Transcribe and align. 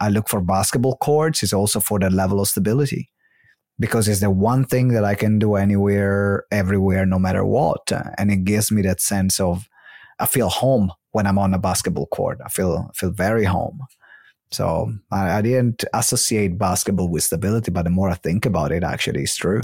I 0.00 0.08
look 0.08 0.28
for 0.28 0.40
basketball 0.40 0.96
courts 0.96 1.42
is 1.42 1.52
also 1.52 1.80
for 1.80 1.98
the 1.98 2.10
level 2.10 2.40
of 2.40 2.48
stability 2.48 3.10
because 3.78 4.08
it's 4.08 4.20
the 4.20 4.30
one 4.30 4.64
thing 4.64 4.88
that 4.88 5.04
I 5.04 5.14
can 5.14 5.38
do 5.38 5.56
anywhere, 5.56 6.44
everywhere, 6.50 7.06
no 7.06 7.18
matter 7.18 7.44
what. 7.44 7.92
And 8.18 8.30
it 8.30 8.44
gives 8.44 8.72
me 8.72 8.82
that 8.82 9.00
sense 9.00 9.40
of 9.40 9.68
I 10.18 10.26
feel 10.26 10.48
home 10.48 10.92
when 11.12 11.26
I'm 11.26 11.38
on 11.38 11.54
a 11.54 11.58
basketball 11.58 12.06
court. 12.06 12.38
I 12.44 12.48
feel 12.48 12.88
I 12.88 12.92
feel 12.94 13.10
very 13.10 13.44
home. 13.44 13.80
So 14.50 14.92
I, 15.10 15.38
I 15.38 15.42
didn't 15.42 15.84
associate 15.94 16.58
basketball 16.58 17.08
with 17.08 17.22
stability, 17.22 17.70
but 17.70 17.84
the 17.84 17.90
more 17.90 18.10
I 18.10 18.14
think 18.14 18.46
about 18.46 18.72
it, 18.72 18.82
actually, 18.82 19.22
it's 19.22 19.36
true. 19.36 19.60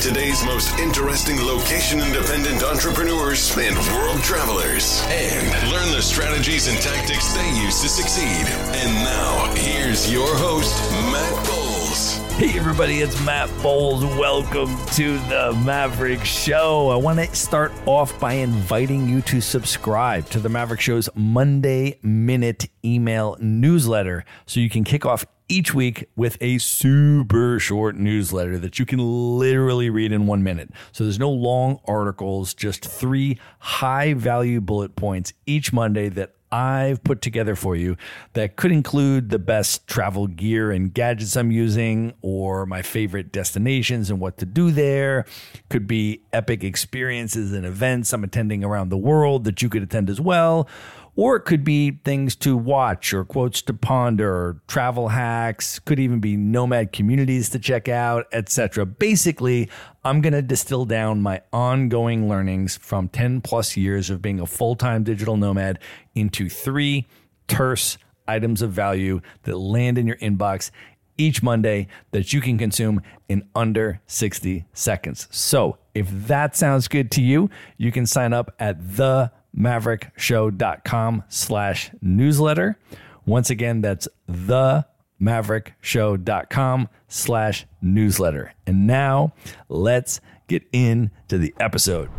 Today's 0.00 0.44
most 0.44 0.78
interesting 0.78 1.40
location 1.40 2.00
independent 2.00 2.62
entrepreneurs 2.62 3.56
and 3.56 3.76
world 3.94 4.22
travelers 4.22 5.02
and 5.08 5.70
learn 5.70 5.90
the 5.92 6.00
strategies 6.00 6.68
and 6.68 6.78
tactics 6.78 7.32
they 7.34 7.48
use 7.62 7.80
to 7.82 7.88
succeed. 7.88 8.46
And 8.76 8.94
now, 9.04 9.54
here's 9.54 10.10
your 10.10 10.28
host, 10.36 10.90
Matt 11.12 11.46
Bowles. 11.46 12.16
Hey, 12.36 12.58
everybody, 12.58 13.00
it's 13.00 13.24
Matt 13.24 13.48
Bowles. 13.62 14.04
Welcome 14.04 14.76
to 14.94 15.18
the 15.28 15.56
Maverick 15.64 16.24
Show. 16.24 16.88
I 16.90 16.96
want 16.96 17.20
to 17.20 17.34
start 17.34 17.72
off 17.86 18.18
by 18.18 18.32
inviting 18.32 19.08
you 19.08 19.22
to 19.22 19.40
subscribe 19.40 20.28
to 20.30 20.40
the 20.40 20.48
Maverick 20.48 20.80
Show's 20.80 21.08
Monday 21.14 21.98
Minute 22.02 22.68
email 22.84 23.36
newsletter 23.40 24.24
so 24.46 24.60
you 24.60 24.68
can 24.68 24.82
kick 24.82 25.06
off 25.06 25.24
each 25.48 25.74
week 25.74 26.08
with 26.16 26.38
a 26.40 26.58
super 26.58 27.58
short 27.58 27.96
newsletter 27.96 28.58
that 28.58 28.78
you 28.78 28.86
can 28.86 28.98
literally 29.38 29.90
read 29.90 30.12
in 30.12 30.26
one 30.26 30.42
minute. 30.42 30.70
So 30.92 31.04
there's 31.04 31.18
no 31.18 31.30
long 31.30 31.80
articles, 31.86 32.54
just 32.54 32.84
three 32.84 33.38
high 33.58 34.14
value 34.14 34.60
bullet 34.60 34.96
points 34.96 35.32
each 35.46 35.72
Monday 35.72 36.08
that 36.10 36.34
I've 36.54 37.02
put 37.02 37.20
together 37.20 37.56
for 37.56 37.74
you 37.74 37.96
that 38.34 38.54
could 38.54 38.70
include 38.70 39.30
the 39.30 39.40
best 39.40 39.88
travel 39.88 40.28
gear 40.28 40.70
and 40.70 40.94
gadgets 40.94 41.36
I'm 41.36 41.50
using, 41.50 42.14
or 42.22 42.64
my 42.64 42.80
favorite 42.80 43.32
destinations 43.32 44.08
and 44.08 44.20
what 44.20 44.38
to 44.38 44.46
do 44.46 44.70
there. 44.70 45.24
Could 45.68 45.88
be 45.88 46.22
epic 46.32 46.62
experiences 46.62 47.52
and 47.52 47.66
events 47.66 48.12
I'm 48.12 48.22
attending 48.22 48.62
around 48.62 48.90
the 48.90 48.96
world 48.96 49.42
that 49.44 49.62
you 49.62 49.68
could 49.68 49.82
attend 49.82 50.08
as 50.08 50.20
well 50.20 50.68
or 51.16 51.36
it 51.36 51.42
could 51.42 51.64
be 51.64 51.92
things 52.04 52.34
to 52.36 52.56
watch 52.56 53.14
or 53.14 53.24
quotes 53.24 53.62
to 53.62 53.72
ponder 53.74 54.30
or 54.30 54.60
travel 54.66 55.08
hacks 55.08 55.78
could 55.78 55.98
even 55.98 56.20
be 56.20 56.36
nomad 56.36 56.92
communities 56.92 57.50
to 57.50 57.58
check 57.58 57.88
out 57.88 58.26
etc 58.32 58.84
basically 58.84 59.68
i'm 60.04 60.20
going 60.20 60.32
to 60.32 60.42
distill 60.42 60.84
down 60.84 61.20
my 61.20 61.40
ongoing 61.52 62.28
learnings 62.28 62.76
from 62.76 63.08
10 63.08 63.40
plus 63.40 63.76
years 63.76 64.10
of 64.10 64.20
being 64.20 64.40
a 64.40 64.46
full-time 64.46 65.02
digital 65.02 65.36
nomad 65.36 65.78
into 66.14 66.48
three 66.48 67.06
terse 67.48 67.98
items 68.26 68.62
of 68.62 68.72
value 68.72 69.20
that 69.42 69.56
land 69.56 69.98
in 69.98 70.06
your 70.06 70.16
inbox 70.16 70.70
each 71.16 71.42
Monday 71.42 71.86
that 72.10 72.32
you 72.32 72.40
can 72.40 72.58
consume 72.58 73.00
in 73.28 73.46
under 73.54 74.00
60 74.06 74.64
seconds. 74.72 75.28
So, 75.30 75.78
if 75.94 76.08
that 76.26 76.56
sounds 76.56 76.88
good 76.88 77.10
to 77.12 77.22
you, 77.22 77.50
you 77.76 77.92
can 77.92 78.06
sign 78.06 78.32
up 78.32 78.52
at 78.58 78.96
the 78.96 79.30
maverickshow.com 79.56 81.24
slash 81.28 81.90
newsletter. 82.00 82.78
Once 83.26 83.50
again, 83.50 83.80
that's 83.80 84.08
the 84.26 84.84
maverickshow.com 85.20 86.88
slash 87.08 87.66
newsletter. 87.80 88.52
And 88.66 88.86
now 88.86 89.32
let's 89.68 90.20
get 90.48 90.64
into 90.72 91.38
the 91.38 91.54
episode. 91.58 92.10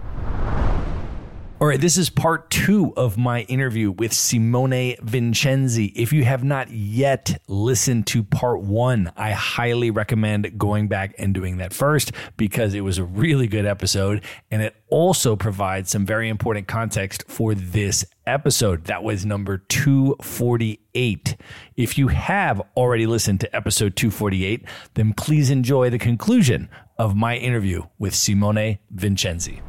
All 1.65 1.69
right, 1.69 1.81
this 1.81 1.97
is 1.97 2.11
part 2.11 2.51
two 2.51 2.93
of 2.95 3.17
my 3.17 3.41
interview 3.41 3.89
with 3.89 4.13
Simone 4.13 4.93
Vincenzi. 5.01 5.91
If 5.95 6.13
you 6.13 6.23
have 6.23 6.43
not 6.43 6.69
yet 6.69 7.41
listened 7.47 8.05
to 8.05 8.21
part 8.21 8.61
one, 8.61 9.11
I 9.17 9.31
highly 9.31 9.89
recommend 9.89 10.59
going 10.59 10.87
back 10.89 11.15
and 11.17 11.33
doing 11.33 11.57
that 11.57 11.73
first 11.73 12.11
because 12.37 12.75
it 12.75 12.81
was 12.81 12.99
a 12.99 13.03
really 13.03 13.47
good 13.47 13.65
episode 13.65 14.23
and 14.51 14.61
it 14.61 14.75
also 14.89 15.35
provides 15.35 15.89
some 15.89 16.05
very 16.05 16.29
important 16.29 16.67
context 16.67 17.23
for 17.27 17.55
this 17.55 18.05
episode. 18.27 18.83
That 18.83 19.03
was 19.03 19.25
number 19.25 19.57
248. 19.57 21.35
If 21.75 21.97
you 21.97 22.09
have 22.09 22.61
already 22.77 23.07
listened 23.07 23.39
to 23.39 23.55
episode 23.55 23.95
248, 23.95 24.65
then 24.93 25.13
please 25.13 25.49
enjoy 25.49 25.89
the 25.89 25.97
conclusion 25.97 26.69
of 26.99 27.15
my 27.15 27.37
interview 27.37 27.81
with 27.97 28.13
Simone 28.13 28.77
Vincenzi. 28.93 29.63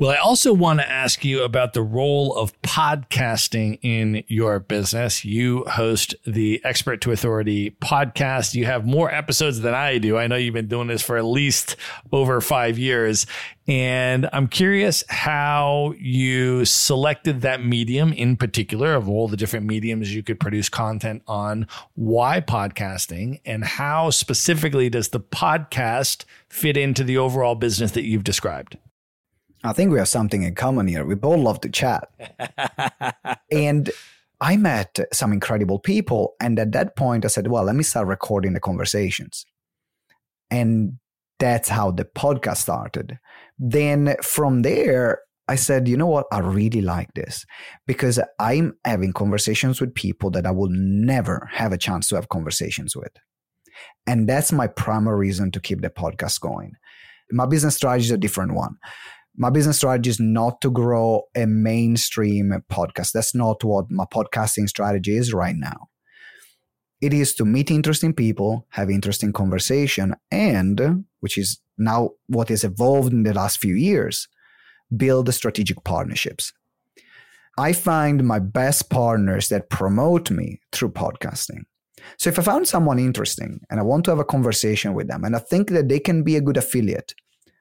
Well, 0.00 0.12
I 0.12 0.16
also 0.16 0.54
want 0.54 0.80
to 0.80 0.90
ask 0.90 1.26
you 1.26 1.42
about 1.42 1.74
the 1.74 1.82
role 1.82 2.34
of 2.34 2.58
podcasting 2.62 3.78
in 3.82 4.24
your 4.28 4.58
business. 4.58 5.26
You 5.26 5.62
host 5.64 6.14
the 6.26 6.58
Expert 6.64 7.02
to 7.02 7.12
Authority 7.12 7.72
podcast. 7.82 8.54
You 8.54 8.64
have 8.64 8.86
more 8.86 9.12
episodes 9.12 9.60
than 9.60 9.74
I 9.74 9.98
do. 9.98 10.16
I 10.16 10.26
know 10.26 10.36
you've 10.36 10.54
been 10.54 10.68
doing 10.68 10.88
this 10.88 11.02
for 11.02 11.18
at 11.18 11.26
least 11.26 11.76
over 12.12 12.40
five 12.40 12.78
years. 12.78 13.26
And 13.68 14.26
I'm 14.32 14.48
curious 14.48 15.04
how 15.10 15.92
you 15.98 16.64
selected 16.64 17.42
that 17.42 17.62
medium 17.62 18.14
in 18.14 18.38
particular 18.38 18.94
of 18.94 19.06
all 19.06 19.28
the 19.28 19.36
different 19.36 19.66
mediums 19.66 20.14
you 20.14 20.22
could 20.22 20.40
produce 20.40 20.70
content 20.70 21.22
on. 21.26 21.66
Why 21.94 22.40
podcasting 22.40 23.42
and 23.44 23.62
how 23.62 24.08
specifically 24.08 24.88
does 24.88 25.10
the 25.10 25.20
podcast 25.20 26.24
fit 26.48 26.78
into 26.78 27.04
the 27.04 27.18
overall 27.18 27.54
business 27.54 27.90
that 27.92 28.04
you've 28.04 28.24
described? 28.24 28.78
I 29.62 29.72
think 29.72 29.92
we 29.92 29.98
have 29.98 30.08
something 30.08 30.42
in 30.42 30.54
common 30.54 30.88
here. 30.88 31.04
We 31.04 31.14
both 31.14 31.38
love 31.38 31.60
to 31.60 31.68
chat. 31.68 32.08
and 33.50 33.90
I 34.40 34.56
met 34.56 34.98
some 35.12 35.32
incredible 35.32 35.78
people. 35.78 36.34
And 36.40 36.58
at 36.58 36.72
that 36.72 36.96
point, 36.96 37.24
I 37.24 37.28
said, 37.28 37.48
well, 37.48 37.64
let 37.64 37.76
me 37.76 37.82
start 37.82 38.06
recording 38.06 38.54
the 38.54 38.60
conversations. 38.60 39.44
And 40.50 40.98
that's 41.38 41.68
how 41.68 41.90
the 41.90 42.04
podcast 42.04 42.58
started. 42.58 43.18
Then 43.58 44.16
from 44.22 44.62
there, 44.62 45.20
I 45.46 45.56
said, 45.56 45.88
you 45.88 45.96
know 45.96 46.06
what? 46.06 46.26
I 46.32 46.38
really 46.38 46.80
like 46.80 47.12
this 47.14 47.44
because 47.86 48.18
I'm 48.38 48.74
having 48.84 49.12
conversations 49.12 49.80
with 49.80 49.94
people 49.94 50.30
that 50.30 50.46
I 50.46 50.52
will 50.52 50.70
never 50.70 51.48
have 51.52 51.72
a 51.72 51.78
chance 51.78 52.08
to 52.08 52.14
have 52.14 52.28
conversations 52.28 52.96
with. 52.96 53.12
And 54.06 54.28
that's 54.28 54.52
my 54.52 54.68
primary 54.68 55.18
reason 55.18 55.50
to 55.50 55.60
keep 55.60 55.82
the 55.82 55.90
podcast 55.90 56.40
going. 56.40 56.72
My 57.32 57.46
business 57.46 57.76
strategy 57.76 58.06
is 58.06 58.10
a 58.10 58.18
different 58.18 58.54
one 58.54 58.76
my 59.36 59.50
business 59.50 59.78
strategy 59.78 60.10
is 60.10 60.20
not 60.20 60.60
to 60.60 60.70
grow 60.70 61.22
a 61.34 61.46
mainstream 61.46 62.52
podcast. 62.70 63.12
That's 63.12 63.34
not 63.34 63.64
what 63.64 63.90
my 63.90 64.04
podcasting 64.12 64.68
strategy 64.68 65.16
is 65.16 65.32
right 65.32 65.56
now. 65.56 65.88
It 67.00 67.14
is 67.14 67.34
to 67.36 67.44
meet 67.44 67.70
interesting 67.70 68.12
people, 68.12 68.66
have 68.70 68.90
interesting 68.90 69.32
conversation, 69.32 70.14
and 70.30 71.04
which 71.20 71.38
is 71.38 71.60
now 71.78 72.10
what 72.26 72.50
has 72.50 72.64
evolved 72.64 73.12
in 73.12 73.22
the 73.22 73.32
last 73.32 73.58
few 73.58 73.74
years, 73.74 74.28
build 74.94 75.32
strategic 75.32 75.82
partnerships. 75.84 76.52
I 77.56 77.72
find 77.72 78.24
my 78.24 78.38
best 78.38 78.90
partners 78.90 79.48
that 79.48 79.70
promote 79.70 80.30
me 80.30 80.60
through 80.72 80.90
podcasting. 80.90 81.62
So 82.18 82.30
if 82.30 82.38
I 82.38 82.42
found 82.42 82.68
someone 82.68 82.98
interesting 82.98 83.60
and 83.70 83.80
I 83.80 83.82
want 83.82 84.04
to 84.04 84.10
have 84.10 84.18
a 84.18 84.24
conversation 84.24 84.94
with 84.94 85.08
them 85.08 85.24
and 85.24 85.36
I 85.36 85.38
think 85.38 85.70
that 85.70 85.88
they 85.88 86.00
can 86.00 86.22
be 86.22 86.36
a 86.36 86.40
good 86.40 86.56
affiliate 86.56 87.14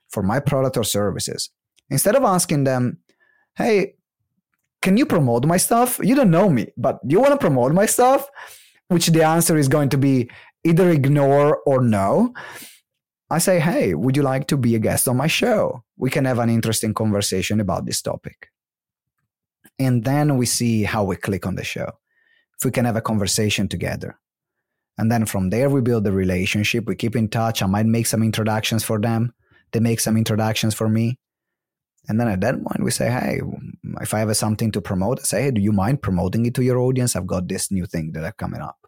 for 0.10 0.24
my 0.24 0.40
product 0.40 0.78
or 0.78 0.84
services, 0.84 1.50
instead 1.90 2.16
of 2.16 2.24
asking 2.24 2.64
them, 2.64 3.00
hey, 3.56 3.96
can 4.82 4.98
you 4.98 5.06
promote 5.06 5.46
my 5.46 5.58
stuff? 5.58 6.00
You 6.02 6.16
don't 6.16 6.32
know 6.32 6.50
me, 6.50 6.68
but 6.78 7.00
you 7.08 7.20
want 7.20 7.32
to 7.32 7.38
promote 7.38 7.74
my 7.74 7.86
stuff? 7.86 8.28
Which 8.88 9.08
the 9.08 9.24
answer 9.24 9.58
is 9.58 9.68
going 9.68 9.90
to 9.90 9.98
be 9.98 10.30
either 10.64 10.90
ignore 10.90 11.58
or 11.66 11.82
no. 11.82 12.34
I 13.30 13.38
say, 13.38 13.60
hey, 13.60 13.94
would 13.94 14.18
you 14.18 14.24
like 14.24 14.48
to 14.48 14.58
be 14.58 14.76
a 14.76 14.80
guest 14.80 15.08
on 15.08 15.18
my 15.18 15.28
show? 15.28 15.84
We 15.98 16.10
can 16.10 16.26
have 16.26 16.40
an 16.40 16.50
interesting 16.50 16.94
conversation 16.94 17.60
about 17.60 17.86
this 17.86 18.02
topic. 18.02 18.50
And 19.78 20.04
then 20.04 20.38
we 20.38 20.46
see 20.46 20.84
how 20.84 21.04
we 21.04 21.16
click 21.16 21.46
on 21.46 21.56
the 21.56 21.64
show. 21.64 21.92
If 22.58 22.66
we 22.66 22.72
can 22.72 22.86
have 22.86 22.96
a 22.96 23.02
conversation 23.02 23.68
together. 23.68 24.18
And 24.98 25.12
then 25.12 25.26
from 25.26 25.50
there, 25.50 25.70
we 25.70 25.82
build 25.82 26.06
a 26.08 26.12
relationship. 26.12 26.86
We 26.86 26.96
keep 26.96 27.16
in 27.16 27.30
touch. 27.30 27.62
I 27.62 27.68
might 27.68 27.86
make 27.86 28.06
some 28.06 28.24
introductions 28.24 28.84
for 28.84 29.00
them. 29.00 29.34
They 29.72 29.80
make 29.80 30.00
some 30.00 30.18
introductions 30.18 30.74
for 30.74 30.90
me. 30.90 31.20
And 32.10 32.20
then 32.20 32.28
at 32.28 32.42
that 32.42 32.56
point, 32.56 32.84
we 32.84 32.90
say, 32.90 33.10
hey, 33.10 33.40
if 34.02 34.16
I 34.16 34.20
have 34.20 34.36
something 34.36 34.72
to 34.72 34.82
promote, 34.82 35.20
I 35.20 35.24
say, 35.24 35.44
hey, 35.44 35.52
do 35.52 35.62
you 35.62 35.72
mind 35.72 36.02
promoting 36.02 36.46
it 36.48 36.56
to 36.56 36.64
your 36.64 36.80
audience? 36.80 37.16
I've 37.16 37.28
got 37.28 37.48
this 37.48 37.72
new 37.72 37.86
thing 37.86 38.14
that 38.14 38.24
are 38.24 38.32
coming 38.32 38.62
up. 38.62 38.80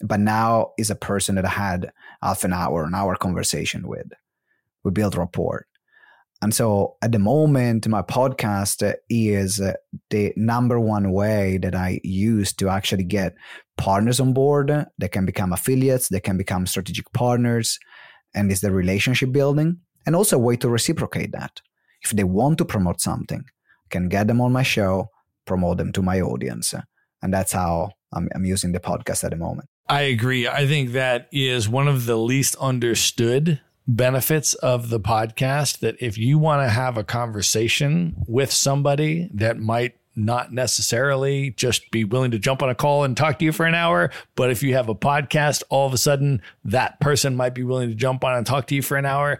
But 0.00 0.20
now 0.20 0.70
is 0.78 0.88
a 0.88 0.94
person 0.94 1.34
that 1.34 1.44
I 1.44 1.50
had 1.50 1.92
half 2.22 2.44
an 2.44 2.52
hour, 2.52 2.84
an 2.84 2.94
hour 2.94 3.16
conversation 3.16 3.88
with. 3.88 4.06
We 4.84 4.92
build 4.92 5.16
rapport. 5.16 5.66
And 6.40 6.54
so 6.54 6.96
at 7.02 7.12
the 7.12 7.18
moment, 7.18 7.86
my 7.88 8.02
podcast 8.02 8.94
is 9.08 9.60
the 10.10 10.32
number 10.36 10.78
one 10.78 11.12
way 11.12 11.58
that 11.58 11.74
I 11.74 12.00
use 12.02 12.52
to 12.54 12.68
actually 12.68 13.04
get 13.04 13.34
partners 13.76 14.20
on 14.20 14.32
board. 14.32 14.86
They 14.98 15.08
can 15.08 15.26
become 15.26 15.52
affiliates, 15.52 16.08
they 16.08 16.20
can 16.20 16.36
become 16.36 16.66
strategic 16.66 17.12
partners, 17.12 17.78
and 18.34 18.50
it's 18.50 18.60
the 18.60 18.72
relationship 18.72 19.32
building 19.32 19.78
and 20.06 20.16
also 20.16 20.36
a 20.36 20.40
way 20.40 20.56
to 20.56 20.68
reciprocate 20.68 21.32
that. 21.32 21.60
If 22.02 22.10
they 22.10 22.24
want 22.24 22.58
to 22.58 22.64
promote 22.64 23.00
something, 23.00 23.44
can 23.90 24.08
get 24.08 24.26
them 24.26 24.40
on 24.40 24.52
my 24.52 24.62
show, 24.62 25.08
promote 25.44 25.78
them 25.78 25.92
to 25.92 26.02
my 26.02 26.20
audience. 26.20 26.74
And 27.22 27.32
that's 27.32 27.52
how 27.52 27.90
I'm, 28.12 28.28
I'm 28.34 28.44
using 28.44 28.72
the 28.72 28.80
podcast 28.80 29.24
at 29.24 29.30
the 29.30 29.36
moment. 29.36 29.68
I 29.88 30.02
agree. 30.02 30.48
I 30.48 30.66
think 30.66 30.92
that 30.92 31.28
is 31.32 31.68
one 31.68 31.88
of 31.88 32.06
the 32.06 32.16
least 32.16 32.56
understood 32.56 33.60
benefits 33.86 34.54
of 34.54 34.90
the 34.90 35.00
podcast 35.00 35.80
that 35.80 35.96
if 36.00 36.16
you 36.16 36.38
want 36.38 36.66
to 36.66 36.70
have 36.70 36.96
a 36.96 37.04
conversation 37.04 38.16
with 38.26 38.52
somebody 38.52 39.28
that 39.34 39.58
might 39.58 39.96
not 40.14 40.52
necessarily 40.52 41.50
just 41.50 41.90
be 41.90 42.04
willing 42.04 42.30
to 42.30 42.38
jump 42.38 42.62
on 42.62 42.68
a 42.68 42.74
call 42.74 43.04
and 43.04 43.16
talk 43.16 43.38
to 43.38 43.44
you 43.44 43.52
for 43.52 43.64
an 43.64 43.74
hour. 43.74 44.10
But 44.34 44.50
if 44.50 44.62
you 44.62 44.74
have 44.74 44.88
a 44.88 44.94
podcast, 44.94 45.62
all 45.70 45.86
of 45.86 45.94
a 45.94 45.98
sudden 45.98 46.42
that 46.64 47.00
person 47.00 47.34
might 47.34 47.54
be 47.54 47.62
willing 47.62 47.88
to 47.88 47.94
jump 47.94 48.24
on 48.24 48.36
and 48.36 48.46
talk 48.46 48.66
to 48.68 48.74
you 48.74 48.82
for 48.82 48.96
an 48.96 49.06
hour. 49.06 49.38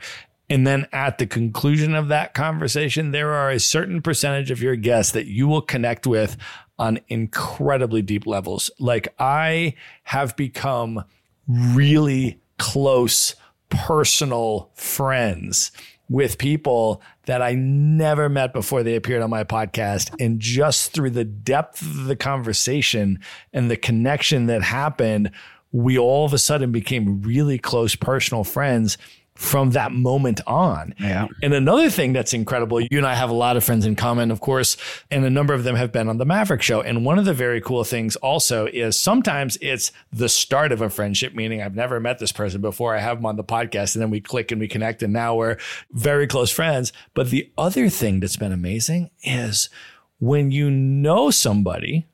And 0.52 0.66
then 0.66 0.86
at 0.92 1.16
the 1.16 1.26
conclusion 1.26 1.94
of 1.94 2.08
that 2.08 2.34
conversation, 2.34 3.10
there 3.10 3.32
are 3.32 3.50
a 3.50 3.58
certain 3.58 4.02
percentage 4.02 4.50
of 4.50 4.60
your 4.60 4.76
guests 4.76 5.12
that 5.12 5.24
you 5.24 5.48
will 5.48 5.62
connect 5.62 6.06
with 6.06 6.36
on 6.78 7.00
incredibly 7.08 8.02
deep 8.02 8.26
levels. 8.26 8.70
Like 8.78 9.14
I 9.18 9.72
have 10.02 10.36
become 10.36 11.04
really 11.48 12.38
close 12.58 13.34
personal 13.70 14.68
friends 14.74 15.72
with 16.10 16.36
people 16.36 17.00
that 17.24 17.40
I 17.40 17.54
never 17.54 18.28
met 18.28 18.52
before 18.52 18.82
they 18.82 18.94
appeared 18.94 19.22
on 19.22 19.30
my 19.30 19.44
podcast. 19.44 20.14
And 20.20 20.38
just 20.38 20.92
through 20.92 21.12
the 21.12 21.24
depth 21.24 21.80
of 21.80 22.04
the 22.04 22.16
conversation 22.16 23.20
and 23.54 23.70
the 23.70 23.76
connection 23.78 24.48
that 24.48 24.62
happened, 24.62 25.30
we 25.70 25.96
all 25.96 26.26
of 26.26 26.34
a 26.34 26.38
sudden 26.38 26.72
became 26.72 27.22
really 27.22 27.58
close 27.58 27.94
personal 27.94 28.44
friends 28.44 28.98
from 29.42 29.72
that 29.72 29.90
moment 29.90 30.40
on. 30.46 30.94
Yeah. 31.00 31.26
And 31.42 31.52
another 31.52 31.90
thing 31.90 32.12
that's 32.12 32.32
incredible, 32.32 32.80
you 32.80 32.88
and 32.92 33.04
I 33.04 33.16
have 33.16 33.28
a 33.28 33.34
lot 33.34 33.56
of 33.56 33.64
friends 33.64 33.84
in 33.84 33.96
common, 33.96 34.30
of 34.30 34.40
course, 34.40 34.76
and 35.10 35.24
a 35.24 35.30
number 35.30 35.52
of 35.52 35.64
them 35.64 35.74
have 35.74 35.90
been 35.90 36.08
on 36.08 36.18
the 36.18 36.24
Maverick 36.24 36.62
show. 36.62 36.80
And 36.80 37.04
one 37.04 37.18
of 37.18 37.24
the 37.24 37.34
very 37.34 37.60
cool 37.60 37.82
things 37.82 38.14
also 38.16 38.66
is 38.66 38.96
sometimes 38.96 39.58
it's 39.60 39.90
the 40.12 40.28
start 40.28 40.70
of 40.70 40.80
a 40.80 40.88
friendship, 40.88 41.34
meaning 41.34 41.60
I've 41.60 41.74
never 41.74 41.98
met 41.98 42.20
this 42.20 42.30
person 42.30 42.60
before. 42.60 42.94
I 42.94 43.00
have 43.00 43.18
them 43.18 43.26
on 43.26 43.34
the 43.34 43.42
podcast 43.42 43.96
and 43.96 44.02
then 44.02 44.10
we 44.10 44.20
click 44.20 44.52
and 44.52 44.60
we 44.60 44.68
connect 44.68 45.02
and 45.02 45.12
now 45.12 45.34
we're 45.34 45.58
very 45.90 46.28
close 46.28 46.52
friends. 46.52 46.92
But 47.12 47.30
the 47.30 47.50
other 47.58 47.88
thing 47.88 48.20
that's 48.20 48.36
been 48.36 48.52
amazing 48.52 49.10
is 49.24 49.68
when 50.20 50.52
you 50.52 50.70
know 50.70 51.32
somebody 51.32 52.06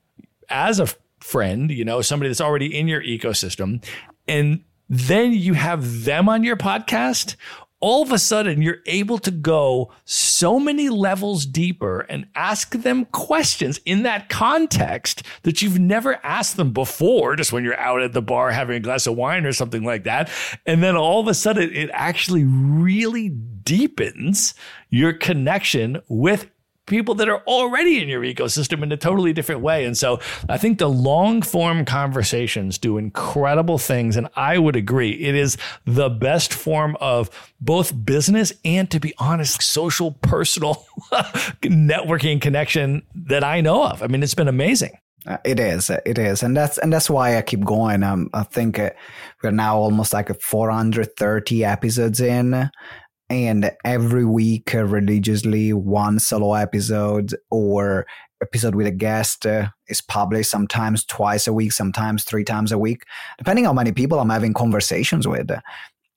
as 0.49 0.79
a 0.79 0.87
friend, 1.19 1.69
you 1.69 1.85
know, 1.85 2.01
somebody 2.01 2.29
that's 2.29 2.41
already 2.41 2.75
in 2.75 2.87
your 2.87 3.03
ecosystem 3.03 3.83
and 4.27 4.63
then 4.89 5.33
you 5.33 5.53
have 5.53 6.03
them 6.05 6.27
on 6.27 6.43
your 6.43 6.57
podcast, 6.57 7.35
all 7.81 8.03
of 8.03 8.11
a 8.11 8.19
sudden 8.19 8.61
you're 8.61 8.79
able 8.87 9.17
to 9.19 9.31
go 9.31 9.91
so 10.03 10.59
many 10.59 10.89
levels 10.89 11.45
deeper 11.45 12.01
and 12.01 12.27
ask 12.35 12.71
them 12.71 13.05
questions 13.05 13.79
in 13.85 14.03
that 14.03 14.27
context 14.27 15.23
that 15.43 15.61
you've 15.61 15.79
never 15.79 16.19
asked 16.25 16.57
them 16.57 16.73
before, 16.73 17.35
just 17.35 17.53
when 17.53 17.63
you're 17.63 17.79
out 17.79 18.01
at 18.01 18.13
the 18.13 18.21
bar 18.21 18.51
having 18.51 18.75
a 18.75 18.81
glass 18.81 19.07
of 19.07 19.15
wine 19.15 19.45
or 19.45 19.53
something 19.53 19.83
like 19.83 20.03
that. 20.03 20.29
And 20.65 20.83
then 20.83 20.97
all 20.97 21.21
of 21.21 21.27
a 21.27 21.33
sudden 21.33 21.73
it 21.73 21.89
actually 21.93 22.43
really 22.43 23.29
deepens 23.29 24.55
your 24.89 25.13
connection 25.13 26.01
with 26.09 26.49
people 26.89 27.15
that 27.15 27.29
are 27.29 27.41
already 27.43 28.01
in 28.01 28.09
your 28.09 28.21
ecosystem 28.21 28.83
in 28.83 28.91
a 28.91 28.97
totally 28.97 29.31
different 29.31 29.61
way. 29.61 29.85
And 29.85 29.97
so 29.97 30.19
I 30.49 30.57
think 30.57 30.79
the 30.79 30.89
long 30.89 31.41
form 31.41 31.85
conversations 31.85 32.77
do 32.77 32.97
incredible 32.97 33.77
things. 33.77 34.17
And 34.17 34.27
I 34.35 34.57
would 34.57 34.75
agree, 34.75 35.11
it 35.11 35.35
is 35.35 35.57
the 35.85 36.09
best 36.09 36.53
form 36.53 36.97
of 36.99 37.29
both 37.61 37.93
business 38.05 38.51
and, 38.65 38.89
to 38.91 38.99
be 38.99 39.13
honest, 39.17 39.61
social, 39.61 40.11
personal 40.11 40.85
networking 41.61 42.41
connection 42.41 43.03
that 43.15 43.43
I 43.43 43.61
know 43.61 43.85
of. 43.85 44.03
I 44.03 44.07
mean, 44.07 44.23
it's 44.23 44.35
been 44.35 44.47
amazing. 44.47 44.97
Uh, 45.27 45.37
it 45.43 45.59
is, 45.59 45.89
it 45.89 46.17
is, 46.17 46.43
and 46.43 46.55
that's 46.55 46.77
and 46.77 46.93
that's 46.93 47.09
why 47.09 47.37
I 47.37 47.41
keep 47.41 47.65
going. 47.65 48.03
Um, 48.03 48.29
I 48.33 48.43
think 48.43 48.79
uh, 48.79 48.91
we're 49.43 49.51
now 49.51 49.77
almost 49.77 50.13
like 50.13 50.29
430 50.41 51.65
episodes 51.65 52.21
in, 52.21 52.71
and 53.29 53.71
every 53.85 54.25
week 54.25 54.73
uh, 54.73 54.83
religiously 54.83 55.71
one 55.71 56.19
solo 56.19 56.53
episode 56.53 57.35
or 57.51 58.05
episode 58.41 58.75
with 58.75 58.87
a 58.87 58.91
guest 58.91 59.45
uh, 59.45 59.67
is 59.87 60.01
published 60.01 60.49
sometimes 60.49 61.05
twice 61.05 61.45
a 61.47 61.53
week 61.53 61.71
sometimes 61.71 62.23
three 62.23 62.43
times 62.43 62.71
a 62.71 62.77
week 62.77 63.03
depending 63.37 63.65
how 63.65 63.73
many 63.73 63.91
people 63.91 64.19
i'm 64.19 64.29
having 64.29 64.53
conversations 64.53 65.27
with. 65.27 65.49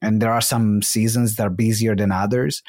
And 0.01 0.21
there 0.21 0.33
are 0.33 0.41
some 0.41 0.83
seasons 0.83 1.37
that 1.37 1.47
are 1.47 1.51
busier 1.51 1.95
than 1.95 2.13
others 2.13 2.63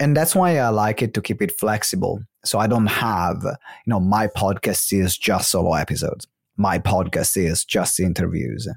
and 0.00 0.16
that's 0.16 0.34
why 0.34 0.58
i 0.58 0.68
like 0.68 1.02
it 1.02 1.14
to 1.14 1.22
keep 1.22 1.40
it 1.40 1.52
flexible. 1.58 2.20
So 2.44 2.58
i 2.58 2.66
don't 2.66 2.86
have 2.86 3.42
you 3.42 3.88
know 3.88 4.00
my 4.00 4.26
podcast 4.26 4.92
is 4.92 5.16
just 5.16 5.50
solo 5.50 5.74
episodes. 5.74 6.26
My 6.56 6.78
podcast 6.78 7.36
is 7.36 7.64
just 7.64 7.98
interviews 8.00 8.68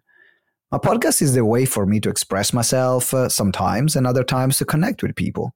a 0.71 0.79
podcast 0.79 1.21
is 1.21 1.33
the 1.33 1.45
way 1.45 1.65
for 1.65 1.85
me 1.85 1.99
to 2.01 2.09
express 2.09 2.51
myself 2.51 3.13
uh, 3.13 3.29
sometimes 3.29 3.95
and 3.95 4.05
other 4.05 4.23
times 4.23 4.57
to 4.57 4.65
connect 4.65 5.01
with 5.01 5.15
people. 5.15 5.53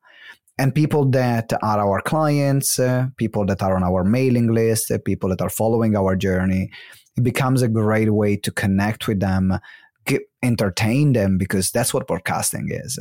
And 0.58 0.74
people 0.74 1.10
that 1.12 1.52
are 1.62 1.80
our 1.80 2.02
clients, 2.02 2.80
uh, 2.80 3.08
people 3.18 3.46
that 3.48 3.62
are 3.62 3.76
on 3.76 3.84
our 3.84 4.04
mailing 4.04 4.54
list, 4.54 4.92
uh, 4.92 5.00
people 5.04 5.30
that 5.30 5.42
are 5.42 5.50
following 5.50 5.96
our 5.96 6.16
journey, 6.16 6.70
it 7.18 7.24
becomes 7.24 7.62
a 7.62 7.68
great 7.68 8.14
way 8.14 8.38
to 8.38 8.52
connect 8.52 9.08
with 9.08 9.20
them, 9.20 9.58
get, 10.06 10.22
entertain 10.44 11.14
them, 11.14 11.38
because 11.38 11.72
that's 11.72 11.94
what 11.94 12.08
podcasting 12.08 12.68
is. 12.70 13.00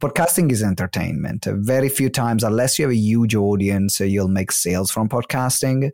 Podcasting 0.00 0.52
is 0.52 0.62
entertainment. 0.62 1.46
Very 1.46 1.88
few 1.88 2.08
times, 2.08 2.44
unless 2.44 2.78
you 2.78 2.84
have 2.84 2.92
a 2.92 2.96
huge 2.96 3.34
audience, 3.34 4.00
uh, 4.00 4.04
you'll 4.04 4.28
make 4.28 4.52
sales 4.52 4.90
from 4.90 5.08
podcasting. 5.08 5.90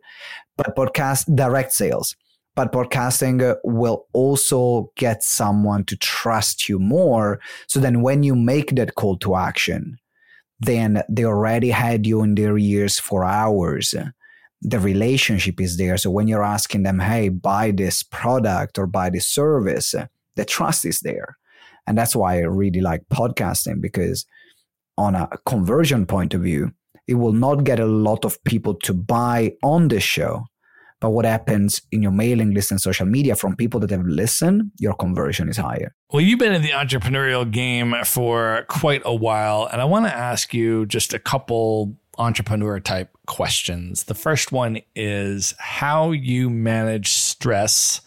But 0.55 0.75
podcast 0.75 1.35
direct 1.35 1.73
sales 1.73 2.15
but 2.55 2.71
podcasting 2.71 3.55
will 3.63 4.05
also 4.13 4.91
get 4.95 5.23
someone 5.23 5.85
to 5.85 5.97
trust 5.97 6.69
you 6.69 6.79
more. 6.79 7.39
So 7.67 7.79
then 7.79 8.01
when 8.01 8.23
you 8.23 8.35
make 8.35 8.75
that 8.75 8.95
call 8.95 9.17
to 9.19 9.35
action, 9.35 9.97
then 10.59 11.01
they 11.09 11.25
already 11.25 11.71
had 11.71 12.05
you 12.05 12.21
in 12.21 12.35
their 12.35 12.57
ears 12.57 12.99
for 12.99 13.23
hours. 13.25 13.95
The 14.61 14.79
relationship 14.79 15.59
is 15.59 15.77
there. 15.77 15.97
So 15.97 16.09
when 16.09 16.27
you're 16.27 16.43
asking 16.43 16.83
them, 16.83 16.99
hey, 16.99 17.29
buy 17.29 17.71
this 17.71 18.03
product 18.03 18.77
or 18.77 18.87
buy 18.87 19.09
this 19.09 19.27
service, 19.27 19.95
the 20.35 20.45
trust 20.45 20.85
is 20.85 21.01
there. 21.01 21.37
And 21.85 21.97
that's 21.97 22.15
why 22.15 22.35
I 22.35 22.41
really 22.41 22.81
like 22.81 23.03
podcasting 23.11 23.81
because 23.81 24.25
on 24.97 25.15
a 25.15 25.27
conversion 25.45 26.05
point 26.05 26.33
of 26.33 26.41
view, 26.41 26.71
it 27.07 27.15
will 27.15 27.33
not 27.33 27.65
get 27.65 27.79
a 27.79 27.85
lot 27.85 28.23
of 28.23 28.41
people 28.45 28.75
to 28.75 28.93
buy 28.93 29.53
on 29.63 29.89
the 29.89 29.99
show 29.99 30.45
but 31.03 31.09
what 31.09 31.25
happens 31.25 31.81
in 31.91 32.01
your 32.01 32.13
mailing 32.13 32.53
list 32.53 32.71
and 32.71 32.79
social 32.79 33.05
media 33.05 33.35
from 33.35 33.57
people 33.57 33.77
that 33.81 33.89
have 33.89 34.05
listened, 34.05 34.71
your 34.79 34.93
conversion 34.93 35.49
is 35.49 35.57
higher. 35.57 35.93
Well, 36.13 36.21
you've 36.21 36.39
been 36.39 36.53
in 36.53 36.61
the 36.61 36.69
entrepreneurial 36.69 37.51
game 37.51 37.93
for 38.05 38.63
quite 38.69 39.01
a 39.03 39.13
while. 39.13 39.67
And 39.69 39.81
I 39.81 39.83
want 39.83 40.05
to 40.05 40.15
ask 40.15 40.53
you 40.53 40.85
just 40.85 41.13
a 41.13 41.19
couple 41.19 41.97
entrepreneur 42.17 42.79
type 42.79 43.09
questions. 43.27 44.05
The 44.05 44.13
first 44.13 44.53
one 44.53 44.79
is 44.95 45.53
how 45.57 46.11
you 46.11 46.49
manage 46.49 47.09
stress 47.09 47.99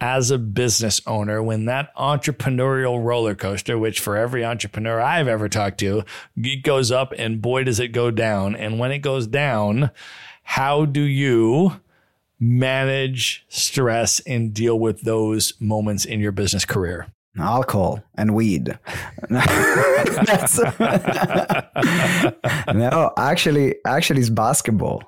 as 0.00 0.32
a 0.32 0.38
business 0.38 1.00
owner 1.06 1.40
when 1.40 1.66
that 1.66 1.94
entrepreneurial 1.94 3.00
roller 3.00 3.36
coaster, 3.36 3.78
which 3.78 4.00
for 4.00 4.16
every 4.16 4.44
entrepreneur 4.44 5.00
I've 5.00 5.28
ever 5.28 5.48
talked 5.48 5.78
to, 5.78 6.02
it 6.36 6.64
goes 6.64 6.90
up 6.90 7.12
and 7.16 7.40
boy, 7.40 7.62
does 7.62 7.78
it 7.78 7.92
go 7.92 8.10
down. 8.10 8.56
And 8.56 8.80
when 8.80 8.90
it 8.90 8.98
goes 8.98 9.28
down, 9.28 9.92
how 10.42 10.84
do 10.84 11.02
you 11.02 11.80
manage 12.40 13.44
stress 13.48 14.20
and 14.20 14.52
deal 14.54 14.78
with 14.78 15.02
those 15.02 15.52
moments 15.60 16.04
in 16.04 16.20
your 16.20 16.32
business 16.32 16.64
career? 16.64 17.06
alcohol 17.38 18.02
and 18.16 18.34
weed. 18.34 18.78
no, 22.74 23.12
actually, 23.16 23.76
actually, 23.86 24.20
it's 24.20 24.30
basketball. 24.30 25.02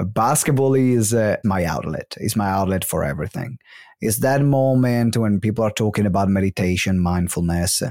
Basketball 0.00 0.74
is 0.74 1.14
uh, 1.14 1.36
my 1.44 1.64
outlet. 1.64 2.14
It's 2.18 2.34
my 2.36 2.48
outlet 2.48 2.84
for 2.84 3.04
everything. 3.04 3.58
It's 4.00 4.18
that 4.18 4.42
moment 4.42 5.16
when 5.16 5.40
people 5.40 5.64
are 5.64 5.70
talking 5.70 6.04
about 6.04 6.28
meditation, 6.28 6.98
mindfulness. 6.98 7.82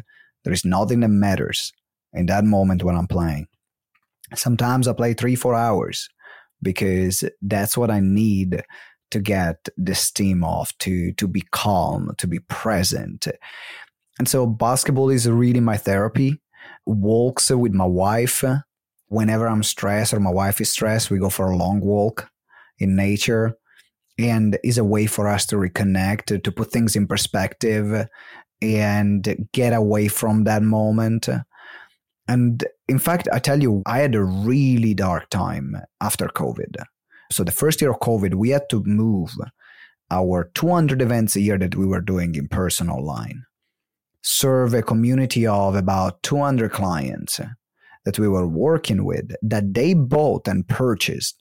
There 0.44 0.54
is 0.54 0.66
nothing 0.66 1.00
that 1.00 1.08
matters 1.08 1.72
in 2.12 2.26
that 2.26 2.44
moment 2.44 2.84
when 2.84 2.96
I'm 2.96 3.08
playing. 3.08 3.48
Sometimes 4.36 4.88
I 4.88 4.94
play 4.94 5.14
three, 5.14 5.36
four 5.36 5.56
hours 5.56 6.10
because 6.64 7.24
that's 7.42 7.78
what 7.78 7.92
I 7.92 8.00
need 8.00 8.64
to 9.12 9.20
get 9.20 9.70
the 9.78 9.94
steam 9.94 10.44
off, 10.44 10.76
to 10.80 11.12
to 11.14 11.28
be 11.28 11.44
calm, 11.52 12.14
to 12.18 12.28
be 12.28 12.40
present. 12.40 13.28
And 14.18 14.28
so 14.28 14.48
basketball 14.48 15.10
is 15.10 15.30
really 15.30 15.60
my 15.60 15.78
therapy. 15.78 16.42
Walks 16.86 17.50
with 17.50 17.74
my 17.74 17.86
wife. 17.86 18.44
Whenever 19.08 19.48
I'm 19.48 19.64
stressed 19.64 20.14
or 20.14 20.20
my 20.20 20.32
wife 20.32 20.60
is 20.60 20.72
stressed, 20.72 21.12
we 21.12 21.20
go 21.20 21.30
for 21.30 21.52
a 21.52 21.58
long 21.58 21.82
walk 21.82 22.30
in 22.80 22.96
nature 22.96 23.56
and 24.18 24.58
is 24.64 24.78
a 24.78 24.84
way 24.84 25.06
for 25.06 25.28
us 25.28 25.46
to 25.48 25.56
reconnect, 25.56 26.42
to, 26.42 26.52
put 26.52 26.72
things 26.72 26.96
in 26.96 27.08
perspective 27.08 28.08
and 28.62 29.48
get 29.52 29.74
away 29.74 30.08
from 30.08 30.46
that 30.46 30.64
moment. 30.64 31.28
And 32.28 32.64
in 32.88 33.00
fact, 33.00 33.28
I 33.32 33.40
tell 33.40 33.62
you, 33.62 33.84
I 33.86 34.00
had 34.00 34.16
a 34.16 34.24
really 34.24 34.94
dark 34.94 35.30
time 35.30 35.76
after 36.00 36.28
COVID. 36.28 36.84
So 37.32 37.44
the 37.44 37.52
first 37.52 37.82
year 37.82 37.92
of 37.92 38.00
COVID, 38.00 38.36
we 38.36 38.50
had 38.50 38.70
to 38.70 38.84
move 38.86 39.32
our 40.12 40.52
200 40.54 41.02
events 41.02 41.36
a 41.36 41.42
year 41.42 41.58
that 41.58 41.76
we 41.76 41.86
were 41.86 42.02
doing 42.02 42.36
in 42.36 42.48
person 42.48 42.90
online, 42.90 43.46
serve 44.22 44.74
a 44.74 44.84
community 44.84 45.48
of 45.48 45.76
about 45.76 46.22
200 46.24 46.72
clients 46.72 47.40
that 48.06 48.20
we 48.20 48.28
were 48.28 48.48
working 48.48 49.06
with 49.06 49.32
that 49.42 49.74
they 49.74 49.94
bought 49.94 50.48
and 50.48 50.68
purchased 50.68 51.36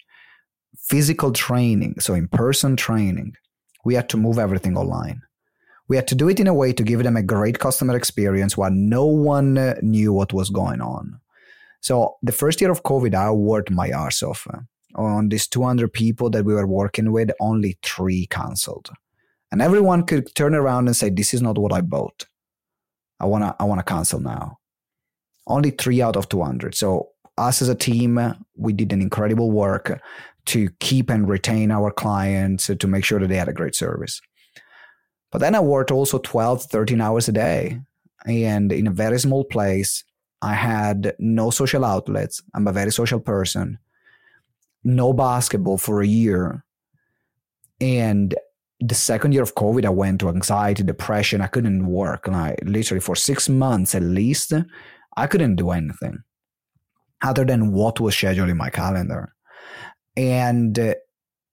physical 0.78 1.32
training, 1.32 1.96
so 2.00 2.14
in 2.14 2.28
person 2.28 2.76
training. 2.76 3.34
We 3.84 3.94
had 3.94 4.08
to 4.10 4.16
move 4.16 4.38
everything 4.38 4.76
online. 4.76 5.22
We 5.92 5.96
had 5.96 6.08
to 6.08 6.14
do 6.14 6.30
it 6.30 6.40
in 6.40 6.46
a 6.46 6.54
way 6.54 6.72
to 6.72 6.82
give 6.82 7.02
them 7.02 7.18
a 7.18 7.22
great 7.22 7.58
customer 7.58 7.94
experience 7.94 8.56
while 8.56 8.70
no 8.70 9.04
one 9.04 9.58
uh, 9.58 9.74
knew 9.82 10.10
what 10.14 10.32
was 10.32 10.48
going 10.48 10.80
on. 10.80 11.20
So 11.82 12.16
the 12.22 12.32
first 12.32 12.62
year 12.62 12.70
of 12.70 12.82
COVID, 12.82 13.14
I 13.14 13.30
worked 13.30 13.70
my 13.70 13.92
arse 13.92 14.22
off 14.22 14.46
uh, 14.50 14.60
on 14.94 15.28
these 15.28 15.46
200 15.46 15.92
people 15.92 16.30
that 16.30 16.46
we 16.46 16.54
were 16.54 16.66
working 16.66 17.12
with, 17.12 17.30
only 17.40 17.76
three 17.82 18.24
canceled. 18.24 18.88
And 19.50 19.60
everyone 19.60 20.04
could 20.04 20.34
turn 20.34 20.54
around 20.54 20.86
and 20.86 20.96
say, 20.96 21.10
This 21.10 21.34
is 21.34 21.42
not 21.42 21.58
what 21.58 21.74
I 21.74 21.82
bought. 21.82 22.24
I 23.20 23.26
wanna 23.26 23.54
I 23.60 23.64
wanna 23.64 23.82
cancel 23.82 24.18
now. 24.18 24.60
Only 25.46 25.72
three 25.72 26.00
out 26.00 26.16
of 26.16 26.26
200. 26.30 26.74
So 26.74 27.10
us 27.36 27.60
as 27.60 27.68
a 27.68 27.74
team, 27.74 28.18
we 28.56 28.72
did 28.72 28.94
an 28.94 29.02
incredible 29.02 29.50
work 29.50 30.00
to 30.46 30.70
keep 30.80 31.10
and 31.10 31.28
retain 31.28 31.70
our 31.70 31.90
clients 31.90 32.70
to 32.78 32.86
make 32.86 33.04
sure 33.04 33.20
that 33.20 33.28
they 33.28 33.36
had 33.36 33.50
a 33.50 33.52
great 33.52 33.74
service. 33.74 34.22
But 35.32 35.40
then 35.40 35.54
I 35.54 35.60
worked 35.60 35.90
also 35.90 36.18
12, 36.18 36.64
13 36.64 37.00
hours 37.00 37.26
a 37.28 37.32
day. 37.32 37.80
And 38.26 38.70
in 38.70 38.86
a 38.86 38.92
very 38.92 39.18
small 39.18 39.44
place, 39.44 40.04
I 40.42 40.54
had 40.54 41.14
no 41.18 41.50
social 41.50 41.84
outlets. 41.84 42.42
I'm 42.54 42.68
a 42.68 42.72
very 42.72 42.92
social 42.92 43.18
person 43.18 43.78
no 44.84 45.12
basketball 45.12 45.78
for 45.78 46.02
a 46.02 46.06
year. 46.06 46.64
And 47.80 48.34
the 48.80 48.94
second 48.94 49.32
year 49.32 49.42
of 49.42 49.54
COVID, 49.54 49.84
I 49.84 49.90
went 49.90 50.20
to 50.20 50.28
anxiety, 50.28 50.82
depression. 50.82 51.40
I 51.40 51.46
couldn't 51.46 51.86
work. 51.86 52.26
And 52.26 52.36
I 52.36 52.56
literally, 52.64 53.00
for 53.00 53.16
six 53.16 53.48
months 53.48 53.94
at 53.94 54.02
least, 54.02 54.52
I 55.16 55.26
couldn't 55.26 55.56
do 55.56 55.70
anything 55.70 56.18
other 57.22 57.44
than 57.44 57.72
what 57.72 58.00
was 58.00 58.16
scheduled 58.16 58.50
in 58.50 58.56
my 58.56 58.70
calendar. 58.70 59.32
And 60.16 60.76
uh, 60.78 60.94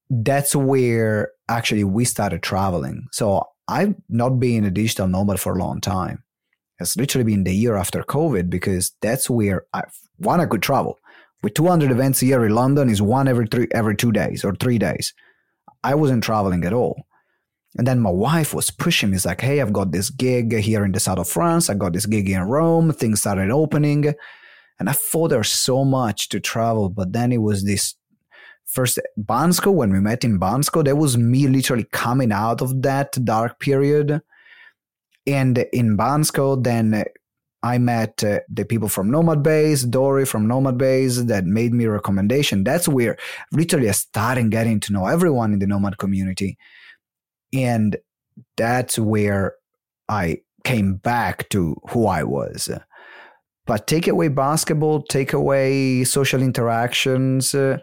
that's 0.10 0.56
where 0.56 1.32
actually 1.48 1.84
we 1.84 2.06
started 2.06 2.42
traveling. 2.42 3.06
So 3.12 3.44
I've 3.70 3.96
not 4.10 4.40
been 4.40 4.66
a 4.66 4.72
digital 4.72 5.08
nomad 5.08 5.40
for 5.40 5.56
a 5.56 5.60
long 5.60 5.80
time. 5.80 6.24
It's 6.80 6.98
literally 6.98 7.26
been 7.26 7.44
the 7.44 7.54
year 7.54 7.76
after 7.76 8.02
COVID 8.02 8.50
because 8.50 8.94
that's 9.02 9.30
where 9.30 9.66
I, 9.74 9.84
one, 10.18 10.42
I 10.42 10.46
could 10.46 10.62
travel 10.62 10.98
with 11.42 11.54
200 11.54 11.92
events 11.92 12.22
a 12.22 12.26
year 12.26 12.46
in 12.46 12.54
London 12.54 12.90
is 12.90 13.02
one 13.02 13.28
every 13.28 13.48
three 13.48 13.68
every 13.74 13.96
two 13.96 14.12
days 14.12 14.44
or 14.44 14.56
three 14.56 14.78
days. 14.78 15.14
I 15.84 15.96
wasn't 15.96 16.24
traveling 16.24 16.66
at 16.66 16.74
all. 16.74 17.04
And 17.78 17.86
then 17.86 18.00
my 18.00 18.10
wife 18.10 18.54
was 18.54 18.72
pushing 18.72 19.12
me. 19.12 19.16
It's 19.16 19.26
like, 19.26 19.42
hey, 19.42 19.62
I've 19.62 19.72
got 19.72 19.92
this 19.92 20.10
gig 20.10 20.58
here 20.58 20.84
in 20.84 20.92
the 20.92 21.00
south 21.00 21.20
of 21.20 21.30
France. 21.30 21.70
I 21.70 21.76
got 21.76 21.94
this 21.94 22.08
gig 22.08 22.30
in 22.30 22.42
Rome. 22.42 22.92
Things 22.92 23.22
started 23.22 23.52
opening. 23.52 24.14
And 24.80 24.90
I 24.90 24.94
thought 24.94 25.30
there's 25.30 25.50
so 25.50 25.86
much 25.86 26.30
to 26.30 26.40
travel. 26.40 26.90
But 26.90 27.14
then 27.14 27.32
it 27.32 27.38
was 27.38 27.64
this 27.64 27.94
first 28.70 29.00
Bansko, 29.18 29.74
when 29.74 29.92
we 29.92 30.00
met 30.00 30.24
in 30.24 30.40
Bansko, 30.40 30.84
that 30.86 30.98
was 30.98 31.18
me 31.18 31.48
literally 31.48 31.88
coming 31.92 32.32
out 32.32 32.62
of 32.62 32.82
that 32.84 33.18
dark 33.24 33.60
period. 33.60 34.22
And 35.26 35.58
in 35.74 35.98
Bansko, 35.98 36.64
then 36.64 37.04
I 37.62 37.78
met 37.78 38.24
uh, 38.24 38.40
the 38.48 38.64
people 38.64 38.88
from 38.88 39.12
Nomad 39.12 39.44
Base, 39.44 39.84
Dory 39.84 40.26
from 40.26 40.48
Nomad 40.48 40.78
Base 40.78 41.24
that 41.24 41.46
made 41.46 41.74
me 41.74 41.88
recommendation. 41.88 42.64
That's 42.64 42.88
where 42.88 43.18
literally 43.52 43.90
I 43.90 43.94
started 43.94 44.50
getting 44.52 44.80
to 44.82 44.94
know 44.94 45.08
everyone 45.08 45.52
in 45.54 45.60
the 45.60 45.68
Nomad 45.68 45.98
community. 45.98 46.58
And 47.52 47.98
that's 48.56 48.98
where 48.98 49.56
I 50.08 50.42
came 50.64 50.96
back 50.96 51.50
to 51.50 51.76
who 51.90 52.08
I 52.08 52.24
was. 52.24 52.70
But 53.66 53.88
take 53.88 54.08
away 54.08 54.30
basketball, 54.30 55.04
take 55.04 55.34
away 55.34 56.04
social 56.04 56.42
interactions. 56.42 57.54
Uh, 57.54 57.78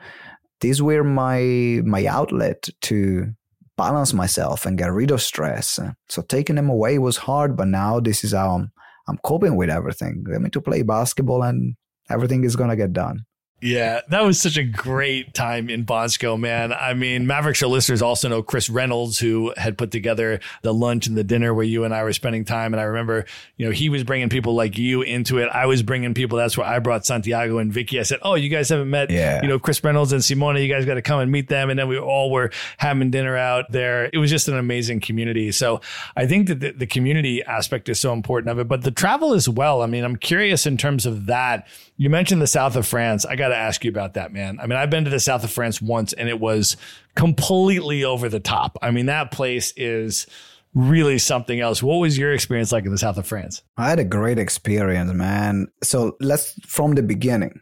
these 0.61 0.83
were 0.83 1.05
my 1.05 1.83
my 1.85 2.07
outlet 2.07 2.69
to 2.83 3.35
balance 3.77 4.15
myself 4.15 4.65
and 4.65 4.79
get 4.79 4.93
rid 4.93 5.11
of 5.11 5.21
stress. 5.21 5.79
So 6.09 6.23
taking 6.23 6.57
them 6.57 6.71
away 6.71 6.99
was 6.99 7.19
hard, 7.19 7.57
but 7.57 7.69
now 7.69 8.01
this 8.01 8.25
is 8.25 8.33
how 8.33 8.51
I'm 8.55 8.73
I'm 9.09 9.19
coping 9.19 9.57
with 9.57 9.71
everything. 9.71 10.25
I 10.35 10.39
mean 10.39 10.51
to 10.53 10.61
play 10.61 10.83
basketball 10.83 11.43
and 11.43 11.77
everything 12.09 12.45
is 12.45 12.57
gonna 12.57 12.77
get 12.77 12.93
done. 12.93 13.26
Yeah, 13.63 14.03
that 14.11 14.23
was 14.23 14.39
such 14.39 14.59
a 14.59 14.63
great 14.63 15.33
time 15.33 15.71
in 15.71 15.87
Bansko, 15.87 16.39
man. 16.39 16.75
I 16.75 16.93
mean, 16.93 17.27
Maverick 17.27 17.57
Show 17.57 17.69
listeners 17.69 18.03
also 18.03 18.29
know 18.29 18.43
Chris 18.43 18.69
Reynolds, 18.69 19.19
who 19.19 19.55
had 19.57 19.79
put 19.79 19.91
together 19.91 20.41
the 20.61 20.75
lunch 20.75 21.07
and 21.07 21.17
the 21.17 21.25
dinner 21.25 21.55
where 21.55 21.65
you 21.65 21.85
and 21.85 21.95
I 21.95 22.05
were 22.05 22.13
spending 22.13 22.45
time. 22.45 22.75
And 22.75 22.81
I 22.81 22.85
remember, 22.85 23.25
you 23.57 23.65
know, 23.65 23.73
he 23.73 23.89
was 23.89 24.05
bringing 24.05 24.29
people 24.29 24.55
like 24.55 24.77
you 24.77 25.01
into 25.01 25.39
it. 25.39 25.49
I 25.49 25.65
was 25.65 25.83
bringing 25.83 26.13
people. 26.13 26.37
That's 26.37 26.59
where 26.59 26.67
I 26.67 26.81
brought 26.81 27.07
Santiago 27.07 27.57
and 27.57 27.73
Vicky. 27.73 27.99
I 27.99 28.03
said, 28.03 28.19
Oh, 28.21 28.35
you 28.35 28.51
guys 28.51 28.69
haven't 28.69 28.91
met, 28.91 29.11
yeah. 29.11 29.41
you 29.41 29.49
know, 29.49 29.59
Chris 29.59 29.83
Reynolds 29.83 30.13
and 30.13 30.23
Simone. 30.23 30.57
You 30.59 30.69
guys 30.69 30.85
got 30.85 30.95
to 30.95 31.03
come 31.03 31.21
and 31.21 31.33
meet 31.33 31.49
them. 31.49 31.71
And 31.71 31.79
then 31.79 31.89
we 31.89 31.99
all 31.99 32.31
were 32.31 32.51
having 32.77 33.11
dinner 33.11 33.39
out 33.39 33.73
there. 33.73 34.11
It 34.13 34.19
was 34.19 34.29
just 34.29 34.49
an 34.49 34.59
amazing 34.59 35.01
community. 35.01 35.51
So 35.51 35.81
I 36.15 36.27
think 36.27 36.49
that 36.49 36.61
the, 36.61 36.73
the 36.73 36.87
community 36.87 37.43
aspect 37.43 37.89
is 37.89 37.99
so 37.99 38.13
important 38.13 38.51
of 38.51 38.59
it, 38.59 38.69
but 38.69 38.83
the 38.83 38.91
travel 38.91 39.33
as 39.33 39.49
well. 39.49 39.81
I 39.81 39.87
mean, 39.87 40.05
I'm 40.05 40.17
curious 40.17 40.67
in 40.67 40.77
terms 40.77 41.07
of 41.07 41.27
that. 41.27 41.67
You 41.97 42.11
mentioned 42.11 42.43
the 42.43 42.47
south 42.47 42.77
of 42.77 42.87
France. 42.87 43.25
I 43.25 43.37
got 43.37 43.46
got 43.47 43.55
to 43.55 43.61
ask 43.61 43.85
you 43.85 43.91
about 43.91 44.15
that, 44.15 44.33
man. 44.33 44.59
I 44.61 44.67
mean, 44.67 44.77
I've 44.79 44.91
been 44.91 45.05
to 45.05 45.11
the 45.11 45.21
south 45.21 45.45
of 45.45 45.51
France 45.51 45.81
once 45.81 46.13
and 46.13 46.29
it 46.29 46.41
was 46.41 46.77
completely 47.15 48.05
over 48.05 48.29
the 48.29 48.41
top. 48.41 48.77
I 48.83 48.91
mean, 48.91 49.07
that 49.07 49.31
place 49.31 49.73
is 49.77 50.27
really 50.75 51.19
something 51.19 51.61
else. 51.61 51.83
What 51.83 51.97
was 51.97 52.19
your 52.19 52.33
experience 52.33 52.73
like 52.73 52.85
in 52.85 52.91
the 52.91 52.99
south 52.99 53.19
of 53.19 53.27
France? 53.27 53.63
I 53.77 53.89
had 53.89 54.01
a 54.01 54.05
great 54.05 54.39
experience, 54.39 55.13
man. 55.13 55.69
So 55.83 56.17
let's 56.21 56.59
from 56.67 56.95
the 56.95 57.03
beginning. 57.03 57.61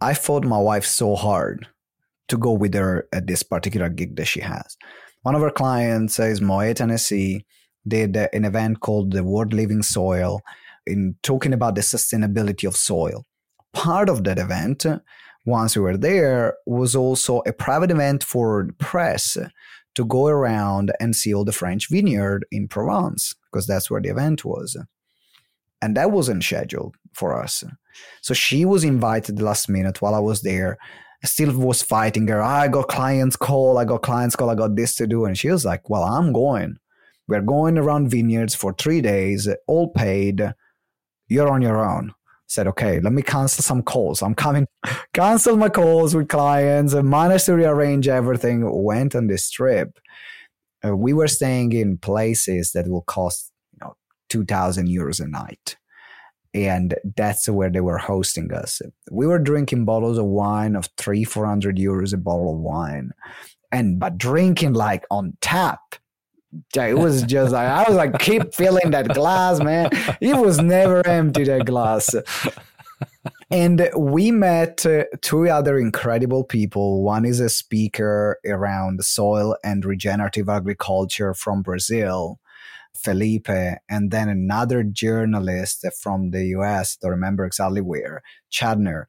I 0.00 0.14
fought 0.14 0.44
my 0.44 0.58
wife 0.58 0.84
so 0.84 1.16
hard 1.16 1.66
to 2.28 2.38
go 2.38 2.52
with 2.52 2.74
her 2.74 3.08
at 3.12 3.26
this 3.26 3.42
particular 3.42 3.88
gig 3.88 4.16
that 4.16 4.26
she 4.26 4.40
has. 4.40 4.76
One 5.22 5.34
of 5.34 5.42
her 5.42 5.50
clients 5.50 6.18
is 6.20 6.40
Moët 6.40 6.78
Hennessy, 6.78 7.44
did 7.86 8.16
an 8.16 8.44
event 8.44 8.80
called 8.80 9.12
the 9.12 9.24
World 9.24 9.52
Living 9.52 9.82
Soil 9.82 10.40
in 10.86 11.16
talking 11.22 11.52
about 11.52 11.74
the 11.74 11.80
sustainability 11.80 12.68
of 12.68 12.76
soil 12.76 13.26
part 13.72 14.08
of 14.08 14.24
that 14.24 14.38
event, 14.38 14.86
once 15.46 15.76
we 15.76 15.82
were 15.82 15.96
there, 15.96 16.54
was 16.66 16.94
also 16.94 17.40
a 17.46 17.52
private 17.52 17.90
event 17.90 18.24
for 18.24 18.64
the 18.66 18.72
press 18.74 19.36
to 19.94 20.04
go 20.04 20.26
around 20.26 20.92
and 21.00 21.16
see 21.16 21.34
all 21.34 21.44
the 21.44 21.52
French 21.52 21.88
vineyard 21.88 22.44
in 22.52 22.68
Provence, 22.68 23.34
because 23.50 23.66
that's 23.66 23.90
where 23.90 24.00
the 24.00 24.10
event 24.10 24.44
was. 24.44 24.76
and 25.80 25.96
that 25.96 26.10
wasn't 26.10 26.42
scheduled 26.42 26.96
for 27.12 27.40
us. 27.40 27.64
So 28.20 28.34
she 28.34 28.64
was 28.64 28.84
invited 28.84 29.36
the 29.36 29.44
last 29.44 29.68
minute 29.68 30.02
while 30.02 30.14
I 30.14 30.18
was 30.18 30.42
there. 30.42 30.78
I 31.22 31.26
still 31.26 31.56
was 31.56 31.82
fighting 31.82 32.28
her. 32.28 32.42
I 32.42 32.68
got 32.68 32.88
clients 32.88 33.36
call, 33.36 33.78
I 33.78 33.84
got 33.84 34.02
clients 34.02 34.36
call, 34.36 34.50
I 34.50 34.54
got 34.54 34.76
this 34.76 34.94
to 34.96 35.06
do. 35.06 35.24
And 35.24 35.36
she 35.36 35.50
was 35.50 35.64
like, 35.64 35.88
Well, 35.90 36.04
I'm 36.04 36.32
going. 36.32 36.78
We're 37.26 37.42
going 37.42 37.76
around 37.76 38.10
vineyards 38.10 38.54
for 38.54 38.72
three 38.72 39.00
days, 39.02 39.48
all 39.66 39.88
paid. 39.90 40.54
You're 41.28 41.50
on 41.50 41.62
your 41.62 41.84
own. 41.84 42.14
Said, 42.48 42.66
okay, 42.66 43.00
let 43.00 43.12
me 43.12 43.22
cancel 43.22 43.62
some 43.62 43.82
calls. 43.82 44.22
I'm 44.22 44.34
coming, 44.34 44.66
cancel 45.14 45.56
my 45.56 45.68
calls 45.68 46.14
with 46.14 46.28
clients 46.28 46.92
and 46.92 47.08
managed 47.08 47.46
to 47.46 47.54
rearrange 47.54 48.08
everything. 48.08 48.62
Went 48.64 49.14
on 49.14 49.26
this 49.26 49.50
trip. 49.50 49.98
Uh, 50.84 50.96
we 50.96 51.12
were 51.12 51.28
staying 51.28 51.72
in 51.72 51.98
places 51.98 52.72
that 52.72 52.88
will 52.88 53.02
cost, 53.02 53.52
you 53.72 53.78
know, 53.80 53.94
2000 54.28 54.88
euros 54.88 55.20
a 55.20 55.28
night 55.28 55.76
and 56.54 56.94
that's 57.16 57.48
where 57.48 57.70
they 57.70 57.80
were 57.80 57.98
hosting 57.98 58.52
us. 58.52 58.80
We 59.10 59.26
were 59.26 59.38
drinking 59.38 59.84
bottles 59.84 60.18
of 60.18 60.24
wine 60.24 60.76
of 60.76 60.88
three, 60.96 61.24
four 61.24 61.46
hundred 61.46 61.76
euros 61.76 62.14
a 62.14 62.16
bottle 62.16 62.54
of 62.54 62.60
wine, 62.60 63.12
and 63.70 63.98
but 63.98 64.18
drinking 64.18 64.72
like 64.72 65.04
on 65.10 65.36
tap. 65.40 65.80
It 66.74 66.98
was 66.98 67.22
just 67.22 67.52
like 67.52 67.68
I 67.68 67.84
was 67.88 67.96
like 67.96 68.18
keep 68.18 68.54
filling 68.54 68.90
that 68.92 69.08
glass, 69.08 69.60
man. 69.60 69.90
It 70.20 70.36
was 70.36 70.58
never 70.58 71.06
empty 71.06 71.44
that 71.44 71.66
glass. 71.66 72.14
And 73.50 73.88
we 73.96 74.30
met 74.30 74.84
uh, 74.84 75.04
two 75.22 75.48
other 75.48 75.78
incredible 75.78 76.44
people. 76.44 77.02
One 77.02 77.24
is 77.24 77.40
a 77.40 77.48
speaker 77.48 78.38
around 78.44 79.02
soil 79.04 79.56
and 79.64 79.84
regenerative 79.84 80.48
agriculture 80.48 81.32
from 81.32 81.62
Brazil 81.62 82.40
Felipe, 82.98 83.48
and 83.48 84.10
then 84.10 84.28
another 84.28 84.82
journalist 84.82 85.84
from 86.00 86.30
the 86.30 86.46
US, 86.46 86.96
don't 86.96 87.12
remember 87.12 87.44
exactly 87.44 87.80
where, 87.80 88.22
Chadner. 88.50 89.04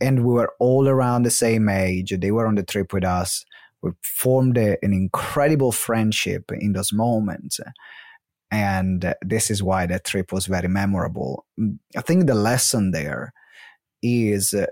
And 0.00 0.24
we 0.24 0.34
were 0.34 0.52
all 0.58 0.88
around 0.88 1.22
the 1.22 1.30
same 1.30 1.68
age. 1.68 2.14
They 2.18 2.30
were 2.30 2.46
on 2.46 2.56
the 2.56 2.62
trip 2.62 2.92
with 2.92 3.04
us. 3.04 3.44
We 3.82 3.92
formed 4.02 4.58
a, 4.58 4.76
an 4.82 4.92
incredible 4.92 5.72
friendship 5.72 6.50
in 6.52 6.72
those 6.72 6.92
moments. 6.92 7.60
And 8.50 9.14
this 9.22 9.50
is 9.50 9.62
why 9.62 9.86
that 9.86 10.04
trip 10.04 10.32
was 10.32 10.46
very 10.46 10.68
memorable. 10.68 11.46
I 11.96 12.00
think 12.00 12.26
the 12.26 12.34
lesson 12.34 12.92
there 12.92 13.32
is 14.02 14.54
uh, 14.54 14.66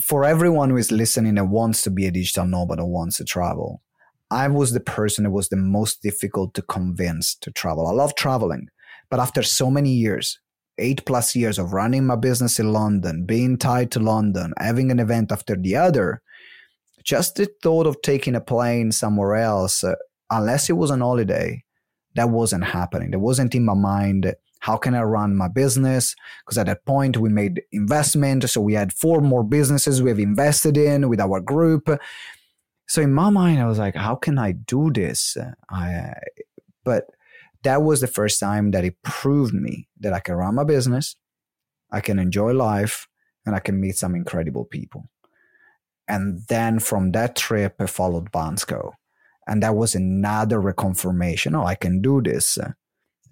for 0.00 0.24
everyone 0.24 0.70
who 0.70 0.76
is 0.76 0.90
listening 0.90 1.38
and 1.38 1.50
wants 1.50 1.82
to 1.82 1.90
be 1.90 2.06
a 2.06 2.10
digital 2.10 2.46
nomad 2.46 2.80
or 2.80 2.90
wants 2.90 3.18
to 3.18 3.24
travel, 3.24 3.82
I 4.30 4.48
was 4.48 4.72
the 4.72 4.80
person 4.80 5.24
that 5.24 5.30
was 5.30 5.48
the 5.48 5.56
most 5.56 6.02
difficult 6.02 6.54
to 6.54 6.62
convince 6.62 7.34
to 7.36 7.50
travel. 7.50 7.86
I 7.86 7.92
love 7.92 8.14
traveling, 8.14 8.68
but 9.10 9.20
after 9.20 9.42
so 9.42 9.70
many 9.70 9.92
years, 9.92 10.38
eight 10.78 11.04
plus 11.04 11.36
years 11.36 11.58
of 11.58 11.72
running 11.72 12.06
my 12.06 12.16
business 12.16 12.58
in 12.58 12.72
London, 12.72 13.26
being 13.26 13.58
tied 13.58 13.90
to 13.92 14.00
London, 14.00 14.54
having 14.58 14.90
an 14.90 15.00
event 15.00 15.32
after 15.32 15.56
the 15.56 15.76
other, 15.76 16.22
just 17.10 17.36
the 17.36 17.48
thought 17.62 17.86
of 17.86 18.00
taking 18.02 18.34
a 18.34 18.40
plane 18.40 18.92
somewhere 18.92 19.34
else, 19.34 19.84
uh, 19.84 19.94
unless 20.30 20.70
it 20.70 20.74
was 20.74 20.90
on 20.90 21.00
holiday, 21.00 21.62
that 22.14 22.30
wasn't 22.30 22.64
happening. 22.64 23.10
That 23.10 23.18
wasn't 23.18 23.54
in 23.54 23.64
my 23.64 23.74
mind. 23.74 24.34
How 24.60 24.76
can 24.76 24.94
I 24.94 25.02
run 25.02 25.36
my 25.36 25.48
business? 25.48 26.14
Because 26.44 26.58
at 26.58 26.66
that 26.66 26.84
point 26.84 27.16
we 27.16 27.28
made 27.30 27.62
investment. 27.72 28.48
So 28.48 28.60
we 28.60 28.74
had 28.74 28.92
four 28.92 29.20
more 29.20 29.42
businesses 29.42 30.02
we 30.02 30.10
have 30.10 30.18
invested 30.18 30.76
in 30.76 31.08
with 31.08 31.20
our 31.20 31.40
group 31.40 31.88
so 32.90 33.00
in 33.00 33.14
my 33.14 33.30
mind, 33.30 33.60
I 33.60 33.66
was 33.66 33.78
like, 33.78 33.94
how 33.94 34.16
can 34.16 34.36
I 34.36 34.50
do 34.50 34.90
this? 34.92 35.36
I, 35.70 36.12
but 36.84 37.04
that 37.62 37.82
was 37.82 38.00
the 38.00 38.08
first 38.08 38.40
time 38.40 38.72
that 38.72 38.84
it 38.84 39.00
proved 39.04 39.54
me 39.54 39.86
that 40.00 40.12
I 40.12 40.18
can 40.18 40.34
run 40.34 40.56
my 40.56 40.64
business, 40.64 41.14
I 41.92 42.00
can 42.00 42.18
enjoy 42.18 42.52
life, 42.52 43.06
and 43.46 43.54
I 43.54 43.60
can 43.60 43.80
meet 43.80 43.96
some 43.96 44.16
incredible 44.16 44.64
people. 44.64 45.08
And 46.10 46.42
then 46.48 46.80
from 46.80 47.12
that 47.12 47.36
trip, 47.36 47.76
I 47.78 47.86
followed 47.86 48.32
Bansko. 48.32 48.92
And 49.46 49.62
that 49.62 49.76
was 49.76 49.94
another 49.94 50.60
reconfirmation. 50.60 51.56
Oh, 51.56 51.64
I 51.64 51.76
can 51.76 52.02
do 52.02 52.20
this 52.20 52.58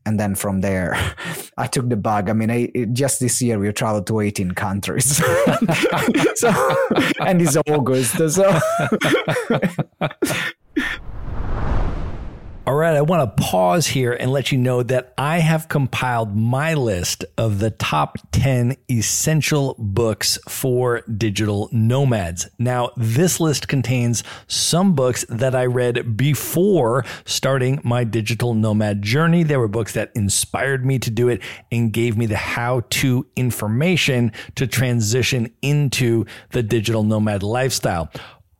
and 0.08 0.18
then 0.18 0.34
from 0.34 0.62
there 0.62 0.96
i 1.58 1.66
took 1.66 1.88
the 1.88 1.96
bug 1.96 2.30
i 2.30 2.32
mean 2.32 2.50
I, 2.50 2.70
just 2.92 3.20
this 3.20 3.42
year 3.42 3.58
we 3.58 3.70
traveled 3.72 4.06
to 4.06 4.20
18 4.20 4.52
countries 4.52 5.16
so 6.34 6.48
and 7.20 7.42
it's 7.42 7.56
august 7.68 8.16
so 8.30 8.60
All 12.68 12.74
right, 12.74 12.96
I 12.96 13.00
want 13.00 13.34
to 13.34 13.42
pause 13.42 13.86
here 13.86 14.12
and 14.12 14.30
let 14.30 14.52
you 14.52 14.58
know 14.58 14.82
that 14.82 15.14
I 15.16 15.38
have 15.38 15.70
compiled 15.70 16.36
my 16.36 16.74
list 16.74 17.24
of 17.38 17.60
the 17.60 17.70
top 17.70 18.18
10 18.32 18.76
essential 18.90 19.74
books 19.78 20.38
for 20.46 21.00
digital 21.00 21.70
nomads. 21.72 22.46
Now, 22.58 22.90
this 22.94 23.40
list 23.40 23.68
contains 23.68 24.22
some 24.48 24.94
books 24.94 25.24
that 25.30 25.54
I 25.54 25.64
read 25.64 26.14
before 26.14 27.06
starting 27.24 27.80
my 27.84 28.04
digital 28.04 28.52
nomad 28.52 29.00
journey. 29.00 29.44
There 29.44 29.60
were 29.60 29.68
books 29.68 29.94
that 29.94 30.12
inspired 30.14 30.84
me 30.84 30.98
to 30.98 31.10
do 31.10 31.28
it 31.30 31.40
and 31.72 31.90
gave 31.90 32.18
me 32.18 32.26
the 32.26 32.36
how 32.36 32.82
to 32.90 33.26
information 33.34 34.30
to 34.56 34.66
transition 34.66 35.54
into 35.62 36.26
the 36.50 36.62
digital 36.62 37.02
nomad 37.02 37.42
lifestyle 37.42 38.10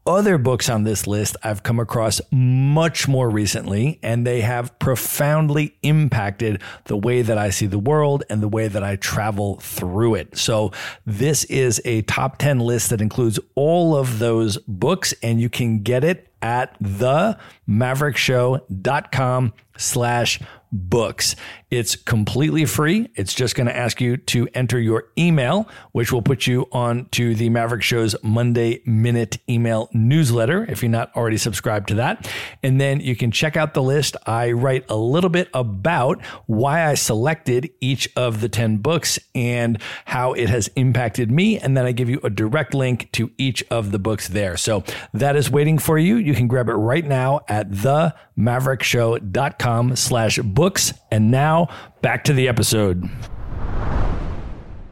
other 0.09 0.39
books 0.39 0.71
on 0.71 0.85
this 0.85 1.07
list 1.07 1.37
I've 1.43 1.63
come 1.63 1.79
across 1.79 2.23
much 2.33 3.07
more 3.07 3.29
recently, 3.29 3.99
and 4.03 4.27
they 4.27 4.41
have 4.41 4.79
profoundly 4.79 5.77
impacted 5.83 6.63
the 6.85 6.97
way 6.97 7.21
that 7.21 7.37
I 7.37 7.51
see 7.51 7.67
the 7.67 7.79
world 7.79 8.25
and 8.31 8.43
the 8.43 8.49
way 8.49 8.69
that 8.69 8.83
I 8.83 8.97
travel 8.97 9.61
through 9.61 10.15
it. 10.15 10.39
So, 10.39 10.73
this 11.05 11.45
is 11.45 11.83
a 11.85 12.01
top 12.03 12.39
10 12.39 12.61
list 12.61 12.91
that 12.91 13.01
includes 13.03 13.39
all 13.55 13.95
of 13.95 14.19
those 14.19 14.57
books, 14.67 15.13
and 15.23 15.41
you 15.41 15.49
can 15.51 15.83
get 15.83 16.03
it 16.05 16.33
at 16.41 16.81
themaverickshow.com 16.83 19.53
slash 19.77 20.41
books. 20.73 21.37
It's 21.71 21.97
completely 21.97 22.65
free. 22.65 23.11
It's 23.15 23.35
just 23.35 23.55
going 23.55 23.67
to 23.67 23.77
ask 23.77 24.01
you 24.01 24.17
to 24.17 24.49
enter 24.55 24.81
your 24.81 25.09
email, 25.19 25.69
which 25.93 26.11
will 26.11 26.23
put 26.23 26.47
you 26.47 26.67
on 26.73 27.11
to 27.11 27.35
the 27.35 27.51
Maverick 27.51 27.83
Show's 27.83 28.17
Monday 28.23 28.81
Minute 28.87 29.37
email 29.51 29.91
newsletter 29.93 30.65
if 30.71 30.83
you're 30.83 30.91
not 30.91 31.15
already 31.15 31.37
subscribed 31.37 31.89
to 31.89 31.97
that. 31.97 32.27
And 32.63 32.81
then 32.81 33.01
you 33.01 33.15
can 33.15 33.31
check 33.31 33.55
out 33.57 33.75
the 33.75 33.83
list. 33.83 34.17
I 34.27 34.53
write 34.53 34.87
a 34.89 34.97
little 34.97 35.29
bit 35.29 35.51
about 35.53 36.25
why 36.47 36.87
I 36.87 36.95
selected 36.95 37.69
each 37.81 38.09
of 38.17 38.41
the 38.41 38.49
10 38.49 38.79
books 38.79 39.19
and 39.35 39.79
how 40.07 40.33
it 40.33 40.49
has 40.49 40.69
impacted 40.69 41.31
me. 41.31 41.59
And 41.59 41.77
then 41.77 41.85
I 41.85 41.93
give 41.93 42.09
you 42.09 42.19
a 42.25 42.31
direct 42.31 42.73
link 42.73 43.13
to 43.13 43.31
each 43.37 43.63
of 43.71 43.93
the 43.93 43.99
books 43.99 44.29
there. 44.29 44.57
So 44.57 44.85
that 45.13 45.37
is 45.37 45.51
waiting 45.51 45.77
for 45.77 45.99
you. 45.99 46.17
You 46.17 46.33
can 46.33 46.49
grab 46.49 46.71
it 46.71 46.75
right 46.75 47.05
now 47.05 47.41
at 47.47 47.71
themaverickshow.com 47.71 49.97
slash 49.97 50.39
books. 50.39 50.95
And 51.11 51.31
now 51.31 51.69
back 52.03 52.25
to 52.25 52.33
the 52.33 52.49
episode. 52.49 53.09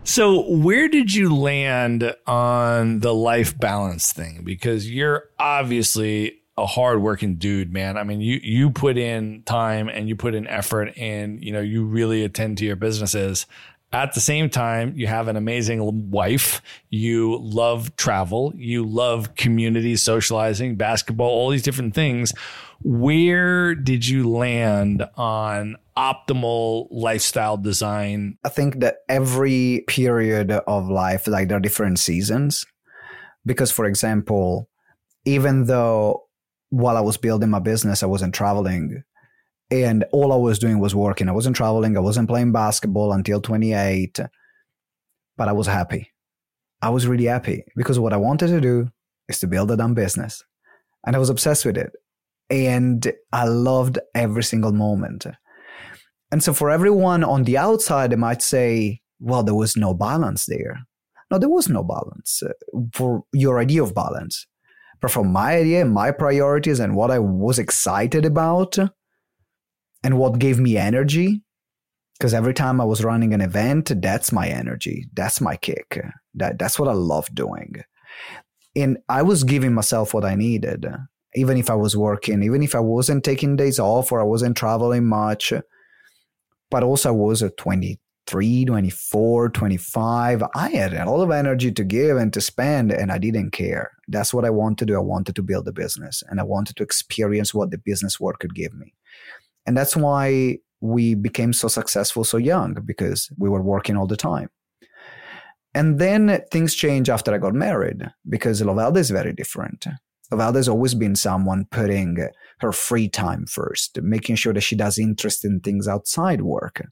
So, 0.05 0.48
where 0.48 0.88
did 0.88 1.12
you 1.12 1.35
land 1.35 2.14
on 2.29 3.00
the 3.00 3.12
life 3.12 3.59
balance 3.59 4.12
thing? 4.12 4.42
Because 4.44 4.88
you're 4.88 5.31
obviously 5.38 6.42
a 6.57 6.64
hardworking 6.64 7.37
dude, 7.37 7.72
man. 7.72 7.96
I 7.96 8.05
mean, 8.05 8.20
you 8.20 8.38
you 8.42 8.70
put 8.70 8.96
in 8.96 9.42
time 9.42 9.88
and 9.88 10.09
you 10.09 10.14
put 10.14 10.35
in 10.35 10.46
effort, 10.46 10.96
and 10.96 11.42
you 11.42 11.52
know 11.52 11.61
you 11.61 11.85
really 11.85 12.22
attend 12.22 12.59
to 12.59 12.64
your 12.64 12.76
businesses. 12.76 13.46
At 13.92 14.14
the 14.14 14.20
same 14.20 14.48
time, 14.48 14.92
you 14.96 15.07
have 15.07 15.26
an 15.26 15.37
amazing 15.37 16.11
wife. 16.11 16.61
You 16.88 17.38
love 17.40 17.94
travel. 17.96 18.52
You 18.57 18.85
love 18.85 19.35
community, 19.37 19.96
socializing, 19.96 20.76
basketball, 20.76 21.29
all 21.29 21.50
these 21.50 21.62
different 21.62 21.94
things. 21.94 22.33
Where 22.83 23.74
did 23.74 24.07
you 24.07 24.29
land 24.29 25.05
on 25.16 25.76
optimal 25.96 26.88
lifestyle 26.90 27.56
design? 27.56 28.38
I 28.44 28.48
think 28.48 28.80
that 28.80 28.96
every 29.09 29.85
period 29.88 30.50
of 30.52 30.88
life, 30.88 31.26
like 31.26 31.48
there 31.48 31.56
are 31.56 31.61
different 31.61 31.98
seasons. 31.98 32.64
Because, 33.44 33.70
for 33.70 33.85
example, 33.85 34.68
even 35.24 35.66
though 35.66 36.24
while 36.70 36.96
I 36.96 37.00
was 37.00 37.16
building 37.16 37.50
my 37.50 37.61
business, 37.61 38.02
I 38.02 38.06
wasn't 38.06 38.35
traveling, 38.35 39.04
and 39.70 40.04
all 40.12 40.32
I 40.32 40.37
was 40.37 40.59
doing 40.59 40.78
was 40.78 40.94
working. 40.94 41.28
I 41.28 41.32
wasn't 41.32 41.56
traveling. 41.56 41.96
I 41.96 42.00
wasn't 42.00 42.28
playing 42.28 42.52
basketball 42.52 43.12
until 43.12 43.40
28, 43.40 44.20
but 45.37 45.48
I 45.48 45.52
was 45.52 45.66
happy. 45.66 46.11
I 46.82 46.90
was 46.90 47.06
really 47.06 47.24
happy 47.24 47.64
because 47.76 47.98
what 47.98 48.12
I 48.12 48.16
wanted 48.16 48.48
to 48.48 48.61
do 48.61 48.90
is 49.28 49.40
to 49.40 49.46
build 49.46 49.70
a 49.70 49.76
dumb 49.76 49.94
business. 49.94 50.42
And 51.06 51.16
I 51.16 51.18
was 51.18 51.30
obsessed 51.30 51.64
with 51.64 51.76
it. 51.76 51.92
And 52.50 53.12
I 53.32 53.46
loved 53.46 53.98
every 54.14 54.44
single 54.44 54.72
moment. 54.72 55.26
And 56.31 56.43
so 56.43 56.53
for 56.53 56.71
everyone 56.71 57.23
on 57.25 57.45
the 57.45 57.57
outside, 57.57 58.11
they 58.11 58.17
might 58.17 58.43
say, 58.43 59.01
well, 59.21 59.43
there 59.43 59.55
was 59.55 59.77
no 59.77 59.95
balance 59.95 60.47
there. 60.47 60.81
No, 61.31 61.39
there 61.39 61.49
was 61.49 61.69
no 61.69 61.83
balance 61.83 62.43
uh, 62.43 62.53
for 62.93 63.25
your 63.33 63.59
idea 63.59 63.83
of 63.83 63.95
balance. 63.95 64.47
But 65.01 65.11
from 65.11 65.33
my 65.33 65.57
idea, 65.57 65.85
my 65.85 66.11
priorities, 66.11 66.81
and 66.81 66.97
what 66.97 67.11
I 67.11 67.19
was 67.19 67.59
excited 67.59 68.25
about, 68.25 68.79
and 70.03 70.19
what 70.19 70.39
gave 70.39 70.59
me 70.59 70.77
energy, 70.77 71.43
because 72.19 72.33
every 72.33 72.55
time 72.55 72.81
I 72.81 72.85
was 72.85 73.05
running 73.05 73.35
an 73.35 73.41
event, 73.41 73.91
that's 74.01 74.33
my 74.33 74.49
energy. 74.49 75.07
That's 75.12 75.41
my 75.41 75.57
kick. 75.57 76.01
That 76.35 76.59
that's 76.59 76.79
what 76.79 76.89
I 76.89 76.93
love 76.93 77.29
doing. 77.35 77.75
And 78.75 78.99
I 79.09 79.23
was 79.23 79.45
giving 79.45 79.75
myself 79.75 80.15
what 80.15 80.25
I 80.25 80.35
needed, 80.35 80.87
even 81.35 81.57
if 81.57 81.69
I 81.69 81.75
was 81.75 81.97
working, 81.97 82.43
even 82.43 82.62
if 82.62 82.75
I 82.75 82.81
wasn't 82.81 83.25
taking 83.25 83.57
days 83.57 83.79
off 83.79 84.12
or 84.12 84.21
I 84.21 84.25
wasn't 84.25 84.57
traveling 84.57 85.07
much. 85.07 85.53
But 86.70 86.83
also 86.83 87.12
was 87.12 87.42
at 87.42 87.57
23, 87.57 88.64
24, 88.64 89.48
25. 89.50 90.42
I 90.55 90.68
had 90.70 90.94
a 90.94 91.11
lot 91.11 91.22
of 91.22 91.31
energy 91.31 91.70
to 91.72 91.85
give 91.85 92.16
and 92.16 92.33
to 92.33 92.40
spend, 92.40 92.92
and 92.92 93.12
I 93.12 93.18
didn't 93.18 93.52
care. 93.52 93.92
That's 94.09 94.35
what 94.35 94.44
I 94.44 94.50
wanted 94.50 94.79
to 94.79 94.87
do. 94.87 94.96
I 94.96 95.00
wanted 95.00 95.37
to 95.37 95.42
build 95.42 95.68
a 95.68 95.72
business 95.72 96.22
and 96.29 96.40
I 96.40 96.44
wanted 96.44 96.76
to 96.76 96.83
experience 96.83 97.55
what 97.55 97.70
the 97.70 97.79
business 97.79 98.18
world 98.20 98.38
could 98.40 98.55
give 98.55 98.74
me. 98.74 98.94
And 99.66 99.76
that's 99.76 99.96
why 99.96 100.59
we 100.81 101.14
became 101.14 101.52
so 101.52 101.68
successful 101.68 102.24
so 102.24 102.37
young 102.37 102.74
because 102.85 103.31
we 103.38 103.48
were 103.48 103.62
working 103.62 103.96
all 103.96 104.07
the 104.07 104.16
time. 104.16 104.48
And 105.74 105.98
then 105.98 106.42
things 106.50 106.74
change 106.74 107.11
after 107.11 107.35
I 107.35 107.38
got 107.38 107.55
married 107.55 108.11
because 108.29 108.62
Lovelda 108.62 108.96
is 108.98 109.11
very 109.11 109.33
different. 109.33 109.87
Lovelda 110.33 110.57
has 110.57 110.69
always 110.69 110.95
been 110.95 111.17
someone 111.17 111.67
putting 111.71 112.29
her 112.61 112.73
free 112.73 113.09
time 113.09 113.47
first, 113.47 114.01
making 114.03 114.37
sure 114.37 114.53
that 114.53 114.62
she 114.62 114.77
does 114.77 114.99
interesting 114.99 115.61
things 115.61 115.87
outside 115.87 116.43
work. 116.43 116.83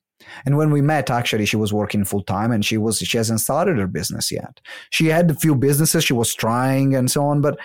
And 0.46 0.56
when 0.56 0.70
we 0.70 0.80
met, 0.80 1.10
actually, 1.10 1.44
she 1.44 1.56
was 1.56 1.72
working 1.72 2.04
full 2.04 2.22
time 2.22 2.52
and 2.52 2.64
she 2.64 2.78
was 2.78 2.98
she 2.98 3.16
hasn't 3.16 3.40
started 3.40 3.78
her 3.78 3.86
business 3.86 4.30
yet. 4.30 4.60
She 4.90 5.06
had 5.06 5.30
a 5.30 5.34
few 5.34 5.54
businesses 5.54 6.04
she 6.04 6.12
was 6.12 6.32
trying 6.34 6.94
and 6.94 7.10
so 7.10 7.24
on, 7.24 7.40
but 7.40 7.58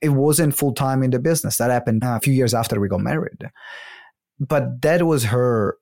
it 0.00 0.10
wasn't 0.10 0.56
full 0.56 0.74
time 0.74 1.02
in 1.02 1.10
the 1.10 1.18
business. 1.18 1.56
That 1.56 1.70
happened 1.70 2.02
a 2.04 2.20
few 2.20 2.34
years 2.34 2.54
after 2.54 2.78
we 2.78 2.88
got 2.88 3.00
married 3.00 3.48
but 4.40 4.82
that 4.82 5.02
was 5.02 5.24
her 5.24 5.78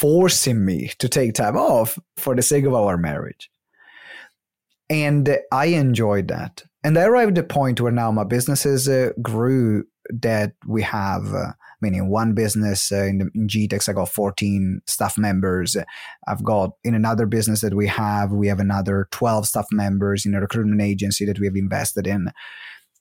forcing 0.00 0.64
me 0.64 0.90
to 0.98 1.08
take 1.08 1.34
time 1.34 1.56
off 1.56 1.98
for 2.16 2.34
the 2.34 2.42
sake 2.42 2.64
of 2.64 2.74
our 2.74 2.96
marriage. 2.96 3.50
And 4.88 5.38
I 5.52 5.66
enjoyed 5.66 6.28
that. 6.28 6.64
And 6.84 6.98
I 6.98 7.04
arrived 7.04 7.38
at 7.38 7.44
a 7.44 7.46
point 7.46 7.80
where 7.80 7.92
now 7.92 8.12
my 8.12 8.24
businesses 8.24 8.88
uh, 8.88 9.10
grew 9.20 9.84
that 10.10 10.52
we 10.66 10.82
have, 10.82 11.34
uh, 11.34 11.52
meaning 11.80 12.08
one 12.08 12.34
business 12.34 12.92
uh, 12.92 13.04
in, 13.04 13.18
the, 13.18 13.30
in 13.34 13.48
GTEx, 13.48 13.88
I 13.88 13.92
got 13.92 14.08
14 14.08 14.80
staff 14.86 15.18
members. 15.18 15.76
I've 16.28 16.44
got 16.44 16.70
in 16.84 16.94
another 16.94 17.26
business 17.26 17.60
that 17.62 17.74
we 17.74 17.88
have, 17.88 18.30
we 18.30 18.48
have 18.48 18.60
another 18.60 19.08
12 19.10 19.46
staff 19.46 19.66
members 19.72 20.24
in 20.24 20.34
a 20.34 20.40
recruitment 20.40 20.80
agency 20.80 21.24
that 21.26 21.40
we 21.40 21.46
have 21.46 21.56
invested 21.56 22.06
in. 22.06 22.30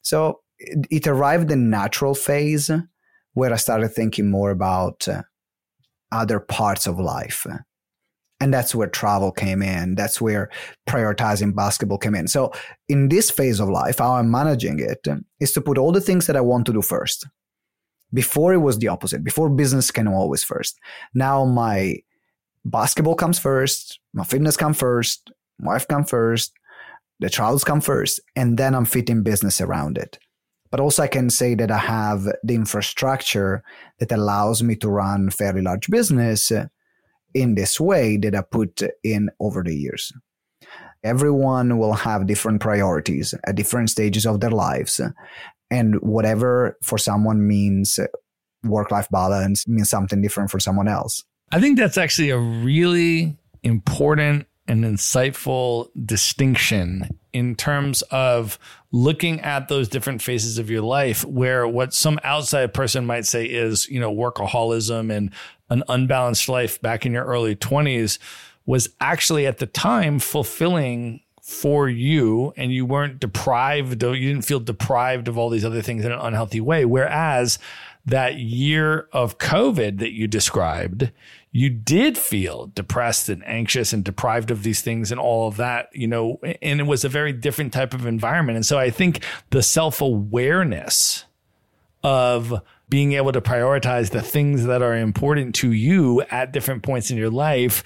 So 0.01 0.41
it, 0.57 0.87
it 0.89 1.07
arrived 1.07 1.51
in 1.51 1.69
natural 1.69 2.15
phase 2.15 2.71
where 3.33 3.53
I 3.53 3.57
started 3.57 3.89
thinking 3.89 4.31
more 4.31 4.49
about 4.49 5.07
uh, 5.07 5.23
other 6.11 6.39
parts 6.39 6.87
of 6.87 6.99
life. 6.99 7.45
And 8.45 8.53
that's 8.53 8.75
where 8.75 8.87
travel 8.87 9.31
came 9.31 9.63
in. 9.63 9.95
That's 9.95 10.21
where 10.21 10.51
prioritizing 10.87 11.55
basketball 11.55 11.97
came 11.97 12.13
in. 12.13 12.27
So, 12.27 12.51
in 12.87 13.09
this 13.09 13.31
phase 13.31 13.59
of 13.59 13.69
life, 13.69 13.97
how 13.97 14.13
I'm 14.13 14.29
managing 14.29 14.79
it 14.79 15.07
is 15.39 15.51
to 15.53 15.61
put 15.61 15.79
all 15.79 15.91
the 15.91 15.99
things 15.99 16.27
that 16.27 16.35
I 16.35 16.41
want 16.41 16.67
to 16.67 16.73
do 16.73 16.83
first. 16.83 17.25
Before 18.13 18.53
it 18.53 18.59
was 18.59 18.77
the 18.77 18.87
opposite. 18.87 19.23
Before 19.23 19.49
business 19.49 19.89
came 19.89 20.07
always 20.07 20.43
first. 20.43 20.77
Now 21.15 21.43
my 21.43 21.95
basketball 22.63 23.15
comes 23.15 23.39
first, 23.39 23.99
my 24.13 24.23
fitness 24.23 24.57
comes 24.57 24.77
first, 24.77 25.31
my 25.57 25.73
wife 25.73 25.87
comes 25.87 26.11
first, 26.11 26.53
the 27.19 27.31
travels 27.31 27.63
come 27.63 27.81
first, 27.81 28.19
and 28.35 28.59
then 28.59 28.75
I'm 28.75 28.85
fitting 28.85 29.23
business 29.23 29.59
around 29.59 29.97
it 29.97 30.19
but 30.71 30.81
also 30.81 31.03
I 31.03 31.07
can 31.07 31.29
say 31.29 31.55
that 31.55 31.71
I 31.71 31.77
have 31.77 32.27
the 32.43 32.53
infrastructure 32.53 33.63
that 33.99 34.11
allows 34.11 34.61
me 34.61 34.75
to 34.77 34.89
run 34.89 35.29
fairly 35.29 35.61
large 35.61 35.87
business 35.87 36.51
in 37.35 37.53
this 37.53 37.79
way 37.79 38.17
that 38.17 38.33
I 38.33 38.41
put 38.41 38.81
in 39.03 39.29
over 39.39 39.61
the 39.61 39.75
years. 39.75 40.11
Everyone 41.03 41.77
will 41.77 41.93
have 41.93 42.25
different 42.25 42.61
priorities 42.61 43.35
at 43.45 43.55
different 43.55 43.91
stages 43.91 44.25
of 44.25 44.39
their 44.39 44.49
lives. 44.49 44.99
And 45.69 45.95
whatever 46.01 46.77
for 46.81 46.97
someone 46.97 47.47
means 47.47 47.99
work 48.63 48.89
life 48.89 49.09
balance 49.11 49.67
means 49.67 49.89
something 49.89 50.21
different 50.21 50.49
for 50.49 50.59
someone 50.59 50.87
else. 50.87 51.23
I 51.51 51.59
think 51.59 51.77
that's 51.77 51.97
actually 51.97 52.31
a 52.31 52.39
really 52.39 53.37
important 53.61 54.47
and 54.67 54.83
insightful 54.83 55.89
distinction 56.05 57.19
in 57.33 57.55
terms 57.55 58.01
of 58.03 58.57
looking 58.91 59.39
at 59.41 59.67
those 59.67 59.87
different 59.87 60.21
phases 60.21 60.57
of 60.57 60.69
your 60.69 60.81
life 60.81 61.23
where 61.25 61.67
what 61.67 61.93
some 61.93 62.19
outside 62.23 62.73
person 62.73 63.05
might 63.05 63.25
say 63.25 63.45
is, 63.45 63.87
you 63.89 63.99
know, 63.99 64.11
workaholism 64.11 65.15
and 65.15 65.31
an 65.69 65.83
unbalanced 65.87 66.47
life 66.49 66.81
back 66.81 67.05
in 67.05 67.13
your 67.13 67.25
early 67.25 67.55
20s 67.55 68.19
was 68.65 68.89
actually 68.99 69.45
at 69.45 69.59
the 69.59 69.65
time 69.65 70.19
fulfilling 70.19 71.21
for 71.41 71.87
you 71.87 72.51
and 72.57 72.73
you 72.73 72.85
weren't 72.85 73.19
deprived 73.19 74.01
you 74.01 74.33
didn't 74.33 74.41
feel 74.41 74.59
deprived 74.59 75.27
of 75.27 75.37
all 75.37 75.49
these 75.49 75.65
other 75.65 75.81
things 75.81 76.03
in 76.03 76.11
an 76.11 76.19
unhealthy 76.19 76.59
way 76.59 76.85
whereas 76.85 77.59
that 78.03 78.37
year 78.37 79.07
of 79.11 79.37
covid 79.37 79.99
that 79.99 80.11
you 80.11 80.27
described 80.27 81.11
you 81.55 81.69
did 81.69 82.17
feel 82.17 82.69
depressed 82.75 83.29
and 83.29 83.41
anxious 83.47 83.93
and 83.93 84.03
deprived 84.03 84.51
of 84.51 84.63
these 84.63 84.81
things 84.81 85.09
and 85.09 85.21
all 85.21 85.47
of 85.47 85.55
that, 85.55 85.87
you 85.93 86.05
know, 86.05 86.37
and 86.61 86.81
it 86.81 86.85
was 86.85 87.05
a 87.05 87.09
very 87.09 87.31
different 87.31 87.71
type 87.71 87.93
of 87.93 88.05
environment. 88.05 88.57
And 88.57 88.65
so 88.65 88.77
I 88.77 88.89
think 88.89 89.23
the 89.51 89.63
self 89.63 90.01
awareness 90.01 91.23
of 92.03 92.61
being 92.89 93.13
able 93.13 93.31
to 93.31 93.41
prioritize 93.41 94.11
the 94.11 94.21
things 94.21 94.65
that 94.65 94.81
are 94.81 94.95
important 94.95 95.55
to 95.55 95.71
you 95.71 96.21
at 96.29 96.51
different 96.51 96.83
points 96.83 97.09
in 97.09 97.17
your 97.17 97.29
life 97.29 97.83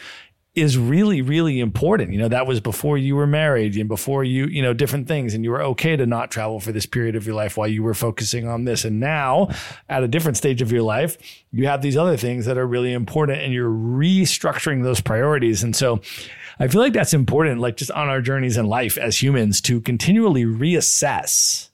is 0.56 0.78
really, 0.78 1.22
really 1.22 1.60
important. 1.60 2.12
You 2.12 2.18
know, 2.20 2.28
that 2.28 2.48
was 2.48 2.60
before 2.60 2.98
you 2.98 3.16
were 3.16 3.28
married 3.28 3.76
and 3.78 3.88
before 3.88 4.24
you, 4.24 4.48
you 4.48 4.62
know, 4.62 4.74
different 4.74 5.08
things. 5.08 5.34
And 5.34 5.44
you 5.44 5.52
were 5.52 5.62
okay 5.62 5.96
to 5.96 6.06
not 6.06 6.32
travel 6.32 6.60
for 6.60 6.72
this 6.72 6.86
period 6.86 7.16
of 7.16 7.26
your 7.26 7.36
life 7.36 7.56
while 7.56 7.68
you 7.68 7.84
were 7.84 7.94
focusing 7.94 8.48
on 8.48 8.66
this. 8.66 8.84
And 8.84 9.00
now 9.00 9.50
at 9.88 10.04
a 10.04 10.08
different 10.08 10.38
stage 10.38 10.62
of 10.62 10.72
your 10.72 10.82
life, 10.82 11.18
you 11.52 11.68
have 11.68 11.82
these 11.82 11.96
other 11.96 12.18
things 12.18 12.46
that 12.46 12.58
are 12.58 12.68
really 12.68 12.94
important 12.94 13.42
and 13.42 13.54
you're 13.54 13.70
restructuring 13.70 14.84
those 14.84 15.02
priorities. 15.02 15.64
And 15.64 15.76
so 15.76 16.02
I 16.60 16.68
feel 16.68 16.82
like 16.82 16.94
that's 16.94 17.14
important, 17.14 17.62
like 17.62 17.78
just 17.78 17.92
on 17.92 18.10
our 18.10 18.22
journeys 18.22 18.58
in 18.58 18.66
life 18.66 18.98
as 18.98 19.22
humans 19.22 19.62
to 19.62 19.80
continually 19.80 20.46
reassess 20.46 21.70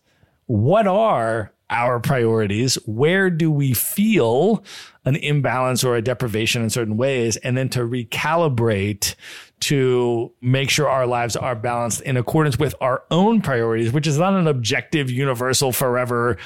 what 0.47 0.85
are 0.85 1.51
our 1.69 1.99
priorities? 1.99 2.75
Where 2.85 3.29
do 3.29 3.51
we 3.51 3.73
feel 3.73 4.63
an 5.05 5.15
imbalance 5.15 5.83
or 5.83 5.95
a 5.95 6.01
deprivation 6.01 6.61
in 6.61 6.69
certain 6.69 6.97
ways? 6.97 7.37
And 7.37 7.57
then 7.57 7.69
to 7.69 7.79
recalibrate 7.79 9.15
to 9.61 10.31
make 10.41 10.69
sure 10.69 10.89
our 10.89 11.07
lives 11.07 11.35
are 11.35 11.55
balanced 11.55 12.01
in 12.01 12.17
accordance 12.17 12.59
with 12.59 12.75
our 12.81 13.03
own 13.09 13.41
priorities, 13.41 13.91
which 13.91 14.07
is 14.07 14.17
not 14.17 14.33
an 14.33 14.47
objective, 14.47 15.09
universal, 15.09 15.71
forever 15.71 16.37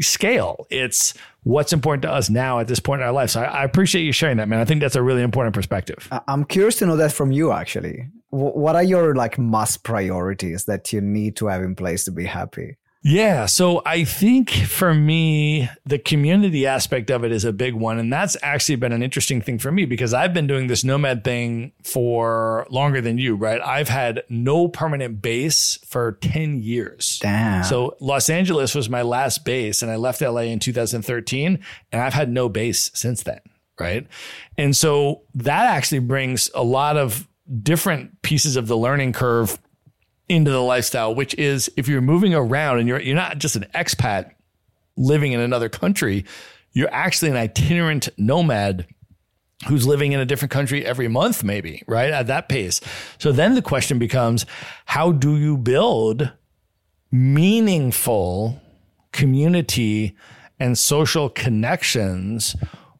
scale. 0.00 0.66
It's 0.70 1.14
what's 1.42 1.72
important 1.72 2.02
to 2.02 2.12
us 2.12 2.30
now 2.30 2.58
at 2.60 2.68
this 2.68 2.80
point 2.80 3.00
in 3.00 3.06
our 3.06 3.12
life. 3.12 3.30
So 3.30 3.42
I, 3.42 3.44
I, 3.44 3.64
appreciate 3.64 4.02
you 4.02 4.12
sharing 4.12 4.36
that, 4.36 4.48
man. 4.48 4.60
I 4.60 4.64
think 4.64 4.80
that's 4.80 4.96
a 4.96 5.02
really 5.02 5.22
important 5.22 5.54
perspective. 5.54 6.08
I'm 6.28 6.44
curious 6.44 6.76
to 6.76 6.86
know 6.86 6.96
that 6.96 7.12
from 7.12 7.32
you, 7.32 7.52
actually. 7.52 8.08
what 8.30 8.76
are 8.76 8.82
your 8.82 9.14
like 9.14 9.38
must 9.38 9.82
priorities 9.82 10.66
that 10.66 10.92
you 10.92 11.00
need 11.00 11.36
to 11.36 11.46
have 11.46 11.62
in 11.62 11.74
place 11.74 12.04
to 12.04 12.12
be 12.12 12.26
happy? 12.26 12.76
Yeah. 13.02 13.46
So 13.46 13.80
I 13.86 14.04
think 14.04 14.50
for 14.50 14.92
me, 14.92 15.68
the 15.86 15.98
community 15.98 16.66
aspect 16.66 17.10
of 17.10 17.24
it 17.24 17.30
is 17.30 17.44
a 17.44 17.52
big 17.52 17.74
one. 17.74 17.98
And 17.98 18.12
that's 18.12 18.36
actually 18.42 18.76
been 18.76 18.92
an 18.92 19.02
interesting 19.02 19.40
thing 19.40 19.58
for 19.58 19.70
me 19.70 19.84
because 19.84 20.12
I've 20.12 20.34
been 20.34 20.46
doing 20.46 20.66
this 20.66 20.82
nomad 20.82 21.22
thing 21.22 21.72
for 21.84 22.66
longer 22.70 23.00
than 23.00 23.18
you, 23.18 23.36
right? 23.36 23.60
I've 23.62 23.88
had 23.88 24.24
no 24.28 24.68
permanent 24.68 25.22
base 25.22 25.78
for 25.86 26.12
10 26.12 26.60
years. 26.60 27.18
Damn. 27.22 27.64
So 27.64 27.96
Los 28.00 28.28
Angeles 28.28 28.74
was 28.74 28.88
my 28.88 29.02
last 29.02 29.44
base 29.44 29.80
and 29.80 29.90
I 29.90 29.96
left 29.96 30.20
LA 30.20 30.42
in 30.42 30.58
2013 30.58 31.60
and 31.92 32.02
I've 32.02 32.14
had 32.14 32.30
no 32.30 32.48
base 32.48 32.90
since 32.94 33.22
then. 33.22 33.40
Right. 33.78 34.08
And 34.56 34.76
so 34.76 35.22
that 35.34 35.66
actually 35.66 36.00
brings 36.00 36.50
a 36.52 36.64
lot 36.64 36.96
of 36.96 37.28
different 37.62 38.20
pieces 38.22 38.56
of 38.56 38.66
the 38.66 38.76
learning 38.76 39.12
curve 39.12 39.58
into 40.28 40.50
the 40.50 40.62
lifestyle, 40.62 41.14
which 41.14 41.34
is 41.34 41.70
if 41.76 41.88
you're 41.88 42.00
moving 42.00 42.34
around 42.34 42.78
and 42.78 42.88
you're 42.88 43.00
you're 43.00 43.16
not 43.16 43.38
just 43.38 43.56
an 43.56 43.66
expat 43.74 44.30
living 44.96 45.32
in 45.32 45.40
another 45.40 45.68
country, 45.68 46.24
you're 46.72 46.92
actually 46.92 47.30
an 47.30 47.36
itinerant 47.36 48.08
nomad 48.16 48.86
who's 49.66 49.86
living 49.86 50.12
in 50.12 50.20
a 50.20 50.24
different 50.24 50.52
country 50.52 50.84
every 50.84 51.08
month, 51.08 51.42
maybe, 51.42 51.82
right? 51.86 52.10
At 52.10 52.28
that 52.28 52.48
pace. 52.48 52.80
So 53.18 53.32
then 53.32 53.54
the 53.54 53.62
question 53.62 53.98
becomes, 53.98 54.46
how 54.86 55.10
do 55.12 55.36
you 55.36 55.56
build 55.56 56.30
meaningful 57.10 58.60
community 59.12 60.16
and 60.60 60.78
social 60.78 61.28
connections 61.28 62.54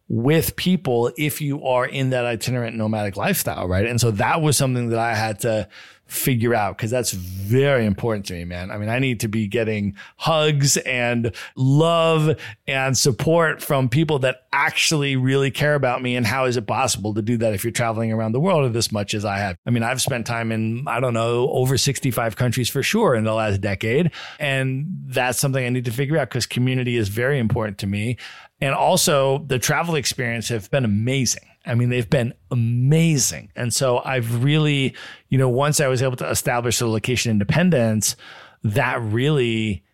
with 0.08 0.56
people 0.56 1.12
if 1.18 1.40
you 1.40 1.62
are 1.64 1.86
in 1.86 2.10
that 2.10 2.24
itinerant 2.24 2.76
nomadic 2.76 3.16
lifestyle, 3.16 3.68
right? 3.68 3.86
And 3.86 4.00
so 4.00 4.10
that 4.12 4.40
was 4.40 4.56
something 4.56 4.88
that 4.88 4.98
I 4.98 5.14
had 5.14 5.40
to 5.40 5.68
figure 6.08 6.54
out 6.54 6.76
because 6.76 6.90
that's 6.90 7.12
very 7.12 7.84
important 7.84 8.24
to 8.26 8.32
me, 8.32 8.44
man. 8.44 8.70
I 8.70 8.78
mean, 8.78 8.88
I 8.88 8.98
need 8.98 9.20
to 9.20 9.28
be 9.28 9.46
getting 9.46 9.94
hugs 10.16 10.78
and 10.78 11.34
love 11.54 12.40
and 12.66 12.96
support 12.96 13.62
from 13.62 13.90
people 13.90 14.18
that 14.20 14.46
actually 14.52 15.16
really 15.16 15.50
care 15.50 15.74
about 15.74 16.02
me. 16.02 16.16
And 16.16 16.26
how 16.26 16.46
is 16.46 16.56
it 16.56 16.66
possible 16.66 17.12
to 17.14 17.22
do 17.22 17.36
that 17.38 17.52
if 17.52 17.62
you're 17.62 17.70
traveling 17.70 18.10
around 18.10 18.32
the 18.32 18.40
world 18.40 18.72
this 18.72 18.90
much 18.90 19.12
as 19.12 19.24
I 19.24 19.38
have? 19.38 19.56
I 19.66 19.70
mean, 19.70 19.82
I've 19.82 20.00
spent 20.00 20.26
time 20.26 20.50
in, 20.50 20.84
I 20.88 20.98
don't 20.98 21.14
know, 21.14 21.50
over 21.50 21.76
65 21.76 22.36
countries 22.36 22.70
for 22.70 22.82
sure 22.82 23.14
in 23.14 23.24
the 23.24 23.34
last 23.34 23.60
decade. 23.60 24.10
And 24.40 24.86
that's 25.06 25.38
something 25.38 25.64
I 25.64 25.68
need 25.68 25.84
to 25.84 25.92
figure 25.92 26.16
out 26.16 26.30
because 26.30 26.46
community 26.46 26.96
is 26.96 27.08
very 27.08 27.38
important 27.38 27.78
to 27.78 27.86
me. 27.86 28.16
And 28.60 28.74
also 28.74 29.44
the 29.46 29.58
travel 29.58 29.94
experience 29.94 30.48
have 30.48 30.70
been 30.70 30.84
amazing. 30.84 31.47
I 31.66 31.74
mean, 31.74 31.90
they've 31.90 32.08
been 32.08 32.34
amazing. 32.50 33.50
And 33.54 33.74
so 33.74 34.00
I've 34.04 34.42
really, 34.42 34.94
you 35.28 35.38
know, 35.38 35.48
once 35.48 35.80
I 35.80 35.88
was 35.88 36.02
able 36.02 36.16
to 36.16 36.28
establish 36.28 36.78
the 36.78 36.88
location 36.88 37.30
independence, 37.30 38.16
that 38.64 39.00
really 39.02 39.84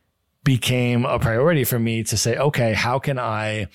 became 0.44 1.04
a 1.04 1.18
priority 1.18 1.64
for 1.64 1.78
me 1.78 2.04
to 2.04 2.16
say, 2.16 2.36
okay, 2.36 2.74
how 2.74 2.98
can 2.98 3.18
I 3.18 3.66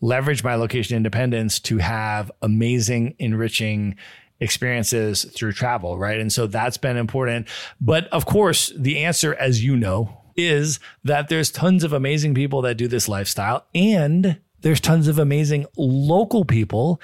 leverage 0.00 0.44
my 0.44 0.56
location 0.56 0.96
independence 0.96 1.58
to 1.60 1.78
have 1.78 2.30
amazing, 2.42 3.14
enriching 3.18 3.96
experiences 4.40 5.24
through 5.24 5.52
travel, 5.52 5.98
right? 5.98 6.20
And 6.20 6.32
so 6.32 6.46
that's 6.46 6.76
been 6.76 6.96
important. 6.96 7.48
But 7.80 8.06
of 8.08 8.26
course, 8.26 8.72
the 8.76 8.98
answer, 8.98 9.34
as 9.34 9.64
you 9.64 9.76
know, 9.76 10.22
is 10.36 10.78
that 11.02 11.28
there's 11.28 11.50
tons 11.50 11.82
of 11.82 11.92
amazing 11.92 12.34
people 12.34 12.62
that 12.62 12.76
do 12.76 12.86
this 12.86 13.08
lifestyle 13.08 13.66
and 13.74 14.38
there's 14.60 14.80
tons 14.80 15.08
of 15.08 15.18
amazing 15.18 15.66
local 15.76 16.44
people 16.44 17.00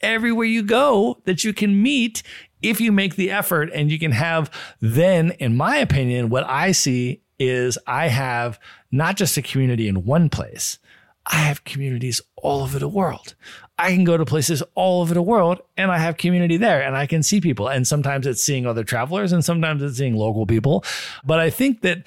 everywhere 0.00 0.46
you 0.46 0.62
go 0.62 1.20
that 1.24 1.44
you 1.44 1.52
can 1.52 1.82
meet 1.82 2.22
if 2.62 2.80
you 2.80 2.92
make 2.92 3.16
the 3.16 3.30
effort. 3.30 3.70
And 3.72 3.90
you 3.90 3.98
can 3.98 4.12
have 4.12 4.50
then 4.80 5.32
in 5.32 5.56
my 5.56 5.76
opinion 5.76 6.28
what 6.28 6.44
i 6.44 6.72
see 6.72 7.22
is 7.38 7.78
i 7.86 8.08
have 8.08 8.58
not 8.90 9.16
just 9.16 9.36
a 9.36 9.42
community 9.42 9.88
in 9.88 10.04
one 10.04 10.28
place. 10.28 10.78
I 11.26 11.36
have 11.36 11.64
communities 11.64 12.20
all 12.36 12.62
over 12.62 12.78
the 12.78 12.88
world. 12.88 13.34
I 13.78 13.92
can 13.92 14.04
go 14.04 14.16
to 14.16 14.24
places 14.24 14.62
all 14.74 15.00
over 15.02 15.14
the 15.14 15.22
world 15.22 15.60
and 15.76 15.90
i 15.90 15.98
have 15.98 16.16
community 16.16 16.56
there 16.56 16.82
and 16.82 16.96
i 16.96 17.06
can 17.06 17.22
see 17.22 17.40
people. 17.40 17.68
And 17.68 17.86
sometimes 17.86 18.26
it's 18.26 18.42
seeing 18.42 18.66
other 18.66 18.84
travelers 18.84 19.32
and 19.32 19.44
sometimes 19.44 19.82
it's 19.82 19.98
seeing 19.98 20.16
local 20.16 20.46
people. 20.46 20.84
But 21.24 21.38
i 21.38 21.50
think 21.50 21.82
that 21.82 22.06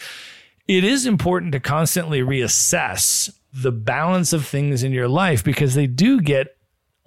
it 0.68 0.84
is 0.84 1.06
important 1.06 1.52
to 1.52 1.60
constantly 1.60 2.22
reassess 2.22 3.30
the 3.54 3.72
balance 3.72 4.34
of 4.34 4.46
things 4.46 4.82
in 4.84 4.92
your 4.92 5.08
life 5.08 5.44
because 5.44 5.76
they 5.76 5.88
do 5.88 6.22
get 6.22 6.58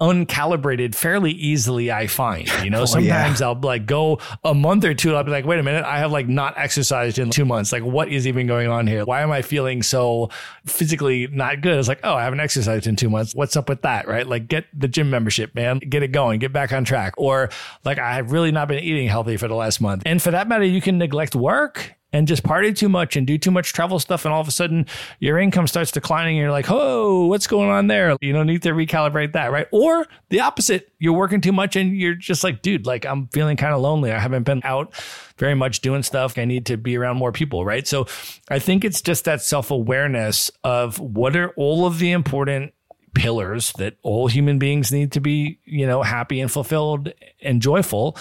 uncalibrated 0.01 0.95
fairly 0.95 1.33
easily 1.33 1.91
i 1.91 2.07
find 2.07 2.49
you 2.63 2.71
know? 2.71 2.77
Oh, 2.83 2.85
sometimes 2.85 3.41
i'll 3.41 3.59
like 3.59 3.87
go 3.87 4.19
a 4.45 4.55
month 4.55 4.85
or 4.85 4.93
two 4.93 5.17
i'll 5.17 5.25
be 5.25 5.31
like 5.31 5.47
wait 5.47 5.59
a 5.59 5.63
minute 5.63 5.85
i 5.85 5.99
have 5.99 6.13
like 6.13 6.29
not 6.29 6.55
exercised 6.57 7.19
in 7.19 7.31
two 7.31 7.45
months. 7.45 7.73
Like 7.73 7.83
what 7.83 8.09
is 8.11 8.27
even 8.27 8.47
going 8.47 8.69
on 8.69 8.87
here? 8.87 9.05
Why 9.05 9.23
am 9.23 9.31
i 9.31 9.43
feeling 9.43 9.83
so 9.83 10.31
physically 10.67 11.27
not 11.29 11.61
good? 11.61 11.79
It's 11.79 11.89
like 11.89 12.01
oh 12.05 12.15
i 12.15 12.25
haven't 12.25 12.41
exercised 12.41 12.87
in 12.87 12.97
two 12.97 13.11
months. 13.11 13.35
What's 13.35 13.57
up 13.57 13.69
with 13.69 13.83
that 13.83 14.09
right? 14.09 14.27
Like 14.27 14.49
get 14.49 14.67
the 14.73 14.89
gym 14.89 15.11
membership 15.11 15.55
man. 15.55 15.79
Get 15.79 16.03
it 16.03 16.13
going. 16.13 16.41
Get 16.41 16.53
back 16.53 16.73
on 16.73 16.85
track. 16.85 17.15
Or 17.17 17.51
like 17.85 17.99
i 17.99 18.15
have 18.15 18.33
really 18.33 18.53
not 18.53 18.69
been 18.69 18.83
eating 18.83 19.09
healthy 19.09 19.37
for 19.37 19.49
the 19.49 19.55
last 19.55 19.81
month. 19.81 20.03
And 20.07 20.21
for 20.21 20.31
that 20.31 20.49
matter 20.49 20.65
you 20.65 20.81
can 20.81 20.99
neglect 20.99 21.35
work 21.35 21.95
and 22.17 22.27
just 22.27 22.43
party 22.43 22.73
too 22.73 22.89
much 22.89 23.15
and 23.15 23.27
do 23.27 23.37
too 23.37 23.51
much 23.51 23.73
travel 23.73 23.99
stuff 23.99 24.25
and 24.25 24.33
all 24.33 24.41
of 24.41 24.49
a 24.49 24.51
sudden 24.51 24.87
your 25.21 25.39
income 25.39 25.67
starts 25.67 25.91
declining 25.91 26.37
and 26.37 26.43
you're 26.43 26.51
like 26.51 26.71
oh 26.71 27.27
what's 27.27 27.47
going 27.47 27.69
on 27.69 27.87
there? 27.89 28.17
You 28.21 28.33
don't 28.33 28.47
need 28.47 28.63
to 28.63 28.71
recalibrate 28.71 29.33
that 29.33 29.53
right? 29.53 29.67
Or 29.71 30.07
the 30.31 30.41
opposite 30.41 30.91
you're 30.99 31.13
working 31.13 31.41
too 31.41 31.53
much 31.53 31.77
and 31.77 31.95
you're 31.95 32.15
just 32.15 32.43
like 32.43 32.63
dude 32.63 32.87
like 32.87 33.05
i'm 33.05 33.29
feeling 33.29 33.57
kind 33.57 33.75
of 33.75 33.81
lonely. 33.81 34.13
I 34.13 34.19
haven't 34.19 34.45
been 34.45 34.63
out 34.65 34.95
very 35.37 35.55
much 35.55 35.81
doing 35.81 36.03
stuff. 36.03 36.39
I 36.39 36.47
need 36.47 36.67
to 36.67 36.79
be 36.79 36.97
around 36.97 37.19
more 37.19 37.33
people 37.33 37.65
right? 37.65 37.87
So 37.87 38.07
i 38.49 38.59
think 38.59 38.85
it's 38.85 39.03
just 39.03 39.27
that 39.27 39.43
self-awareness 39.43 40.51
of 40.65 40.99
what 40.99 41.37
are 41.37 41.51
all 41.51 41.87
of 41.87 41.99
the 41.99 42.13
important 42.13 42.73
pillars 43.15 43.73
that 43.79 43.97
all 44.03 44.29
human 44.29 44.59
beings 44.59 44.93
need 44.93 45.11
to 45.13 45.21
be 45.21 45.59
you 45.65 45.87
know 45.87 46.03
happy 46.03 46.39
and 46.39 46.53
fulfilled 46.53 47.13
and 47.41 47.63
joyful 47.63 48.17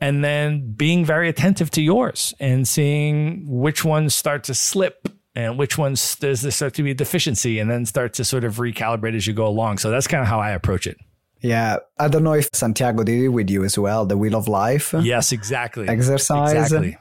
and 0.00 0.24
then 0.24 0.72
being 0.74 1.04
very 1.04 1.28
attentive 1.28 1.70
to 1.72 1.82
yours 1.82 2.34
and 2.40 2.66
seeing 2.68 3.44
which 3.48 3.84
ones 3.84 4.14
start 4.14 4.44
to 4.44 4.54
slip 4.54 5.08
and 5.34 5.58
which 5.58 5.76
ones 5.78 6.16
does 6.16 6.42
there 6.42 6.50
start 6.50 6.74
to 6.74 6.82
be 6.82 6.90
a 6.92 6.94
deficiency 6.94 7.58
and 7.58 7.70
then 7.70 7.84
start 7.86 8.14
to 8.14 8.24
sort 8.24 8.44
of 8.44 8.56
recalibrate 8.56 9.14
as 9.16 9.26
you 9.26 9.32
go 9.34 9.46
along. 9.46 9.78
So 9.78 9.90
that's 9.90 10.06
kind 10.06 10.22
of 10.22 10.28
how 10.28 10.40
I 10.40 10.50
approach 10.50 10.86
it. 10.86 10.96
Yeah, 11.42 11.76
I 11.98 12.08
don't 12.08 12.24
know 12.24 12.32
if 12.32 12.48
Santiago 12.54 13.04
did 13.04 13.22
it 13.22 13.28
with 13.28 13.50
you 13.50 13.62
as 13.62 13.78
well, 13.78 14.06
the 14.06 14.16
Wheel 14.16 14.34
of 14.34 14.48
Life 14.48 14.94
Yes, 15.02 15.32
exactly. 15.32 15.86
exercise. 15.86 16.54
Exactly. 16.72 16.96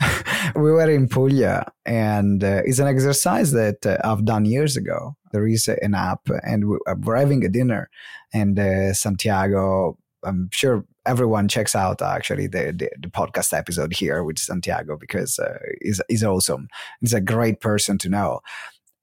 we 0.61 0.71
were 0.73 0.89
in 0.91 1.07
Puglia, 1.07 1.71
and 1.85 2.43
uh, 2.43 2.61
it's 2.65 2.79
an 2.79 2.87
exercise 2.87 3.53
that 3.53 3.85
uh, 3.85 3.97
I've 4.03 4.25
done 4.25 4.43
years 4.43 4.75
ago. 4.75 5.15
There 5.31 5.47
is 5.47 5.69
an 5.69 5.95
app, 5.95 6.27
and 6.43 6.67
we- 6.67 6.79
uh, 6.85 6.95
we're 7.01 7.15
having 7.15 7.45
a 7.45 7.49
dinner, 7.49 7.89
and 8.33 8.59
uh, 8.59 8.93
Santiago. 8.93 9.97
I'm 10.25 10.49
sure 10.51 10.85
everyone 11.05 11.47
checks 11.47 11.75
out 11.75 12.01
actually 12.01 12.47
the, 12.47 12.73
the, 12.75 12.89
the 12.99 13.07
podcast 13.07 13.57
episode 13.57 13.93
here 13.93 14.23
with 14.23 14.39
Santiago 14.39 14.97
because 14.97 15.39
uh, 15.39 15.57
he's, 15.81 16.01
he's 16.09 16.23
awesome. 16.23 16.67
He's 16.99 17.13
a 17.13 17.21
great 17.21 17.61
person 17.61 17.97
to 17.99 18.09
know. 18.09 18.41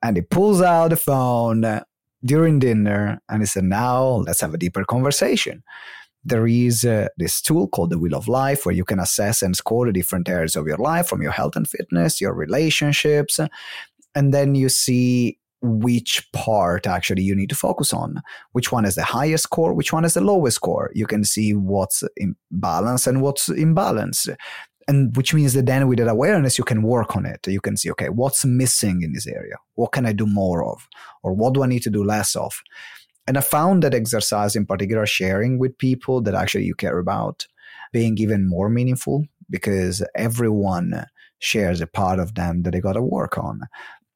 And 0.03 0.17
he 0.17 0.23
pulls 0.23 0.61
out 0.61 0.89
the 0.89 0.97
phone 0.97 1.65
uh, 1.65 1.85
during 2.25 2.59
dinner 2.59 3.21
and 3.29 3.43
he 3.43 3.47
said, 3.47 3.65
Now 3.65 4.03
let's 4.05 4.41
have 4.41 4.55
a 4.55 4.59
deeper 4.59 4.85
conversation. 4.85 5.63
There 6.25 6.47
is 6.47 6.85
uh, 6.85 7.09
this 7.17 7.41
tool 7.41 7.69
called 7.69 7.91
the 7.91 7.99
Wheel 7.99 8.15
of 8.15 8.29
Life 8.29 8.65
where 8.65 8.75
you 8.75 8.85
can 8.85 9.01
assess 9.01 9.43
and 9.43 9.57
score 9.57 9.87
the 9.87 9.93
different 9.93 10.29
areas 10.29 10.55
of 10.55 10.67
your 10.67 10.77
life 10.77 11.09
from 11.09 11.23
your 11.23 11.33
health 11.33 11.57
and 11.57 11.69
fitness, 11.69 12.21
your 12.21 12.35
relationships, 12.35 13.41
and 14.15 14.33
then 14.33 14.55
you 14.55 14.69
see 14.69 15.39
which 15.63 16.29
part 16.33 16.87
actually 16.87 17.23
you 17.23 17.35
need 17.35 17.49
to 17.49 17.55
focus 17.55 17.93
on. 17.93 18.21
Which 18.53 18.73
one 18.73 18.85
is 18.85 18.97
the 18.97 19.05
highest 19.05 19.45
score 19.45 19.73
which 19.73 19.93
one 19.93 20.05
is 20.05 20.15
the 20.15 20.21
lowest 20.21 20.57
score? 20.57 20.91
You 20.95 21.07
can 21.07 21.25
see 21.25 21.55
what's 21.55 22.03
in 22.17 22.37
balance 22.51 23.07
and 23.07 23.23
what's 23.23 23.49
imbalance 23.49 24.29
and 24.89 25.17
which 25.17 25.33
means 25.33 25.55
that 25.55 25.67
then 25.67 25.87
with 25.87 25.99
that 25.99 26.09
awareness 26.09 26.59
you 26.59 26.65
can 26.65 26.83
work 26.83 27.17
on 27.17 27.25
it. 27.25 27.47
You 27.47 27.61
can 27.61 27.77
see 27.77 27.91
okay 27.93 28.09
what's 28.09 28.45
missing 28.45 29.03
in 29.03 29.13
this 29.13 29.27
area? 29.27 29.55
What 29.75 29.93
can 29.93 30.07
i 30.07 30.13
do 30.13 30.27
more 30.27 30.65
of? 30.65 30.89
Or 31.23 31.33
what 31.33 31.55
do 31.55 31.63
i 31.63 31.67
need 31.67 31.83
to 31.83 31.91
do 31.91 32.05
less 32.05 32.35
of? 32.35 32.61
And 33.27 33.39
i 33.39 33.41
found 33.41 33.83
that 33.83 33.95
exercise 33.95 34.57
in 34.57 34.67
particular 34.67 35.07
sharing 35.07 35.59
with 35.59 35.79
people 35.79 36.21
that 36.23 36.35
actually 36.35 36.65
you 36.65 36.75
care 36.75 36.99
about 36.99 37.47
being 37.93 38.19
even 38.19 38.49
more 38.49 38.69
meaningful 38.69 39.25
because 39.49 40.03
everyone 40.17 41.05
shares 41.39 41.81
a 41.81 41.87
part 41.87 42.19
of 42.19 42.35
them 42.35 42.63
that 42.63 42.71
they 42.71 42.81
got 42.81 42.95
to 42.95 43.03
work 43.03 43.37
on 43.37 43.61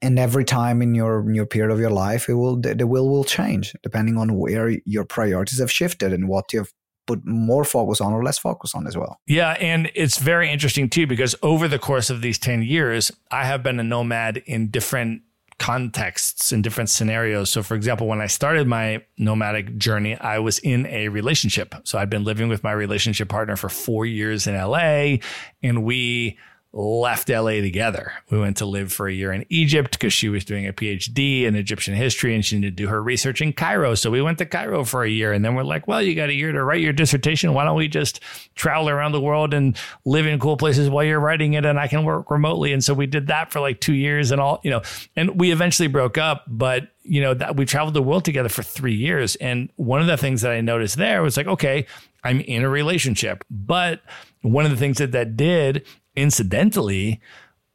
and 0.03 0.19
every 0.19 0.45
time 0.45 0.83
in 0.83 0.95
your 0.95 1.21
in 1.21 1.35
your 1.35 1.47
period 1.47 1.73
of 1.73 1.81
your 1.81 1.91
life 1.91 2.29
it 2.29 2.35
will 2.35 2.57
the, 2.57 2.75
the 2.75 2.87
will 2.87 3.09
will 3.09 3.25
change 3.25 3.75
depending 3.83 4.17
on 4.17 4.37
where 4.39 4.71
your 4.85 5.05
priorities 5.05 5.59
have 5.59 5.71
shifted 5.71 6.13
and 6.13 6.29
what 6.29 6.53
you've 6.53 6.73
put 7.07 7.25
more 7.25 7.65
focus 7.65 8.01
on 8.01 8.13
or 8.13 8.23
less 8.23 8.39
focus 8.39 8.75
on 8.75 8.87
as 8.87 8.97
well 8.97 9.19
Yeah, 9.27 9.53
and 9.53 9.91
it's 9.95 10.19
very 10.19 10.51
interesting 10.51 10.91
too 10.91 11.07
because 11.07 11.35
over 11.43 11.69
the 11.69 11.79
course 11.79 12.11
of 12.11 12.21
these 12.21 12.39
10 12.39 12.63
years, 12.63 13.13
I 13.31 13.45
have 13.45 13.63
been 13.63 13.79
a 13.79 13.85
nomad 13.85 14.43
in 14.47 14.69
different 14.71 15.23
contexts 15.59 16.53
in 16.53 16.61
different 16.61 16.91
scenarios. 16.91 17.49
So 17.49 17.63
for 17.63 17.75
example, 17.75 18.07
when 18.07 18.21
I 18.21 18.27
started 18.27 18.67
my 18.67 19.03
nomadic 19.17 19.79
journey, 19.79 20.15
I 20.17 20.39
was 20.39 20.59
in 20.59 20.85
a 20.87 21.09
relationship. 21.09 21.75
So 21.85 21.99
I'd 21.99 22.11
been 22.11 22.25
living 22.25 22.49
with 22.49 22.63
my 22.63 22.73
relationship 22.73 23.29
partner 23.29 23.57
for 23.57 23.71
4 23.71 24.05
years 24.05 24.47
in 24.47 24.55
LA 24.55 25.19
and 25.63 25.83
we 25.83 26.37
left 26.77 27.31
LA 27.31 27.53
together. 27.63 28.13
We 28.29 28.39
went 28.39 28.59
to 28.59 28.67
live 28.67 28.93
for 28.93 29.09
a 29.09 29.13
year 29.13 29.33
in 29.33 29.47
Egypt 29.49 29.93
because 29.93 30.13
she 30.13 30.29
was 30.29 30.45
doing 30.45 30.67
a 30.67 30.75
PhD 30.75 31.45
in 31.45 31.57
Egyptian 31.57 31.95
history 31.95 32.35
and 32.35 32.45
she 32.45 32.57
needed 32.57 32.77
to 32.77 32.83
do 32.83 32.89
her 32.89 33.03
research 33.03 33.41
in 33.41 33.55
Cairo. 33.55 33.95
So 33.95 34.11
we 34.11 34.21
went 34.21 34.37
to 34.39 34.47
Cairo 34.47 34.85
for 34.85 35.03
a 35.03 35.09
year 35.09 35.33
and 35.33 35.43
then 35.43 35.55
we're 35.55 35.65
like, 35.65 35.89
well, 35.89 36.03
you 36.03 36.15
got 36.15 36.29
a 36.29 36.35
year 36.35 36.53
to 36.53 36.63
write 36.63 36.83
your 36.83 36.93
dissertation. 36.93 37.55
Why 37.55 37.65
don't 37.65 37.79
we 37.79 37.89
just 37.89 38.21
travel 38.57 38.91
around 38.91 39.13
the 39.13 39.23
world 39.23 39.55
and 39.55 39.75
live 40.05 40.27
in 40.27 40.39
cool 40.39 40.59
places 40.59 40.91
while 40.91 41.03
you're 41.03 41.19
writing 41.19 41.55
it 41.55 41.65
and 41.65 41.81
I 41.81 41.89
can 41.89 42.05
work 42.05 42.31
remotely. 42.31 42.75
And 42.75 42.85
so 42.85 42.93
we 42.93 43.07
did 43.07 43.29
that 43.29 43.53
for 43.53 43.61
like 43.61 43.81
two 43.81 43.95
years 43.95 44.31
and 44.31 44.39
all, 44.39 44.61
you 44.63 44.71
know, 44.71 44.83
and 45.17 45.41
we 45.41 45.53
eventually 45.53 45.89
broke 45.89 46.19
up, 46.19 46.45
but 46.47 46.89
you 47.05 47.23
know, 47.23 47.33
that 47.33 47.57
we 47.57 47.65
traveled 47.65 47.95
the 47.95 48.03
world 48.03 48.25
together 48.25 48.49
for 48.51 48.63
three 48.63 48.97
years. 48.97 49.37
And 49.37 49.71
one 49.77 50.03
of 50.03 50.09
the 50.09 50.17
things 50.19 50.43
that 50.43 50.53
I 50.53 50.61
noticed 50.61 50.97
there 50.97 51.23
was 51.23 51.39
like, 51.39 51.47
okay, 51.47 51.87
I'm 52.23 52.41
in 52.41 52.65
a 52.65 52.69
relationship, 52.69 53.45
but 53.49 54.03
one 54.43 54.65
of 54.65 54.73
the 54.73 54.77
things 54.77 54.99
that 54.99 55.13
that 55.13 55.37
did 55.37 55.87
incidentally 56.17 57.21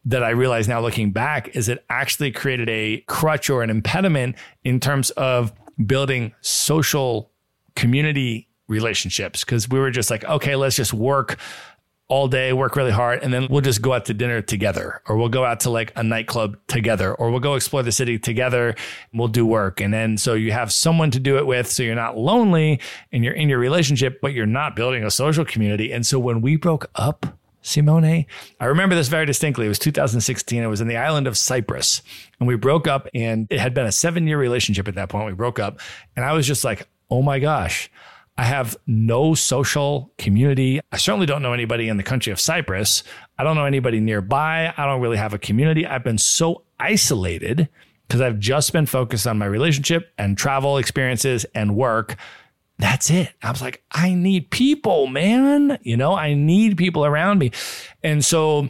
that 0.06 0.24
I 0.24 0.30
realize 0.30 0.68
now 0.68 0.82
looking 0.82 1.12
back 1.12 1.56
is 1.56 1.70
it 1.70 1.86
actually 1.90 2.32
created 2.32 2.70
a 2.70 3.04
crutch 3.08 3.50
or 3.50 3.62
an 3.62 3.70
impediment 3.70 4.36
in 4.64 4.80
terms 4.80 5.12
of 5.12 5.54
building 5.86 6.34
social 6.42 7.32
community 7.76 8.48
relationships 8.68 9.44
because 9.44 9.70
we 9.70 9.80
were 9.80 9.92
just 9.92 10.10
like, 10.10 10.24
okay, 10.26 10.56
let's 10.56 10.76
just 10.76 10.94
work 10.94 11.38
all 12.08 12.28
day, 12.28 12.52
work 12.52 12.76
really 12.76 12.92
hard, 12.92 13.24
and 13.24 13.34
then 13.34 13.48
we'll 13.50 13.62
just 13.62 13.82
go 13.82 13.94
out 13.94 14.04
to 14.04 14.14
dinner 14.14 14.42
together, 14.42 15.02
or 15.08 15.16
we'll 15.16 15.30
go 15.30 15.46
out 15.46 15.62
to 15.62 15.70
like 15.70 15.94
a 15.96 16.04
nightclub 16.04 16.58
together, 16.68 17.16
or 17.16 17.32
we'll 17.32 17.40
go 17.40 17.56
explore 17.56 17.84
the 17.84 17.92
city 17.92 18.20
together. 18.20 18.76
And 19.12 19.20
we'll 19.20 19.30
do 19.30 19.46
work. 19.46 19.80
And 19.80 19.94
then 19.94 20.18
so 20.18 20.34
you 20.34 20.52
have 20.52 20.74
someone 20.74 21.10
to 21.12 21.22
do 21.22 21.38
it 21.38 21.48
with. 21.48 21.72
So 21.72 21.84
you're 21.84 21.96
not 21.96 22.18
lonely 22.18 22.82
and 23.14 23.24
you're 23.24 23.34
in 23.34 23.48
your 23.48 23.60
relationship, 23.60 24.20
but 24.20 24.34
you're 24.34 24.46
not 24.46 24.76
building 24.76 25.06
a 25.06 25.12
social 25.12 25.46
community. 25.46 25.94
And 25.94 26.06
so 26.06 26.20
when 26.20 26.42
we 26.42 26.58
broke 26.58 26.90
up, 26.96 27.38
Simone. 27.62 28.26
I 28.60 28.66
remember 28.66 28.96
this 28.96 29.08
very 29.08 29.26
distinctly. 29.26 29.66
It 29.66 29.70
was 29.70 29.80
2016. 29.80 30.62
It 30.62 30.68
was 30.68 30.82
in 30.82 30.88
the 30.88 30.98
island 30.98 31.28
of 31.28 31.38
Cyprus. 31.38 32.02
And 32.40 32.48
we 32.48 32.56
broke 32.56 32.88
up, 32.88 33.08
and 33.14 33.48
it 33.50 33.60
had 33.60 33.74
been 33.74 33.86
a 33.86 33.92
seven 33.92 34.28
year 34.28 34.38
relationship 34.38 34.88
at 34.88 34.96
that 34.96 35.10
point. 35.10 35.28
We 35.28 35.34
broke 35.34 35.60
up. 35.60 35.80
And 36.16 36.26
I 36.26 36.34
was 36.34 36.48
just 36.48 36.64
like, 36.64 36.88
oh 37.10 37.22
my 37.22 37.40
gosh, 37.40 37.90
I 38.38 38.44
have 38.44 38.76
no 38.88 39.36
social 39.36 40.12
community. 40.18 40.80
I 40.92 40.98
certainly 40.98 41.26
don't 41.26 41.42
know 41.42 41.54
anybody 41.54 41.90
in 41.90 41.98
the 41.98 42.04
country 42.04 42.32
of 42.32 42.40
Cyprus. 42.40 43.04
I 43.38 43.44
don't 43.44 43.56
know 43.56 43.66
anybody 43.66 44.00
nearby. 44.00 44.74
I 44.76 44.86
don't 44.86 45.02
really 45.02 45.18
have 45.18 45.34
a 45.34 45.38
community. 45.38 45.86
I've 45.86 46.04
been 46.04 46.18
so 46.18 46.64
isolated 46.80 47.70
because 48.08 48.22
I've 48.22 48.40
just 48.40 48.74
been 48.74 48.86
focused 48.86 49.28
on 49.28 49.38
my 49.38 49.46
relationship 49.46 50.12
and 50.18 50.38
travel 50.38 50.78
experiences 50.78 51.46
and 51.56 51.76
work 51.76 52.16
that's 52.82 53.10
it. 53.10 53.34
I 53.42 53.52
was 53.52 53.62
like, 53.62 53.84
I 53.92 54.14
need 54.14 54.50
people, 54.52 55.08
man. 55.08 55.78
You 55.84 55.98
know, 55.98 56.14
I 56.14 56.34
need 56.34 56.78
people 56.78 57.06
around 57.06 57.40
me. 57.40 57.52
And 58.04 58.24
so 58.24 58.70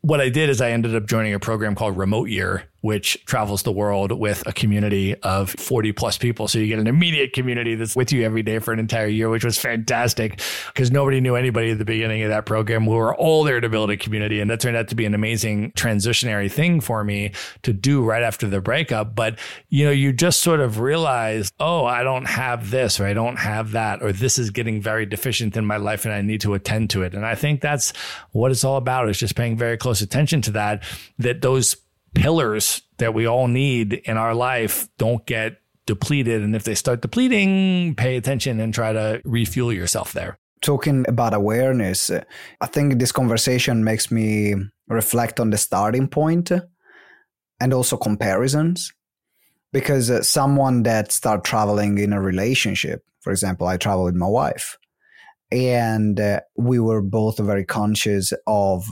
what 0.00 0.20
I 0.20 0.28
did 0.28 0.48
is 0.50 0.60
I 0.60 0.70
ended 0.70 0.94
up 0.94 1.06
joining 1.06 1.34
a 1.34 1.40
program 1.40 1.74
called 1.74 1.96
Remote 1.96 2.28
Year, 2.28 2.64
which 2.80 3.24
travels 3.24 3.64
the 3.64 3.72
world 3.72 4.12
with 4.12 4.46
a 4.46 4.52
community 4.52 5.14
of 5.22 5.50
40 5.50 5.92
plus 5.92 6.16
people. 6.16 6.46
So 6.46 6.58
you 6.58 6.68
get 6.68 6.78
an 6.78 6.86
immediate 6.86 7.32
community 7.32 7.74
that's 7.74 7.96
with 7.96 8.12
you 8.12 8.24
every 8.24 8.42
day 8.42 8.60
for 8.60 8.72
an 8.72 8.78
entire 8.78 9.08
year, 9.08 9.28
which 9.28 9.44
was 9.44 9.58
fantastic 9.58 10.40
because 10.68 10.92
nobody 10.92 11.20
knew 11.20 11.34
anybody 11.34 11.72
at 11.72 11.78
the 11.78 11.84
beginning 11.84 12.22
of 12.22 12.28
that 12.28 12.46
program. 12.46 12.86
We 12.86 12.94
were 12.94 13.16
all 13.16 13.42
there 13.42 13.60
to 13.60 13.68
build 13.68 13.90
a 13.90 13.96
community. 13.96 14.40
And 14.40 14.48
that 14.50 14.60
turned 14.60 14.76
out 14.76 14.88
to 14.88 14.94
be 14.94 15.04
an 15.06 15.14
amazing 15.14 15.72
transitionary 15.72 16.50
thing 16.50 16.80
for 16.80 17.02
me 17.02 17.32
to 17.62 17.72
do 17.72 18.04
right 18.04 18.22
after 18.22 18.46
the 18.46 18.60
breakup. 18.60 19.14
But, 19.14 19.40
you 19.70 19.84
know, 19.84 19.90
you 19.90 20.12
just 20.12 20.40
sort 20.40 20.60
of 20.60 20.78
realize, 20.78 21.50
oh, 21.58 21.84
I 21.84 22.04
don't 22.04 22.26
have 22.26 22.70
this 22.70 23.00
or 23.00 23.06
I 23.06 23.12
don't 23.12 23.38
have 23.38 23.72
that, 23.72 24.02
or 24.02 24.12
this 24.12 24.38
is 24.38 24.50
getting 24.50 24.80
very 24.80 25.04
deficient 25.04 25.56
in 25.56 25.66
my 25.66 25.78
life 25.78 26.04
and 26.04 26.14
I 26.14 26.22
need 26.22 26.42
to 26.42 26.54
attend 26.54 26.90
to 26.90 27.02
it. 27.02 27.14
And 27.14 27.26
I 27.26 27.34
think 27.34 27.60
that's 27.60 27.92
what 28.30 28.52
it's 28.52 28.62
all 28.62 28.76
about 28.76 29.08
is 29.08 29.18
just 29.18 29.34
paying 29.34 29.56
very 29.56 29.76
close 29.76 30.00
attention 30.00 30.42
to 30.42 30.52
that, 30.52 30.84
that 31.18 31.42
those 31.42 31.76
pillars 32.14 32.82
that 32.98 33.14
we 33.14 33.26
all 33.26 33.48
need 33.48 33.92
in 33.92 34.16
our 34.16 34.34
life 34.34 34.88
don't 34.98 35.24
get 35.26 35.60
depleted. 35.86 36.42
And 36.42 36.54
if 36.54 36.64
they 36.64 36.74
start 36.74 37.00
depleting, 37.00 37.94
pay 37.94 38.16
attention 38.16 38.60
and 38.60 38.74
try 38.74 38.92
to 38.92 39.20
refuel 39.24 39.72
yourself 39.72 40.12
there. 40.12 40.38
Talking 40.60 41.04
about 41.08 41.34
awareness, 41.34 42.10
I 42.10 42.66
think 42.66 42.98
this 42.98 43.12
conversation 43.12 43.84
makes 43.84 44.10
me 44.10 44.54
reflect 44.88 45.38
on 45.40 45.50
the 45.50 45.58
starting 45.58 46.08
point 46.08 46.50
and 47.60 47.72
also 47.72 47.96
comparisons. 47.96 48.92
Because 49.70 50.10
uh, 50.10 50.22
someone 50.22 50.82
that 50.84 51.12
start 51.12 51.44
traveling 51.44 51.98
in 51.98 52.14
a 52.14 52.22
relationship, 52.22 53.04
for 53.20 53.30
example, 53.30 53.66
I 53.66 53.76
travel 53.76 54.04
with 54.04 54.14
my 54.14 54.26
wife, 54.26 54.78
and 55.52 56.18
uh, 56.18 56.40
we 56.56 56.80
were 56.80 57.02
both 57.02 57.38
very 57.38 57.66
conscious 57.66 58.32
of 58.46 58.90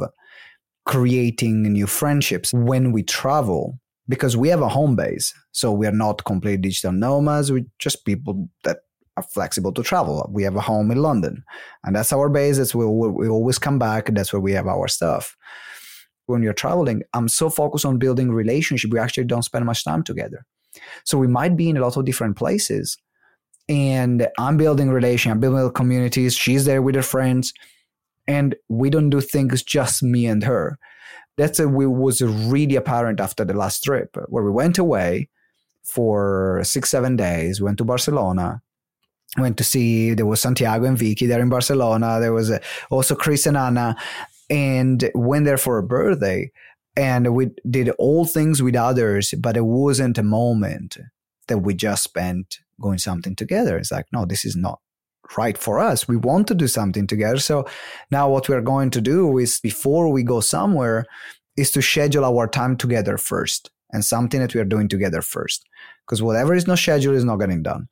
creating 0.87 1.62
new 1.64 1.87
friendships 1.87 2.53
when 2.55 2.92
we 2.92 3.03
travel 3.03 3.79
because 4.09 4.37
we 4.37 4.49
have 4.49 4.62
a 4.62 4.68
home 4.68 4.96
base. 4.96 5.35
So 5.53 5.72
we 5.72 5.87
are 5.87 5.92
not 5.92 6.25
complete 6.25 6.62
digital 6.62 6.92
nomads. 6.92 7.51
We're 7.51 7.66
just 7.79 8.05
people 8.05 8.49
that 8.64 8.79
are 9.16 9.22
flexible 9.22 9.72
to 9.72 9.83
travel. 9.83 10.29
We 10.33 10.44
have 10.44 10.57
a 10.57 10.61
home 10.61 10.90
in 10.90 11.03
London, 11.03 11.44
and 11.85 11.96
that's 11.96 12.12
our 12.12 12.29
base. 12.29 12.59
That's 12.59 12.75
where 12.75 12.88
we 12.88 13.29
always 13.29 13.59
come 13.59 13.79
back. 13.79 14.07
That's 14.12 14.33
where 14.33 14.40
we 14.40 14.53
have 14.53 14.66
our 14.68 14.88
stuff. 14.88 15.37
When 16.27 16.42
you're 16.42 16.53
traveling, 16.53 17.03
I'm 17.14 17.29
so 17.29 17.51
focused 17.51 17.85
on 17.85 17.99
building 17.99 18.31
relationship. 18.31 18.90
We 18.90 18.99
actually 18.99 19.25
don't 19.25 19.42
spend 19.42 19.64
much 19.64 19.85
time 19.85 20.03
together. 20.03 20.44
So 21.05 21.18
we 21.18 21.29
might 21.29 21.57
be 21.57 21.68
in 21.68 21.77
a 21.77 21.81
lot 21.81 21.96
of 21.96 22.05
different 22.05 22.37
places, 22.37 22.96
and 23.68 24.29
I'm 24.38 24.57
building 24.57 24.90
relation. 24.90 25.33
I'm 25.33 25.40
building 25.40 25.68
communities. 25.72 26.35
She's 26.35 26.64
there 26.64 26.83
with 26.83 26.94
her 26.94 27.03
friends 27.03 27.53
and 28.29 28.55
we 28.69 28.91
don't 28.91 29.11
do 29.11 29.21
things 29.21 29.62
just 29.62 30.03
me 30.03 30.27
and 30.27 30.45
her. 30.45 30.79
That's 31.37 31.61
a, 31.61 31.69
we 31.69 31.87
was 31.87 32.23
really 32.23 32.77
apparent 32.77 33.21
after 33.21 33.45
the 33.45 33.55
last 33.55 33.85
trip 33.85 34.17
where 34.29 34.45
we 34.45 34.51
went 34.51 34.79
away 34.79 35.29
for 35.85 36.61
six 36.65 36.91
seven 36.91 37.17
days. 37.17 37.61
Went 37.61 37.79
to 37.79 37.85
Barcelona. 37.85 38.62
Went 39.39 39.59
to 39.59 39.65
see 39.65 40.15
there 40.15 40.25
was 40.25 40.41
Santiago 40.41 40.87
and 40.87 40.97
Vicky 40.97 41.27
there 41.27 41.41
in 41.41 41.51
Barcelona. 41.51 42.19
There 42.21 42.33
was 42.33 42.51
uh, 42.51 42.59
also 42.91 43.15
Chris 43.15 43.47
and 43.47 43.57
Anna, 43.57 43.97
and 44.49 45.11
went 45.15 45.45
there 45.45 45.59
for 45.59 45.79
a 45.79 45.83
birthday. 45.83 46.51
And 46.97 47.35
we 47.35 47.51
did 47.69 47.91
all 47.99 48.25
things 48.25 48.62
with 48.62 48.75
others, 48.75 49.35
but 49.39 49.57
it 49.57 49.67
wasn't 49.67 50.17
a 50.17 50.23
moment 50.23 50.97
that 51.49 51.59
we 51.59 51.75
just 51.75 52.03
spent 52.03 52.61
going 52.81 52.99
something 52.99 53.37
together. 53.37 53.77
It's 53.77 53.93
like, 53.93 54.07
no, 54.12 54.25
this 54.25 54.47
is 54.47 54.57
not 54.57 54.81
right 55.37 55.57
for 55.57 55.79
us. 55.79 56.09
We 56.09 56.17
want 56.17 56.47
to 56.49 56.55
do 56.55 56.69
something 56.69 57.07
together. 57.07 57.39
So 57.39 57.67
now 58.11 58.29
what 58.29 58.49
we're 58.49 58.61
going 58.61 58.91
to 58.91 59.01
do 59.01 59.39
is 59.39 59.61
before 59.61 60.11
we 60.11 60.23
go 60.23 60.41
somewhere 60.41 61.07
is 61.57 61.71
to 61.73 61.83
schedule 61.83 62.25
our 62.25 62.47
time 62.47 62.77
together 62.77 63.17
first 63.19 63.71
and 63.93 64.05
something 64.05 64.41
that 64.41 64.55
we 64.55 64.61
are 64.61 64.65
doing 64.65 64.89
together 64.89 65.23
first. 65.23 65.65
Because 66.05 66.23
whatever 66.23 66.55
is 66.55 66.67
not 66.67 66.79
scheduled 66.79 67.17
is 67.17 67.25
not 67.25 67.37
getting 67.37 67.62
done. 67.62 67.89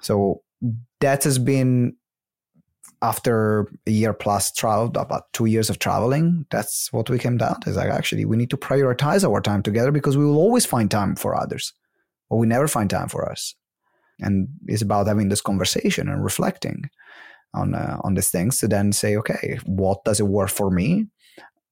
So 0.00 0.42
that 1.00 1.24
has 1.24 1.38
been 1.38 1.96
after 3.00 3.66
a 3.86 3.90
year 3.90 4.12
plus 4.12 4.52
travel, 4.52 4.86
about 4.94 5.32
two 5.32 5.46
years 5.46 5.68
of 5.68 5.80
traveling, 5.80 6.46
that's 6.50 6.92
what 6.92 7.10
we 7.10 7.18
came 7.18 7.36
down 7.36 7.60
to. 7.60 7.70
Is 7.70 7.76
like 7.76 7.90
actually 7.90 8.24
we 8.24 8.36
need 8.36 8.50
to 8.50 8.56
prioritize 8.56 9.28
our 9.28 9.40
time 9.40 9.62
together 9.62 9.90
because 9.90 10.16
we 10.16 10.24
will 10.24 10.36
always 10.36 10.64
find 10.64 10.88
time 10.88 11.16
for 11.16 11.34
others, 11.34 11.72
but 12.30 12.36
we 12.36 12.46
never 12.46 12.68
find 12.68 12.88
time 12.88 13.08
for 13.08 13.28
us 13.28 13.56
and 14.22 14.48
it's 14.66 14.82
about 14.82 15.06
having 15.06 15.28
this 15.28 15.40
conversation 15.40 16.08
and 16.08 16.24
reflecting 16.24 16.88
on 17.54 17.74
uh, 17.74 17.98
on 18.02 18.14
these 18.14 18.30
things 18.30 18.58
to 18.58 18.68
then 18.68 18.92
say 18.92 19.16
okay 19.16 19.58
what 19.66 20.04
does 20.04 20.20
it 20.20 20.26
work 20.26 20.50
for 20.50 20.70
me? 20.70 21.06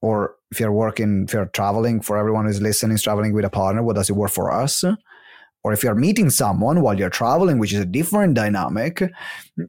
Or 0.03 0.37
if 0.51 0.61
you're 0.61 0.73
working 0.73 1.25
if 1.27 1.33
you're 1.33 1.47
traveling 1.47 2.01
for 2.01 2.17
everyone 2.19 2.47
who's 2.47 2.61
listening 2.61 2.95
is 2.95 3.03
traveling 3.03 3.33
with 3.33 3.45
a 3.45 3.51
partner 3.51 3.83
what 3.83 3.97
does 3.97 4.11
it 4.11 4.17
work 4.17 4.31
for 4.31 4.53
us? 4.53 4.85
Or 5.63 5.75
if 5.75 5.83
you're 5.83 5.95
meeting 5.95 6.31
someone 6.31 6.81
while 6.81 6.99
you're 6.99 7.11
traveling 7.11 7.59
which 7.59 7.73
is 7.73 7.81
a 7.81 7.87
different 7.87 8.35
dynamic 8.35 9.03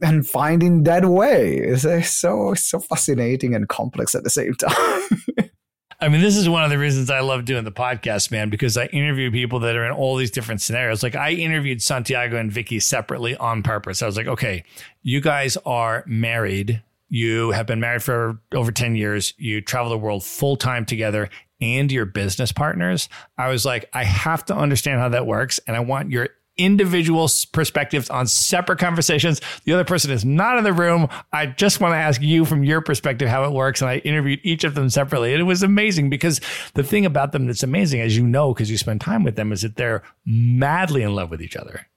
and 0.01 0.27
finding 0.27 0.83
that 0.83 1.05
way. 1.05 1.57
Is 1.57 1.83
so 2.09 2.53
so 2.55 2.79
fascinating 2.79 3.55
and 3.55 3.67
complex 3.69 4.15
at 4.15 4.23
the 4.23 4.29
same 4.29 4.53
time 4.59 5.50
I 6.03 6.09
mean, 6.09 6.21
this 6.21 6.35
is 6.35 6.49
one 6.49 6.63
of 6.63 6.71
the 6.71 6.79
reasons 6.79 7.11
I 7.11 7.19
love 7.19 7.45
doing 7.45 7.63
the 7.63 7.71
podcast, 7.71 8.31
man, 8.31 8.49
because 8.49 8.75
I 8.75 8.85
interview 8.87 9.29
people 9.29 9.59
that 9.59 9.75
are 9.75 9.85
in 9.85 9.91
all 9.91 10.15
these 10.15 10.31
different 10.31 10.59
scenarios. 10.59 11.03
Like 11.03 11.15
I 11.15 11.33
interviewed 11.33 11.79
Santiago 11.79 12.37
and 12.37 12.51
Vicky 12.51 12.79
separately 12.79 13.35
on 13.37 13.61
purpose. 13.61 14.01
I 14.01 14.07
was 14.07 14.17
like, 14.17 14.25
okay, 14.25 14.63
you 15.03 15.21
guys 15.21 15.57
are 15.63 16.03
married. 16.07 16.81
You 17.09 17.51
have 17.51 17.67
been 17.67 17.79
married 17.79 18.01
for 18.01 18.39
over 18.51 18.71
10 18.71 18.95
years. 18.95 19.35
You 19.37 19.61
travel 19.61 19.91
the 19.91 19.97
world 19.97 20.23
full 20.23 20.55
time 20.55 20.85
together 20.85 21.29
and 21.61 21.91
your 21.91 22.05
business 22.05 22.51
partners. 22.51 23.07
I 23.37 23.49
was 23.49 23.63
like, 23.63 23.87
I 23.93 24.03
have 24.03 24.43
to 24.45 24.55
understand 24.55 24.99
how 24.99 25.09
that 25.09 25.27
works. 25.27 25.59
And 25.67 25.77
I 25.77 25.81
want 25.81 26.09
your 26.09 26.29
individual 26.57 27.29
perspectives 27.51 28.09
on 28.09 28.27
separate 28.27 28.79
conversations. 28.79 29.41
The 29.63 29.73
other 29.73 29.83
person 29.83 30.11
is 30.11 30.25
not 30.25 30.57
in 30.57 30.63
the 30.63 30.73
room. 30.73 31.07
I 31.31 31.47
just 31.47 31.79
want 31.79 31.93
to 31.93 31.97
ask 31.97 32.21
you 32.21 32.45
from 32.45 32.63
your 32.63 32.81
perspective 32.81 33.29
how 33.29 33.43
it 33.45 33.53
works. 33.53 33.81
And 33.81 33.89
I 33.89 33.97
interviewed 33.97 34.39
each 34.43 34.63
of 34.63 34.75
them 34.75 34.89
separately. 34.89 35.33
And 35.33 35.41
it 35.41 35.45
was 35.45 35.63
amazing 35.63 36.09
because 36.09 36.41
the 36.73 36.83
thing 36.83 37.05
about 37.05 37.31
them 37.31 37.47
that's 37.47 37.63
amazing, 37.63 38.01
as 38.01 38.17
you 38.17 38.27
know, 38.27 38.53
because 38.53 38.69
you 38.69 38.77
spend 38.77 39.01
time 39.01 39.23
with 39.23 39.35
them, 39.35 39.51
is 39.51 39.61
that 39.61 39.75
they're 39.75 40.03
madly 40.25 41.03
in 41.03 41.15
love 41.15 41.31
with 41.31 41.41
each 41.41 41.55
other 41.55 41.87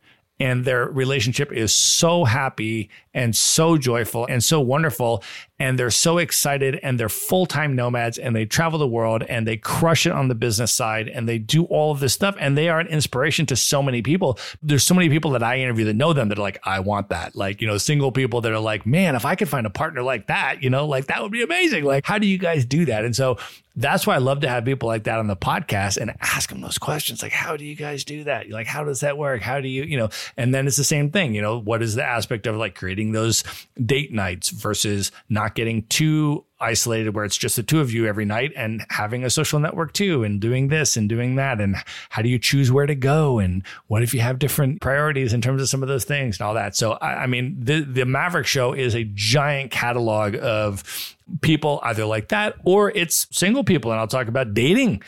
and 0.41 0.65
their 0.65 0.87
relationship 0.87 1.53
is 1.53 1.73
so 1.73 2.25
happy 2.25 2.91
and 3.13 3.37
so 3.37 3.77
joyful 3.77 4.27
and 4.27 4.43
so 4.43 4.61
wonderful 4.61 5.23
and 5.59 5.79
they're 5.79 5.91
so 5.91 6.19
excited 6.19 6.81
and 6.83 6.99
they're 6.99 7.09
full-time 7.09 7.77
nomads 7.77 8.19
and 8.19 8.35
they 8.35 8.45
travel 8.45 8.79
the 8.79 8.87
world 8.87 9.23
and 9.29 9.47
they 9.47 9.57
crush 9.57 10.07
it 10.07 10.13
on 10.13 10.29
the 10.29 10.35
business 10.35 10.73
side 10.73 11.09
and 11.09 11.29
they 11.29 11.39
do 11.39 11.65
all 11.65 11.93
of 11.93 12.01
this 12.01 12.13
stuff 12.13 12.35
and 12.41 12.59
they 12.59 12.69
are 12.69 12.81
an 12.81 12.89
inspiration 12.89 13.47
to 13.47 13.55
so 13.55 13.83
many 13.83 14.03
people 14.03 14.39
there's 14.63 14.83
so 14.83 14.95
many 14.95 15.09
people 15.09 15.31
that 15.31 15.43
i 15.43 15.59
interview 15.59 15.85
that 15.85 15.95
know 15.95 16.13
them 16.13 16.29
that 16.29 16.39
are 16.39 16.43
like 16.43 16.59
i 16.65 16.81
want 16.81 17.09
that 17.09 17.37
like 17.37 17.61
you 17.61 17.67
know 17.67 17.79
single 17.79 18.11
people 18.11 18.41
that 18.41 18.53
are 18.53 18.59
like 18.59 18.85
man 18.85 19.15
if 19.15 19.25
i 19.25 19.35
could 19.35 19.49
find 19.49 19.67
a 19.67 19.71
partner 19.71 20.03
like 20.03 20.27
that 20.27 20.63
you 20.63 20.71
know 20.71 20.87
like 20.87 21.07
that 21.07 21.23
would 21.23 21.33
be 21.33 21.43
amazing 21.43 21.85
like 21.85 22.05
how 22.05 22.19
do 22.19 22.27
you 22.27 22.39
guys 22.39 22.65
do 22.65 22.85
that 22.85 23.05
and 23.05 23.15
so 23.15 23.39
that's 23.77 24.07
why 24.07 24.15
I 24.15 24.19
love 24.19 24.41
to 24.41 24.49
have 24.49 24.65
people 24.65 24.89
like 24.89 25.05
that 25.05 25.19
on 25.19 25.27
the 25.27 25.37
podcast 25.37 25.97
and 26.01 26.13
ask 26.21 26.51
them 26.51 26.61
those 26.61 26.79
questions. 26.79 27.23
Like, 27.23 27.33
how 27.33 27.57
do 27.57 27.65
you 27.65 27.75
guys 27.75 28.05
do 28.05 28.25
that? 28.25 28.49
Like, 28.49 28.69
how 28.69 28.85
does 28.85 29.01
that 29.01 29.19
work? 29.19 29.43
How 29.43 29.61
do 29.61 29.67
you, 29.67 29.83
you 29.83 29.97
know, 29.97 30.11
and 30.37 30.55
then 30.55 30.67
it's 30.67 30.77
the 30.77 30.85
same 30.85 31.11
thing, 31.11 31.35
you 31.35 31.43
know, 31.43 31.59
what 31.59 31.83
is 31.83 31.97
the 31.97 32.05
aspect 32.05 32.47
of 32.47 32.57
like 32.57 32.77
creating 32.77 33.13
those 33.13 33.43
date 33.85 34.13
nights 34.13 34.51
versus 34.51 35.11
not 35.29 35.44
getting 35.53 35.83
too 35.89 36.45
isolated 36.61 37.15
where 37.15 37.25
it's 37.25 37.37
just 37.37 37.57
the 37.57 37.63
two 37.63 37.81
of 37.81 37.93
you 37.93 38.07
every 38.07 38.25
night 38.25 38.53
and 38.57 38.85
having 38.89 39.25
a 39.25 39.31
social 39.31 39.61
network 39.61 39.93
too 39.93 40.25
and 40.25 40.41
doing 40.41 40.69
this 40.69 40.97
and 40.97 41.09
doing 41.09 41.37
that. 41.37 41.61
And 41.61 41.77
how 42.09 42.23
do 42.23 42.29
you 42.29 42.39
choose 42.39 42.73
where 42.73 42.87
to 42.87 42.95
go? 42.95 43.39
And 43.39 43.63
what 43.89 44.03
if 44.03 44.15
you 44.15 44.21
have 44.21 44.39
different 44.39 44.81
priorities 44.81 45.33
in 45.33 45.43
terms 45.43 45.61
of 45.61 45.69
some 45.69 45.83
of 45.83 45.89
those 45.89 46.05
things 46.05 46.39
and 46.39 46.47
all 46.47 46.55
that? 46.55 46.75
So 46.75 46.93
i, 46.93 47.25
I 47.25 47.27
mean 47.27 47.57
the, 47.61 47.81
the 47.81 48.07
maverick 48.07 48.47
show 48.47 48.73
is 48.73 48.95
a 48.95 49.05
giant 49.05 49.71
catalog 49.71 50.37
of 50.41 51.17
people 51.43 51.81
either 51.83 52.07
like 52.07 52.29
that 52.29 52.55
or 52.65 52.91
it's 52.93 53.27
single 53.31 53.65
people. 53.65 53.91
And 53.91 54.01
i'll 54.01 54.09
talk 54.09 54.29
about 54.29 54.55
dating 54.55 55.03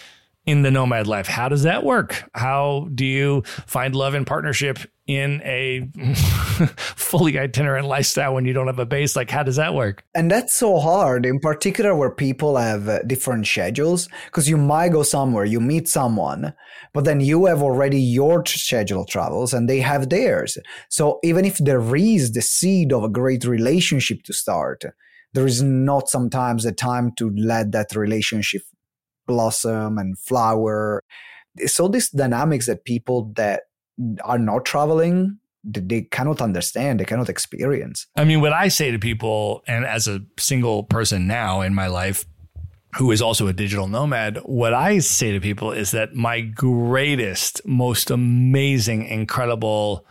in 0.46 0.62
the 0.62 0.70
nomad 0.70 1.08
life. 1.08 1.26
How 1.26 1.48
does 1.48 1.64
that 1.64 1.84
work? 1.84 2.24
How 2.32 2.88
do 2.94 3.04
you 3.04 3.42
find 3.66 3.96
love 3.96 4.14
and 4.14 4.24
partnership 4.24 4.78
in 5.08 5.42
a 5.44 5.88
fully 6.76 7.36
itinerant 7.36 7.88
lifestyle 7.88 8.34
when 8.34 8.44
you 8.44 8.52
don't 8.52 8.68
have 8.68 8.78
a 8.78 8.86
base? 8.86 9.16
Like, 9.16 9.28
how 9.28 9.42
does 9.42 9.56
that 9.56 9.74
work? 9.74 10.04
And 10.14 10.30
that's 10.30 10.54
so 10.54 10.78
hard, 10.78 11.26
in 11.26 11.40
particular 11.40 11.96
where 11.96 12.12
people 12.12 12.56
have 12.56 12.88
uh, 12.88 13.02
different 13.02 13.46
schedules, 13.46 14.08
because 14.26 14.48
you 14.48 14.56
might 14.56 14.92
go 14.92 15.02
somewhere, 15.02 15.44
you 15.44 15.60
meet 15.60 15.88
someone, 15.88 16.54
but 16.94 17.04
then 17.04 17.20
you 17.20 17.46
have 17.46 17.60
already 17.60 18.00
your 18.00 18.44
schedule 18.46 19.04
travels 19.04 19.52
and 19.52 19.68
they 19.68 19.80
have 19.80 20.10
theirs. 20.10 20.58
So 20.88 21.18
even 21.24 21.44
if 21.44 21.58
there 21.58 21.96
is 21.96 22.32
the 22.32 22.42
seed 22.42 22.92
of 22.92 23.02
a 23.02 23.08
great 23.08 23.44
relationship 23.44 24.22
to 24.24 24.32
start, 24.32 24.84
there 25.32 25.46
is 25.46 25.60
not 25.60 26.08
sometimes 26.08 26.64
a 26.64 26.72
time 26.72 27.12
to 27.18 27.30
let 27.36 27.72
that 27.72 27.96
relationship 27.96 28.62
blossom 29.26 29.98
and 29.98 30.18
flower. 30.18 31.02
So 31.66 31.88
these 31.88 32.10
dynamics 32.10 32.66
that 32.66 32.84
people 32.84 33.32
that 33.36 33.62
are 34.24 34.38
not 34.38 34.64
traveling 34.64 35.38
they 35.66 36.02
cannot 36.02 36.40
understand 36.40 37.00
they 37.00 37.04
cannot 37.04 37.28
experience 37.28 38.06
i 38.16 38.24
mean 38.24 38.40
what 38.40 38.52
i 38.52 38.68
say 38.68 38.90
to 38.90 38.98
people 38.98 39.62
and 39.66 39.84
as 39.84 40.06
a 40.06 40.20
single 40.38 40.84
person 40.84 41.26
now 41.26 41.60
in 41.60 41.74
my 41.74 41.88
life 41.88 42.24
who 42.96 43.10
is 43.10 43.20
also 43.20 43.46
a 43.48 43.52
digital 43.52 43.88
nomad 43.88 44.38
what 44.44 44.72
i 44.72 44.98
say 44.98 45.32
to 45.32 45.40
people 45.40 45.72
is 45.72 45.90
that 45.90 46.14
my 46.14 46.40
greatest 46.40 47.66
most 47.66 48.10
amazing 48.10 49.04
incredible 49.06 50.06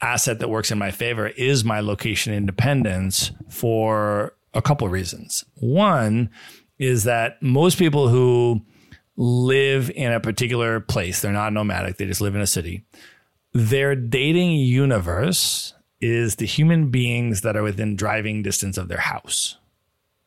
asset 0.00 0.38
that 0.38 0.48
works 0.48 0.70
in 0.70 0.78
my 0.78 0.90
favor 0.90 1.28
is 1.28 1.64
my 1.64 1.80
location 1.80 2.32
independence 2.32 3.32
for 3.50 4.34
a 4.54 4.62
couple 4.62 4.86
of 4.86 4.92
reasons 4.92 5.44
one 5.56 6.30
is 6.78 7.04
that 7.04 7.42
most 7.42 7.78
people 7.78 8.08
who 8.08 8.60
live 9.16 9.90
in 9.90 10.12
a 10.12 10.20
particular 10.20 10.80
place, 10.80 11.20
they're 11.20 11.32
not 11.32 11.52
nomadic, 11.52 11.96
they 11.96 12.06
just 12.06 12.20
live 12.20 12.34
in 12.34 12.40
a 12.40 12.46
city. 12.46 12.84
Their 13.52 13.96
dating 13.96 14.52
universe 14.52 15.74
is 16.00 16.36
the 16.36 16.46
human 16.46 16.90
beings 16.90 17.40
that 17.40 17.56
are 17.56 17.62
within 17.62 17.96
driving 17.96 18.42
distance 18.42 18.76
of 18.76 18.88
their 18.88 18.98
house. 18.98 19.56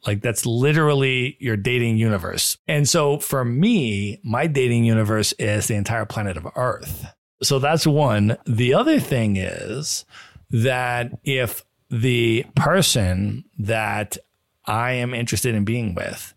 Like 0.07 0.21
that's 0.21 0.45
literally 0.45 1.37
your 1.39 1.57
dating 1.57 1.97
universe. 1.97 2.57
And 2.67 2.87
so 2.87 3.19
for 3.19 3.43
me, 3.43 4.19
my 4.23 4.47
dating 4.47 4.85
universe 4.85 5.33
is 5.33 5.67
the 5.67 5.75
entire 5.75 6.05
planet 6.05 6.37
of 6.37 6.47
Earth. 6.55 7.05
So 7.43 7.59
that's 7.59 7.85
one. 7.85 8.37
The 8.45 8.73
other 8.73 8.99
thing 8.99 9.37
is 9.37 10.05
that 10.49 11.11
if 11.23 11.63
the 11.89 12.45
person 12.55 13.43
that 13.59 14.17
I 14.65 14.93
am 14.93 15.13
interested 15.13 15.55
in 15.55 15.65
being 15.65 15.95
with 15.95 16.33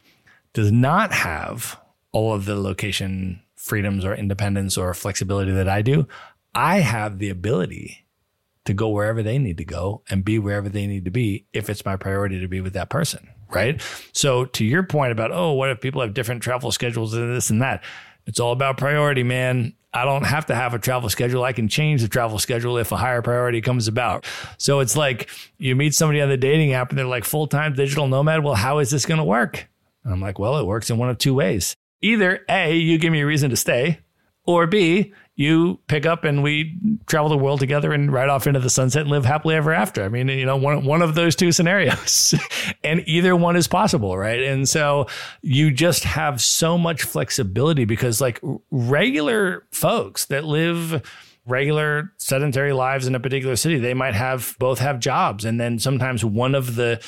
does 0.53 0.73
not 0.73 1.13
have 1.13 1.81
all 2.13 2.35
of 2.35 2.45
the 2.45 2.57
location 2.57 3.43
freedoms 3.57 4.05
or 4.05 4.15
independence 4.15 4.77
or 4.77 4.93
flexibility 4.93 5.53
that 5.53 5.69
I 5.69 5.83
do, 5.83 6.07
I 6.55 6.81
have 6.81 7.19
the 7.19 7.31
ability 7.31 8.07
to 8.65 8.75
go 8.75 8.89
wherever 8.89 9.23
they 9.23 9.39
need 9.39 9.59
to 9.59 9.65
go 9.65 10.03
and 10.11 10.25
be 10.25 10.39
wherever 10.39 10.69
they 10.69 10.87
need 10.87 11.05
to 11.05 11.11
be 11.11 11.47
if 11.53 11.71
it's 11.71 11.85
my 11.85 11.97
priority 11.97 12.41
to 12.41 12.49
be 12.49 12.61
with 12.61 12.75
that 12.75 12.91
person. 12.91 13.29
Right. 13.51 13.83
So, 14.13 14.47
to 14.47 14.65
your 14.65 14.83
point 14.83 15.13
about, 15.13 15.31
oh, 15.31 15.53
what 15.53 15.69
if 15.69 15.81
people 15.81 16.01
have 16.01 16.15
different 16.15 16.43
travel 16.43 16.73
schedules 16.73 17.13
and 17.13 17.37
this 17.37 17.51
and 17.51 17.61
that? 17.61 17.85
It's 18.27 18.41
all 18.41 18.53
about 18.53 18.79
priority, 18.79 19.23
man. 19.23 19.75
I 19.95 20.07
don't 20.07 20.25
have 20.25 20.47
to 20.47 20.55
have 20.55 20.73
a 20.73 20.79
travel 20.79 21.11
schedule. 21.11 21.45
I 21.45 21.53
can 21.53 21.69
change 21.69 22.01
the 22.01 22.09
travel 22.09 22.39
schedule 22.39 22.79
if 22.79 22.93
a 22.93 22.97
higher 22.97 23.21
priority 23.21 23.61
comes 23.61 23.89
about. 23.89 24.25
So 24.57 24.81
it's 24.81 24.97
like 24.97 25.29
you 25.59 25.77
meet 25.77 25.95
somebody 25.95 26.23
on 26.23 26.31
the 26.31 26.39
dating 26.39 26.73
app 26.73 26.91
and 26.91 26.99
they're 26.99 27.05
like 27.05 27.25
full 27.25 27.47
time 27.47 27.75
digital 27.75 28.09
nomad. 28.09 28.43
Well, 28.43 28.55
how 28.55 28.79
is 28.79 28.91
this 28.91 29.05
going 29.05 29.19
to 29.19 29.25
work? 29.25 29.69
And 30.05 30.13
I'm 30.13 30.21
like, 30.21 30.39
well, 30.39 30.59
it 30.59 30.67
works 30.67 30.91
in 30.91 30.99
one 30.99 31.09
of 31.09 31.19
two 31.19 31.35
ways. 31.35 31.77
Either 32.01 32.41
A, 32.49 32.77
you 32.77 32.99
give 32.99 33.13
me 33.13 33.21
a 33.21 33.27
reason 33.27 33.51
to 33.51 33.57
stay, 33.57 34.01
or 34.45 34.67
B, 34.67 35.13
you 35.35 35.79
pick 35.87 36.05
up 36.05 36.25
and 36.25 36.43
we 36.43 36.77
travel 37.07 37.31
the 37.31 37.39
world 37.39 37.61
together 37.61 37.93
and 37.93 38.13
ride 38.13 38.29
off 38.29 38.47
into 38.47 38.61
the 38.61 38.69
sunset 38.69 39.03
and 39.03 39.11
live 39.11 39.25
happily 39.25 39.55
ever 39.55 39.73
after. 39.73 40.05
I 40.05 40.09
mean, 40.09 40.29
you 40.29 40.45
know, 40.45 40.57
one, 40.57 40.85
one 40.85 41.01
of 41.01 41.15
those 41.15 41.35
two 41.37 41.53
scenarios 41.53 42.35
and 42.85 43.03
either 43.07 43.35
one 43.35 43.57
is 43.57 43.67
possible. 43.67 44.19
Right. 44.19 44.43
And 44.43 44.69
so 44.69 45.07
you 45.41 45.71
just 45.71 46.05
have 46.05 46.43
so 46.43 46.77
much 46.77 47.03
flexibility 47.03 47.85
because 47.85 48.21
like 48.21 48.41
regular 48.71 49.65
folks 49.71 50.27
that 50.27 50.45
live 50.45 51.03
regular 51.47 52.13
sedentary 52.19 52.73
lives 52.73 53.07
in 53.07 53.15
a 53.15 53.21
particular 53.21 53.57
city, 53.57 53.79
they 53.79 53.95
might 53.95 54.15
have 54.15 54.55
both 54.59 54.79
have 54.79 55.01
jobs. 55.01 55.45
And 55.45 55.61
then 55.61 55.79
sometimes 55.79 56.25
one 56.25 56.55
of 56.55 56.77
the 56.77 57.03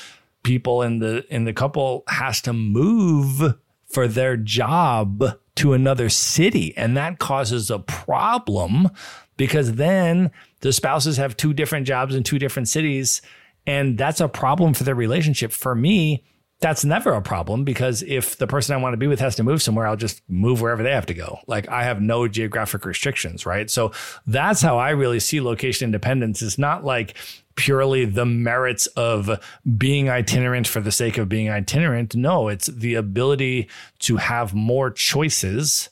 people 0.45 0.83
in 0.83 1.01
the 1.01 1.25
in 1.35 1.45
the 1.45 1.53
couple 1.53 2.05
has 2.09 2.41
to 2.43 2.53
move 2.53 3.55
for 3.87 4.07
their 4.07 4.37
job 4.37 5.25
to 5.57 5.73
another 5.73 6.09
city. 6.09 6.77
And 6.77 6.97
that 6.97 7.19
causes 7.19 7.71
a 7.71 7.79
problem 7.79 8.91
because 9.37 9.75
then 9.75 10.31
the 10.61 10.73
spouses 10.73 11.17
have 11.17 11.37
two 11.37 11.53
different 11.53 11.87
jobs 11.87 12.15
in 12.15 12.23
two 12.23 12.39
different 12.39 12.69
cities. 12.69 13.23
And 13.67 13.97
that's 13.97 14.21
a 14.21 14.29
problem 14.29 14.75
for 14.75 14.85
their 14.85 14.95
relationship. 14.95 15.53
For 15.53 15.75
me 15.75 16.25
that's 16.61 16.85
never 16.85 17.13
a 17.13 17.21
problem 17.21 17.65
because 17.65 18.03
if 18.03 18.39
the 18.39 18.47
person 18.47 18.75
I 18.75 18.79
want 18.79 18.95
to 18.95 18.97
be 18.97 19.07
with 19.07 19.21
has 19.21 19.37
to 19.37 19.43
move 19.43 19.61
somewhere, 19.61 19.87
I'll 19.87 19.97
just 19.97 20.23
move 20.29 20.61
wherever 20.61 20.83
they 20.83 20.93
have 20.93 21.07
to 21.07 21.15
go. 21.15 21.41
Like 21.47 21.69
I 21.69 21.85
have 21.85 22.01
no 22.01 22.27
geographic 22.29 22.85
restrictions, 22.85 23.45
right? 23.45 23.69
So 23.69 23.93
that's 24.27 24.63
how 24.63 24.79
I 24.79 24.91
really 24.91 25.21
see 25.21 25.41
location 25.41 25.87
independence. 25.87 26.41
It's 26.41 26.59
not 26.59 26.85
like 26.85 27.17
purely 27.57 28.05
the 28.05 28.25
merits 28.25 28.87
of 28.89 29.31
being 29.77 30.09
itinerant 30.09 30.67
for 30.67 30.81
the 30.81 30.93
sake 30.93 31.19
of 31.19 31.29
being 31.29 31.51
itinerant. 31.51 32.15
No, 32.15 32.49
it's 32.49 32.67
the 32.67 32.95
ability 32.95 33.69
to 34.01 34.17
have 34.17 34.55
more 34.55 34.91
choices 34.91 35.91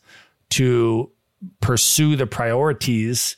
to 0.50 1.10
pursue 1.60 2.16
the 2.16 2.26
priorities 2.26 3.36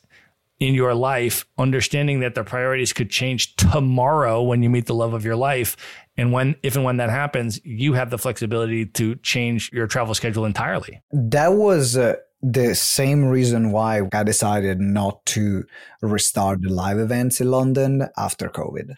in 0.60 0.74
your 0.74 0.94
life, 0.94 1.44
understanding 1.58 2.20
that 2.20 2.34
the 2.34 2.44
priorities 2.44 2.92
could 2.92 3.10
change 3.10 3.56
tomorrow 3.56 4.42
when 4.42 4.62
you 4.62 4.70
meet 4.70 4.86
the 4.86 4.94
love 4.94 5.12
of 5.12 5.24
your 5.24 5.36
life. 5.36 5.76
And 6.16 6.32
when, 6.32 6.54
if 6.62 6.76
and 6.76 6.84
when 6.84 6.98
that 6.98 7.10
happens, 7.10 7.60
you 7.64 7.94
have 7.94 8.10
the 8.10 8.18
flexibility 8.18 8.86
to 8.86 9.16
change 9.16 9.70
your 9.72 9.86
travel 9.86 10.14
schedule 10.14 10.44
entirely. 10.44 11.02
That 11.12 11.54
was 11.54 11.96
uh, 11.96 12.14
the 12.40 12.74
same 12.74 13.24
reason 13.24 13.72
why 13.72 14.02
I 14.12 14.22
decided 14.22 14.80
not 14.80 15.24
to 15.26 15.64
restart 16.02 16.62
the 16.62 16.68
live 16.68 16.98
events 16.98 17.40
in 17.40 17.50
London 17.50 18.08
after 18.16 18.48
COVID. 18.48 18.94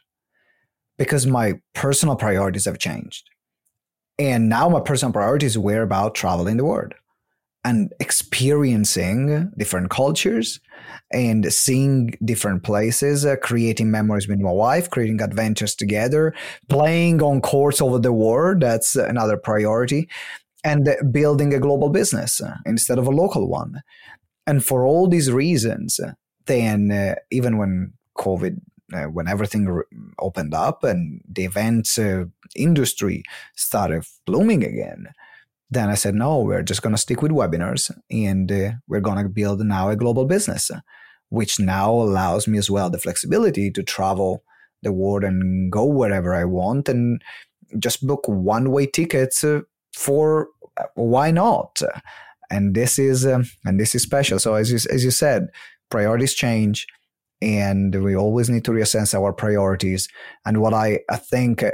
Because 0.98 1.26
my 1.26 1.60
personal 1.74 2.16
priorities 2.16 2.64
have 2.64 2.78
changed. 2.78 3.30
And 4.18 4.48
now 4.48 4.68
my 4.68 4.80
personal 4.80 5.12
priorities 5.12 5.58
were 5.58 5.82
about 5.82 6.14
traveling 6.14 6.56
the 6.56 6.64
world 6.64 6.94
and 7.64 7.92
experiencing 8.00 9.52
different 9.58 9.90
cultures 9.90 10.60
and 11.12 11.52
seeing 11.52 12.16
different 12.24 12.62
places, 12.62 13.24
uh, 13.24 13.36
creating 13.36 13.90
memories 13.90 14.26
with 14.28 14.40
my 14.40 14.50
wife, 14.50 14.90
creating 14.90 15.22
adventures 15.22 15.74
together, 15.74 16.34
playing 16.68 17.22
on 17.22 17.40
courts 17.40 17.80
over 17.80 17.98
the 17.98 18.12
world. 18.12 18.60
That's 18.60 18.96
another 18.96 19.36
priority 19.36 20.08
and 20.64 20.88
building 21.12 21.54
a 21.54 21.60
global 21.60 21.90
business 21.90 22.40
uh, 22.40 22.56
instead 22.66 22.98
of 22.98 23.06
a 23.06 23.10
local 23.10 23.48
one. 23.48 23.82
And 24.48 24.64
for 24.64 24.84
all 24.84 25.08
these 25.08 25.30
reasons, 25.30 26.00
uh, 26.00 26.12
then 26.46 26.90
uh, 26.90 27.14
even 27.30 27.56
when 27.56 27.92
COVID, 28.18 28.58
uh, 28.92 29.04
when 29.04 29.28
everything 29.28 29.66
re- 29.66 29.84
opened 30.18 30.54
up 30.54 30.82
and 30.82 31.20
the 31.28 31.44
events 31.44 31.98
uh, 31.98 32.24
industry 32.56 33.22
started 33.54 34.04
blooming 34.26 34.64
again, 34.64 35.08
then 35.70 35.88
I 35.88 35.94
said, 35.94 36.14
no, 36.14 36.40
we're 36.40 36.62
just 36.62 36.82
going 36.82 36.94
to 36.94 37.00
stick 37.00 37.22
with 37.22 37.32
webinars 37.32 37.90
and 38.10 38.50
uh, 38.50 38.72
we're 38.86 39.00
going 39.00 39.22
to 39.22 39.28
build 39.28 39.60
now 39.60 39.88
a 39.88 39.96
global 39.96 40.24
business, 40.24 40.70
which 41.28 41.58
now 41.58 41.92
allows 41.92 42.46
me 42.46 42.58
as 42.58 42.70
well 42.70 42.88
the 42.88 42.98
flexibility 42.98 43.70
to 43.72 43.82
travel 43.82 44.44
the 44.82 44.92
world 44.92 45.24
and 45.24 45.72
go 45.72 45.84
wherever 45.84 46.34
I 46.34 46.44
want 46.44 46.88
and 46.88 47.20
just 47.78 48.06
book 48.06 48.28
one 48.28 48.70
way 48.70 48.86
tickets 48.86 49.44
for 49.92 50.48
why 50.94 51.30
not? 51.30 51.82
And 52.50 52.74
this 52.74 52.98
is 52.98 53.26
um, 53.26 53.44
and 53.64 53.80
this 53.80 53.94
is 53.94 54.02
special. 54.02 54.38
So 54.38 54.54
as 54.54 54.70
you, 54.70 54.78
as 54.92 55.02
you 55.02 55.10
said, 55.10 55.48
priorities 55.90 56.34
change, 56.34 56.86
and 57.42 58.02
we 58.02 58.16
always 58.16 58.48
need 58.48 58.64
to 58.66 58.70
reassess 58.70 59.14
our 59.14 59.32
priorities. 59.32 60.08
And 60.44 60.60
what 60.60 60.72
I, 60.72 61.00
I 61.10 61.16
think, 61.16 61.62
uh, 61.62 61.72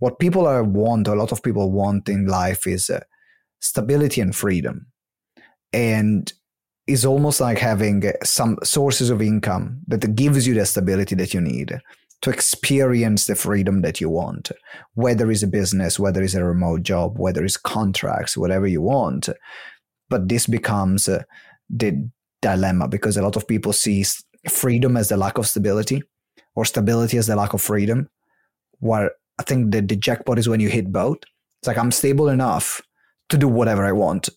what 0.00 0.18
people 0.18 0.46
are 0.46 0.62
want, 0.62 1.08
a 1.08 1.14
lot 1.14 1.32
of 1.32 1.42
people 1.42 1.70
want 1.70 2.08
in 2.08 2.26
life 2.26 2.66
is 2.66 2.90
uh, 2.90 3.00
stability 3.62 4.20
and 4.20 4.36
freedom, 4.36 4.86
and 5.72 6.32
is 6.86 7.04
almost 7.04 7.40
like 7.40 7.58
having 7.58 8.02
some 8.24 8.58
sources 8.62 9.08
of 9.08 9.22
income 9.22 9.80
that 9.86 10.14
gives 10.16 10.46
you 10.46 10.54
the 10.54 10.66
stability 10.66 11.14
that 11.14 11.32
you 11.32 11.40
need 11.40 11.80
to 12.22 12.30
experience 12.30 13.26
the 13.26 13.34
freedom 13.34 13.82
that 13.82 14.00
you 14.00 14.08
want, 14.08 14.50
whether 14.94 15.30
it's 15.30 15.42
a 15.42 15.46
business, 15.46 15.98
whether 15.98 16.22
it's 16.22 16.34
a 16.34 16.44
remote 16.44 16.82
job, 16.82 17.18
whether 17.18 17.44
it's 17.44 17.56
contracts, 17.56 18.36
whatever 18.36 18.66
you 18.66 18.80
want. 18.80 19.28
But 20.08 20.28
this 20.28 20.46
becomes 20.46 21.08
uh, 21.08 21.24
the 21.68 22.08
dilemma 22.40 22.88
because 22.88 23.16
a 23.16 23.22
lot 23.22 23.36
of 23.36 23.48
people 23.48 23.72
see 23.72 24.04
freedom 24.48 24.96
as 24.96 25.08
the 25.08 25.16
lack 25.16 25.38
of 25.38 25.48
stability 25.48 26.02
or 26.54 26.64
stability 26.64 27.18
as 27.18 27.26
the 27.26 27.36
lack 27.36 27.54
of 27.54 27.62
freedom. 27.62 28.08
Where 28.78 29.12
I 29.38 29.42
think 29.42 29.72
the, 29.72 29.80
the 29.80 29.96
jackpot 29.96 30.38
is 30.38 30.48
when 30.48 30.60
you 30.60 30.68
hit 30.68 30.92
both. 30.92 31.18
It's 31.60 31.68
like 31.68 31.78
I'm 31.78 31.92
stable 31.92 32.28
enough 32.28 32.80
to 33.32 33.38
do 33.38 33.48
whatever 33.48 33.84
I 33.84 33.92
want. 33.92 34.28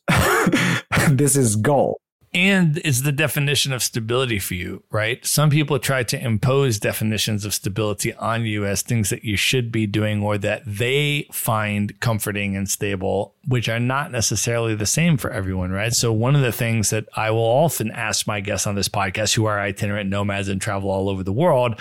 this 1.09 1.37
is 1.37 1.55
goal 1.55 2.01
and 2.35 2.81
it's 2.83 3.01
the 3.01 3.13
definition 3.13 3.71
of 3.71 3.81
stability 3.81 4.39
for 4.39 4.55
you, 4.55 4.83
right? 4.91 5.25
Some 5.25 5.49
people 5.49 5.79
try 5.79 6.03
to 6.03 6.21
impose 6.21 6.77
definitions 6.77 7.45
of 7.45 7.53
stability 7.53 8.13
on 8.15 8.45
you 8.45 8.65
as 8.65 8.81
things 8.81 9.09
that 9.09 9.23
you 9.23 9.37
should 9.37 9.71
be 9.71 9.87
doing 9.87 10.21
or 10.21 10.37
that 10.39 10.61
they 10.65 11.29
find 11.31 11.97
comforting 12.01 12.57
and 12.57 12.69
stable, 12.69 13.33
which 13.47 13.69
are 13.69 13.79
not 13.79 14.11
necessarily 14.11 14.75
the 14.75 14.85
same 14.85 15.15
for 15.15 15.31
everyone, 15.31 15.71
right? 15.71 15.93
So, 15.93 16.11
one 16.11 16.35
of 16.35 16.41
the 16.41 16.51
things 16.51 16.89
that 16.89 17.07
I 17.15 17.31
will 17.31 17.39
often 17.39 17.89
ask 17.89 18.27
my 18.27 18.41
guests 18.41 18.67
on 18.67 18.75
this 18.75 18.89
podcast 18.89 19.33
who 19.33 19.45
are 19.45 19.57
itinerant 19.57 20.09
nomads 20.09 20.49
and 20.49 20.59
travel 20.59 20.91
all 20.91 21.07
over 21.07 21.23
the 21.23 21.31
world 21.31 21.79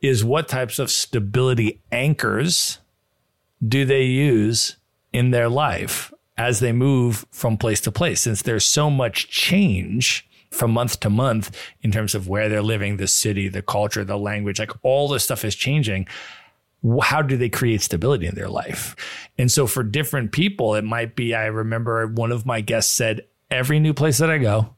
is 0.00 0.24
what 0.24 0.46
types 0.46 0.78
of 0.78 0.92
stability 0.92 1.80
anchors 1.90 2.78
do 3.66 3.84
they 3.84 4.04
use 4.04 4.76
in 5.12 5.32
their 5.32 5.48
life? 5.48 6.12
As 6.38 6.60
they 6.60 6.72
move 6.72 7.26
from 7.30 7.58
place 7.58 7.80
to 7.82 7.92
place, 7.92 8.22
since 8.22 8.42
there's 8.42 8.64
so 8.64 8.88
much 8.88 9.28
change 9.28 10.26
from 10.50 10.70
month 10.70 11.00
to 11.00 11.10
month 11.10 11.54
in 11.82 11.90
terms 11.90 12.14
of 12.14 12.28
where 12.28 12.48
they're 12.48 12.62
living, 12.62 12.96
the 12.96 13.08
city, 13.08 13.48
the 13.48 13.60
culture, 13.60 14.04
the 14.04 14.16
language, 14.16 14.58
like 14.58 14.72
all 14.82 15.08
this 15.08 15.24
stuff 15.24 15.44
is 15.44 15.54
changing. 15.54 16.06
How 17.02 17.22
do 17.22 17.36
they 17.36 17.48
create 17.48 17.82
stability 17.82 18.26
in 18.26 18.36
their 18.36 18.48
life? 18.48 18.94
And 19.36 19.50
so 19.50 19.66
for 19.66 19.82
different 19.82 20.32
people, 20.32 20.76
it 20.76 20.84
might 20.84 21.16
be, 21.16 21.34
I 21.34 21.46
remember 21.46 22.06
one 22.06 22.32
of 22.32 22.46
my 22.46 22.60
guests 22.60 22.94
said, 22.94 23.26
every 23.50 23.80
new 23.80 23.92
place 23.92 24.18
that 24.18 24.30
I 24.30 24.38
go, 24.38 24.74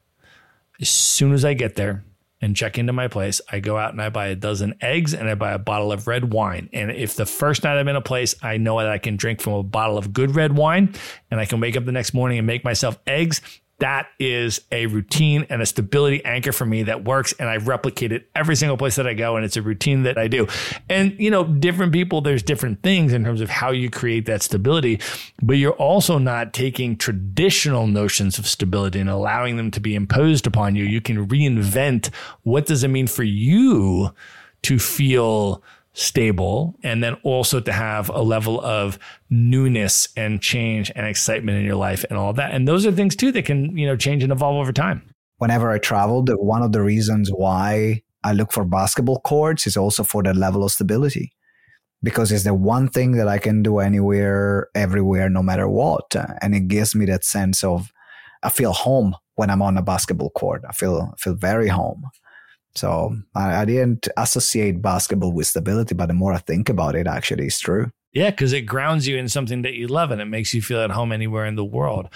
as 0.80 0.88
soon 0.88 1.32
as 1.34 1.44
I 1.44 1.52
get 1.52 1.76
there, 1.76 2.04
and 2.40 2.56
check 2.56 2.78
into 2.78 2.92
my 2.92 3.08
place, 3.08 3.40
I 3.50 3.60
go 3.60 3.76
out 3.76 3.92
and 3.92 4.00
I 4.00 4.08
buy 4.08 4.28
a 4.28 4.34
dozen 4.34 4.74
eggs 4.80 5.12
and 5.12 5.28
I 5.28 5.34
buy 5.34 5.52
a 5.52 5.58
bottle 5.58 5.92
of 5.92 6.06
red 6.06 6.32
wine. 6.32 6.68
And 6.72 6.90
if 6.90 7.14
the 7.14 7.26
first 7.26 7.64
night 7.64 7.78
I'm 7.78 7.88
in 7.88 7.96
a 7.96 8.00
place, 8.00 8.34
I 8.42 8.56
know 8.56 8.78
that 8.78 8.88
I 8.88 8.98
can 8.98 9.16
drink 9.16 9.40
from 9.40 9.52
a 9.54 9.62
bottle 9.62 9.98
of 9.98 10.12
good 10.12 10.34
red 10.34 10.56
wine 10.56 10.94
and 11.30 11.38
I 11.38 11.44
can 11.44 11.60
wake 11.60 11.76
up 11.76 11.84
the 11.84 11.92
next 11.92 12.14
morning 12.14 12.38
and 12.38 12.46
make 12.46 12.64
myself 12.64 12.98
eggs, 13.06 13.42
that 13.80 14.08
is 14.18 14.60
a 14.70 14.86
routine 14.86 15.46
and 15.50 15.60
a 15.60 15.66
stability 15.66 16.24
anchor 16.24 16.52
for 16.52 16.64
me 16.64 16.84
that 16.84 17.04
works. 17.04 17.34
And 17.38 17.48
I 17.48 17.56
replicate 17.56 18.12
it 18.12 18.28
every 18.34 18.54
single 18.56 18.76
place 18.76 18.96
that 18.96 19.06
I 19.06 19.14
go. 19.14 19.36
And 19.36 19.44
it's 19.44 19.56
a 19.56 19.62
routine 19.62 20.04
that 20.04 20.16
I 20.16 20.28
do. 20.28 20.46
And, 20.88 21.18
you 21.18 21.30
know, 21.30 21.44
different 21.44 21.92
people, 21.92 22.20
there's 22.20 22.42
different 22.42 22.82
things 22.82 23.12
in 23.12 23.24
terms 23.24 23.40
of 23.40 23.50
how 23.50 23.70
you 23.70 23.90
create 23.90 24.26
that 24.26 24.42
stability, 24.42 25.00
but 25.42 25.54
you're 25.54 25.72
also 25.72 26.18
not 26.18 26.52
taking 26.52 26.96
traditional 26.96 27.86
notions 27.86 28.38
of 28.38 28.46
stability 28.46 29.00
and 29.00 29.10
allowing 29.10 29.56
them 29.56 29.70
to 29.72 29.80
be 29.80 29.94
imposed 29.94 30.46
upon 30.46 30.76
you. 30.76 30.84
You 30.84 31.00
can 31.00 31.26
reinvent 31.26 32.10
what 32.42 32.66
does 32.66 32.84
it 32.84 32.88
mean 32.88 33.06
for 33.06 33.22
you 33.24 34.14
to 34.62 34.78
feel 34.78 35.62
stable 36.00 36.78
and 36.82 37.04
then 37.04 37.14
also 37.24 37.60
to 37.60 37.72
have 37.72 38.08
a 38.08 38.22
level 38.22 38.58
of 38.62 38.98
newness 39.28 40.08
and 40.16 40.40
change 40.40 40.90
and 40.96 41.06
excitement 41.06 41.58
in 41.58 41.64
your 41.64 41.76
life 41.76 42.06
and 42.08 42.18
all 42.18 42.32
that. 42.32 42.52
And 42.52 42.66
those 42.66 42.86
are 42.86 42.92
things 42.92 43.14
too 43.14 43.30
that 43.32 43.44
can 43.44 43.76
you 43.76 43.86
know 43.86 43.96
change 43.96 44.22
and 44.22 44.32
evolve 44.32 44.56
over 44.56 44.72
time. 44.72 45.02
Whenever 45.36 45.70
i 45.70 45.78
traveled 45.78 46.30
one 46.38 46.62
of 46.62 46.72
the 46.72 46.80
reasons 46.80 47.28
why 47.28 48.02
i 48.24 48.32
look 48.32 48.50
for 48.50 48.64
basketball 48.64 49.20
courts 49.20 49.66
is 49.66 49.76
also 49.76 50.02
for 50.02 50.22
the 50.22 50.32
level 50.32 50.64
of 50.64 50.72
stability. 50.72 51.32
Because 52.02 52.32
it's 52.32 52.44
the 52.44 52.54
one 52.54 52.88
thing 52.88 53.12
that 53.12 53.28
i 53.28 53.36
can 53.36 53.62
do 53.62 53.78
anywhere 53.78 54.68
everywhere 54.74 55.28
no 55.28 55.42
matter 55.42 55.68
what. 55.68 56.16
And 56.40 56.54
it 56.54 56.66
gives 56.68 56.94
me 56.94 57.04
that 57.06 57.24
sense 57.24 57.62
of 57.62 57.92
i 58.42 58.48
feel 58.48 58.72
home 58.72 59.16
when 59.34 59.50
i'm 59.50 59.60
on 59.60 59.76
a 59.76 59.82
basketball 59.82 60.30
court. 60.30 60.62
I 60.66 60.72
feel 60.72 61.12
I 61.12 61.16
feel 61.20 61.34
very 61.34 61.68
home 61.68 62.04
so 62.74 63.16
I, 63.34 63.62
I, 63.62 63.64
didn't 63.64 64.08
associate 64.16 64.80
basketball 64.80 65.32
with 65.32 65.46
stability, 65.46 65.94
but 65.94 66.06
the 66.06 66.14
more 66.14 66.32
I 66.32 66.38
think 66.38 66.68
about 66.68 66.94
it, 66.94 67.06
actually, 67.06 67.46
it's 67.46 67.60
true. 67.60 67.90
Yeah, 68.12 68.30
because 68.30 68.52
it 68.52 68.62
grounds 68.62 69.06
you 69.06 69.16
in 69.16 69.28
something 69.28 69.62
that 69.62 69.74
you 69.74 69.86
love 69.86 70.10
and 70.10 70.20
it 70.20 70.26
makes 70.26 70.52
you 70.52 70.62
feel 70.62 70.80
at 70.80 70.90
home 70.90 71.12
anywhere 71.12 71.46
in 71.46 71.54
the 71.54 71.64
world. 71.64 72.08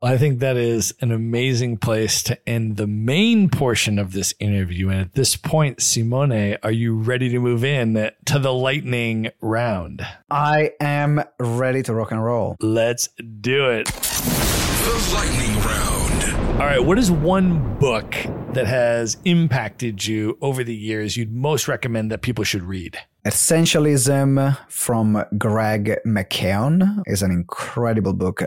I 0.00 0.16
think 0.16 0.38
that 0.38 0.56
is 0.56 0.94
an 1.00 1.10
amazing 1.10 1.78
place 1.78 2.22
to 2.24 2.48
end 2.48 2.76
the 2.76 2.86
main 2.86 3.48
portion 3.48 3.98
of 3.98 4.12
this 4.12 4.32
interview. 4.38 4.90
And 4.90 5.00
at 5.00 5.14
this 5.14 5.34
point, 5.34 5.82
Simone, 5.82 6.56
are 6.62 6.70
you 6.70 6.96
ready 6.96 7.30
to 7.30 7.40
move 7.40 7.64
in 7.64 8.10
to 8.26 8.38
the 8.38 8.52
lightning 8.52 9.30
round? 9.40 10.06
I 10.30 10.72
am 10.80 11.24
ready 11.40 11.82
to 11.82 11.94
rock 11.94 12.12
and 12.12 12.22
roll. 12.22 12.56
Let's 12.60 13.08
do 13.40 13.70
it. 13.70 13.86
The 13.86 15.10
lightning 15.14 15.56
round. 15.64 16.60
All 16.60 16.66
right. 16.66 16.84
What 16.84 16.98
is 16.98 17.10
one 17.10 17.76
book 17.78 18.14
that 18.58 18.66
has 18.66 19.16
impacted 19.24 20.04
you 20.04 20.36
over 20.40 20.64
the 20.64 20.74
years 20.74 21.16
you'd 21.16 21.32
most 21.32 21.68
recommend 21.68 22.10
that 22.10 22.22
people 22.22 22.42
should 22.42 22.62
read? 22.62 22.98
Essentialism 23.24 24.58
from 24.68 25.24
Greg 25.36 25.98
McKeown 26.04 27.02
is 27.06 27.22
an 27.22 27.30
incredible 27.30 28.14
book 28.14 28.42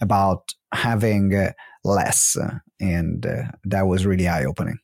about 0.00 0.54
having 0.72 1.52
less. 1.84 2.38
And 2.80 3.26
uh, 3.26 3.42
that 3.64 3.86
was 3.86 4.06
really 4.06 4.28
eye 4.28 4.46
opening. 4.46 4.78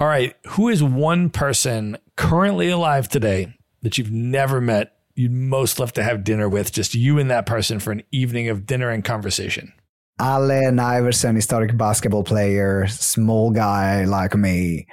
All 0.00 0.06
right. 0.06 0.34
Who 0.48 0.70
is 0.70 0.82
one 0.82 1.28
person 1.28 1.98
currently 2.16 2.70
alive 2.70 3.10
today 3.10 3.54
that 3.82 3.98
you've 3.98 4.12
never 4.12 4.62
met 4.62 4.96
you'd 5.14 5.30
most 5.30 5.78
love 5.78 5.92
to 5.92 6.02
have 6.02 6.24
dinner 6.24 6.48
with, 6.48 6.72
just 6.72 6.94
you 6.94 7.18
and 7.18 7.30
that 7.30 7.44
person 7.44 7.78
for 7.78 7.92
an 7.92 8.02
evening 8.12 8.48
of 8.48 8.64
dinner 8.64 8.88
and 8.88 9.04
conversation? 9.04 9.74
Allen 10.18 10.78
Iverson, 10.78 11.36
historic 11.36 11.76
basketball 11.76 12.24
player, 12.24 12.86
small 12.86 13.50
guy 13.50 14.04
like 14.04 14.34
me. 14.36 14.86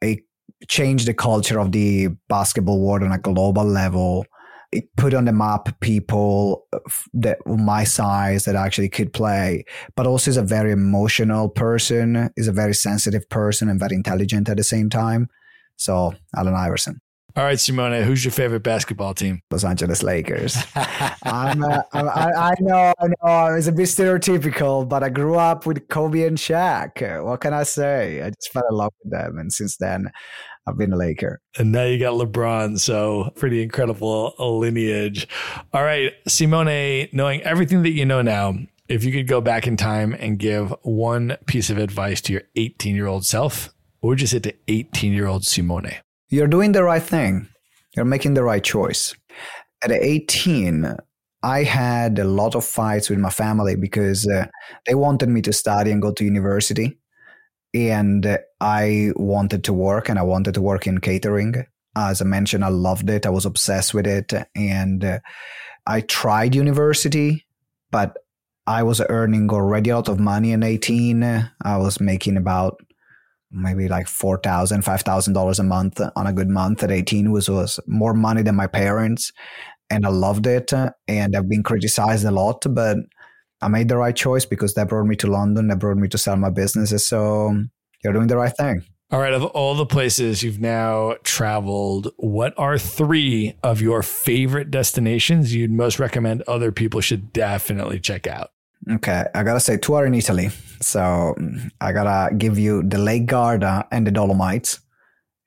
It 0.00 0.20
changed 0.68 1.06
the 1.06 1.14
culture 1.14 1.58
of 1.58 1.72
the 1.72 2.08
basketball 2.28 2.80
world 2.80 3.02
on 3.02 3.12
a 3.12 3.18
global 3.18 3.64
level. 3.64 4.24
It 4.70 4.84
put 4.96 5.14
on 5.14 5.24
the 5.24 5.32
map 5.32 5.80
people 5.80 6.66
uh, 6.72 6.78
that 7.14 7.38
were 7.46 7.56
my 7.56 7.84
size 7.84 8.44
that 8.44 8.54
actually 8.54 8.90
could 8.90 9.12
play, 9.12 9.64
but 9.96 10.06
also 10.06 10.30
is 10.30 10.36
a 10.36 10.42
very 10.42 10.72
emotional 10.72 11.48
person, 11.48 12.30
is 12.36 12.48
a 12.48 12.52
very 12.52 12.74
sensitive 12.74 13.28
person 13.30 13.68
and 13.68 13.80
very 13.80 13.96
intelligent 13.96 14.48
at 14.48 14.58
the 14.58 14.64
same 14.64 14.90
time. 14.90 15.28
So 15.76 16.14
Allen 16.36 16.54
Iverson. 16.54 17.00
All 17.38 17.44
right, 17.44 17.60
Simone, 17.60 18.02
who's 18.02 18.24
your 18.24 18.32
favorite 18.32 18.64
basketball 18.64 19.14
team? 19.14 19.42
Los 19.52 19.62
Angeles 19.62 20.02
Lakers. 20.02 20.56
I'm, 21.22 21.62
uh, 21.62 21.82
I, 21.92 22.32
I 22.32 22.54
know, 22.58 22.92
I 22.98 23.06
know, 23.06 23.54
it's 23.54 23.68
a 23.68 23.72
bit 23.72 23.84
stereotypical, 23.84 24.88
but 24.88 25.04
I 25.04 25.08
grew 25.08 25.36
up 25.36 25.64
with 25.64 25.86
Kobe 25.86 26.26
and 26.26 26.36
Shaq. 26.36 27.24
What 27.24 27.40
can 27.40 27.54
I 27.54 27.62
say? 27.62 28.22
I 28.22 28.30
just 28.30 28.50
fell 28.52 28.64
in 28.68 28.76
love 28.76 28.92
with 29.04 29.12
them, 29.12 29.38
and 29.38 29.52
since 29.52 29.76
then, 29.76 30.10
I've 30.66 30.76
been 30.76 30.92
a 30.92 30.96
Laker. 30.96 31.40
And 31.56 31.70
now 31.70 31.84
you 31.84 32.00
got 32.00 32.14
LeBron, 32.14 32.80
so 32.80 33.30
pretty 33.36 33.62
incredible 33.62 34.34
lineage. 34.40 35.28
All 35.72 35.84
right, 35.84 36.14
Simone, 36.26 37.06
knowing 37.12 37.40
everything 37.42 37.84
that 37.84 37.90
you 37.90 38.04
know 38.04 38.20
now, 38.20 38.58
if 38.88 39.04
you 39.04 39.12
could 39.12 39.28
go 39.28 39.40
back 39.40 39.68
in 39.68 39.76
time 39.76 40.12
and 40.18 40.40
give 40.40 40.74
one 40.82 41.36
piece 41.46 41.70
of 41.70 41.78
advice 41.78 42.20
to 42.22 42.32
your 42.32 42.42
18 42.56 42.96
year 42.96 43.06
old 43.06 43.24
self, 43.24 43.72
what 44.00 44.08
would 44.08 44.20
you 44.20 44.26
say 44.26 44.40
to 44.40 44.54
18 44.66 45.12
year 45.12 45.28
old 45.28 45.44
Simone? 45.44 45.92
You're 46.28 46.48
doing 46.48 46.72
the 46.72 46.82
right 46.82 47.02
thing. 47.02 47.48
You're 47.96 48.04
making 48.04 48.34
the 48.34 48.44
right 48.44 48.62
choice. 48.62 49.14
At 49.82 49.90
18, 49.90 50.96
I 51.42 51.62
had 51.62 52.18
a 52.18 52.24
lot 52.24 52.54
of 52.54 52.64
fights 52.64 53.08
with 53.08 53.18
my 53.18 53.30
family 53.30 53.76
because 53.76 54.26
uh, 54.28 54.46
they 54.86 54.94
wanted 54.94 55.28
me 55.28 55.40
to 55.42 55.52
study 55.52 55.90
and 55.90 56.02
go 56.02 56.12
to 56.12 56.24
university. 56.24 56.98
And 57.74 58.38
I 58.60 59.12
wanted 59.16 59.64
to 59.64 59.72
work 59.72 60.08
and 60.08 60.18
I 60.18 60.22
wanted 60.22 60.54
to 60.54 60.62
work 60.62 60.86
in 60.86 60.98
catering. 60.98 61.64
As 61.96 62.20
I 62.20 62.24
mentioned, 62.24 62.64
I 62.64 62.68
loved 62.68 63.08
it. 63.10 63.26
I 63.26 63.30
was 63.30 63.46
obsessed 63.46 63.94
with 63.94 64.06
it. 64.06 64.32
And 64.54 65.04
uh, 65.04 65.18
I 65.86 66.00
tried 66.02 66.54
university, 66.54 67.46
but 67.90 68.16
I 68.66 68.82
was 68.82 69.00
earning 69.08 69.50
already 69.50 69.90
a 69.90 69.96
lot 69.96 70.08
of 70.08 70.20
money 70.20 70.52
in 70.52 70.62
18. 70.62 71.22
I 71.22 71.76
was 71.78 72.00
making 72.00 72.36
about 72.36 72.80
maybe 73.50 73.88
like 73.88 74.08
four 74.08 74.38
thousand, 74.38 74.82
five 74.82 75.02
thousand 75.02 75.32
dollars 75.32 75.58
a 75.58 75.64
month 75.64 76.00
on 76.16 76.26
a 76.26 76.32
good 76.32 76.48
month 76.48 76.82
at 76.82 76.90
18 76.90 77.30
was 77.30 77.48
was 77.48 77.80
more 77.86 78.14
money 78.14 78.42
than 78.42 78.56
my 78.56 78.66
parents, 78.66 79.32
and 79.90 80.06
I 80.06 80.10
loved 80.10 80.46
it. 80.46 80.72
And 80.72 81.36
I've 81.36 81.48
been 81.48 81.62
criticized 81.62 82.24
a 82.24 82.30
lot, 82.30 82.64
but 82.70 82.98
I 83.60 83.68
made 83.68 83.88
the 83.88 83.96
right 83.96 84.14
choice 84.14 84.44
because 84.44 84.74
that 84.74 84.88
brought 84.88 85.06
me 85.06 85.16
to 85.16 85.26
London. 85.26 85.68
That 85.68 85.78
brought 85.78 85.96
me 85.96 86.08
to 86.08 86.18
sell 86.18 86.36
my 86.36 86.50
businesses. 86.50 87.06
So 87.06 87.64
you're 88.04 88.12
doing 88.12 88.28
the 88.28 88.36
right 88.36 88.56
thing. 88.56 88.84
All 89.10 89.20
right. 89.20 89.32
Of 89.32 89.42
all 89.42 89.74
the 89.74 89.86
places 89.86 90.42
you've 90.42 90.60
now 90.60 91.14
traveled, 91.24 92.12
what 92.18 92.52
are 92.58 92.76
three 92.76 93.56
of 93.62 93.80
your 93.80 94.02
favorite 94.02 94.70
destinations 94.70 95.54
you'd 95.54 95.70
most 95.70 95.98
recommend 95.98 96.42
other 96.42 96.72
people 96.72 97.00
should 97.00 97.32
definitely 97.32 98.00
check 98.00 98.26
out? 98.26 98.50
Okay, 98.90 99.24
I 99.34 99.42
gotta 99.42 99.60
say 99.60 99.76
two 99.76 99.94
are 99.94 100.06
in 100.06 100.14
Italy. 100.14 100.50
So 100.80 101.34
I 101.80 101.92
gotta 101.92 102.34
give 102.34 102.58
you 102.58 102.82
the 102.82 102.98
Lake 102.98 103.26
Garda 103.26 103.86
and 103.90 104.06
the 104.06 104.10
Dolomites 104.10 104.80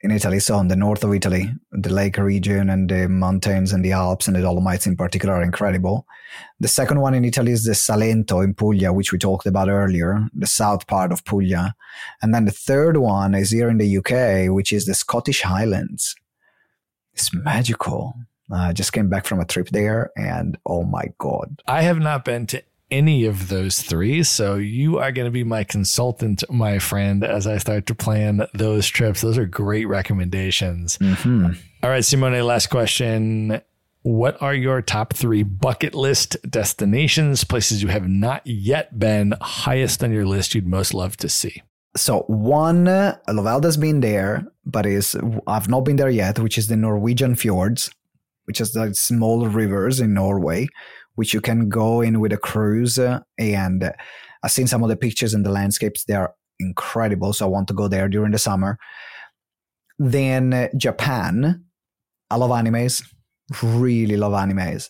in 0.02 0.12
Italy. 0.12 0.40
So 0.40 0.60
in 0.60 0.68
the 0.68 0.76
north 0.76 1.04
of 1.04 1.14
Italy, 1.14 1.52
the 1.72 1.92
lake 1.92 2.18
region 2.18 2.70
and 2.70 2.90
the 2.90 3.08
mountains 3.08 3.72
and 3.74 3.84
the 3.84 3.92
Alps 3.92 4.28
and 4.28 4.36
the 4.36 4.42
Dolomites 4.42 4.88
in 4.88 4.96
particular 4.96 5.36
are 5.36 5.44
incredible. 5.44 6.06
The 6.60 6.68
second 6.68 7.00
one 7.00 7.14
in 7.14 7.26
Italy 7.26 7.52
is 7.52 7.64
the 7.64 7.74
Salento 7.74 8.44
in 8.44 8.54
Puglia, 8.54 8.94
which 8.94 9.12
we 9.12 9.18
talked 9.18 9.46
about 9.46 9.70
earlier, 9.70 10.28
the 10.34 10.48
south 10.48 10.88
part 10.88 11.12
of 11.12 11.24
Puglia. 11.26 11.76
And 12.22 12.34
then 12.34 12.46
the 12.46 12.52
third 12.52 12.98
one 12.98 13.36
is 13.36 13.52
here 13.52 13.70
in 13.70 13.78
the 13.78 13.98
UK, 13.98 14.54
which 14.54 14.74
is 14.74 14.86
the 14.86 14.94
Scottish 14.96 15.42
Highlands. 15.42 16.16
It's 17.14 17.34
magical. 17.34 18.14
I 18.52 18.74
just 18.74 18.94
came 18.94 19.10
back 19.10 19.26
from 19.26 19.40
a 19.40 19.46
trip 19.46 19.70
there 19.70 20.12
and 20.18 20.58
oh 20.66 20.84
my 20.84 21.06
God. 21.18 21.62
I 21.68 21.84
have 21.84 22.00
not 22.00 22.26
been 22.26 22.48
to 22.48 22.64
any 22.92 23.26
of 23.26 23.48
those 23.48 23.82
three. 23.82 24.24
So 24.24 24.56
you 24.56 25.00
are 25.00 25.12
going 25.12 25.26
to 25.26 25.32
be 25.32 25.44
my 25.44 25.64
consultant, 25.64 26.44
my 26.50 26.80
friend, 26.80 27.24
as 27.24 27.48
I 27.48 27.58
start 27.58 27.86
to 27.88 27.96
plan 27.96 28.46
those 28.54 28.88
trips. 28.88 29.22
Those 29.22 29.38
are 29.38 29.46
great 29.46 29.88
recommendations. 29.88 30.98
Mm-hmm. 30.98 31.54
All 31.84 31.90
right, 31.90 32.06
Simone, 32.06 32.42
last 32.44 32.68
question. 32.68 33.62
What 34.04 34.42
are 34.42 34.54
your 34.54 34.82
top 34.82 35.14
three 35.14 35.44
bucket 35.44 35.94
list 35.94 36.36
destinations, 36.50 37.44
places 37.44 37.84
you 37.84 37.90
have 37.90 38.08
not 38.08 38.42
yet 38.46 38.98
been, 38.98 39.36
highest 39.42 40.04
on 40.04 40.12
your 40.12 40.26
list 40.26 40.56
you'd 40.56 40.68
most 40.68 40.94
love 40.94 41.18
to 41.18 41.30
see? 41.30 41.62
So 41.96 42.22
one, 42.28 42.86
Lovalda's 42.86 43.78
been 43.78 44.00
there, 44.00 44.48
but 44.66 44.86
is 44.86 45.16
I've 45.46 45.70
not 45.70 45.82
been 45.82 45.98
there 45.98 46.10
yet, 46.10 46.40
which 46.40 46.58
is 46.58 46.68
the 46.68 46.78
Norwegian 46.78 47.36
fjords, 47.36 47.92
which 48.46 48.60
is 48.60 48.72
the 48.72 48.94
small 48.96 49.48
rivers 49.48 50.00
in 50.00 50.14
Norway, 50.14 50.68
which 51.22 51.36
you 51.36 51.42
can 51.42 51.70
go 51.70 52.02
in 52.02 52.20
with 52.20 52.34
a 52.34 52.38
cruise. 52.38 52.98
And 53.38 53.84
uh, 53.84 53.92
I've 54.42 54.50
seen 54.50 54.66
some 54.66 54.82
of 54.82 54.90
the 54.90 54.96
pictures 54.96 55.36
and 55.36 55.46
the 55.46 55.52
landscapes; 55.52 56.04
they 56.06 56.16
are 56.16 56.34
incredible. 56.60 57.32
So 57.32 57.46
I 57.46 57.50
want 57.50 57.68
to 57.68 57.76
go 57.76 57.88
there 57.88 58.10
during 58.10 58.32
the 58.32 58.40
summer. 58.40 58.80
Then 60.00 60.52
uh, 60.52 60.70
Japan, 60.76 61.64
I 62.32 62.38
love 62.38 62.50
animes, 62.50 63.08
really 63.62 64.18
love 64.18 64.34
animes. 64.34 64.90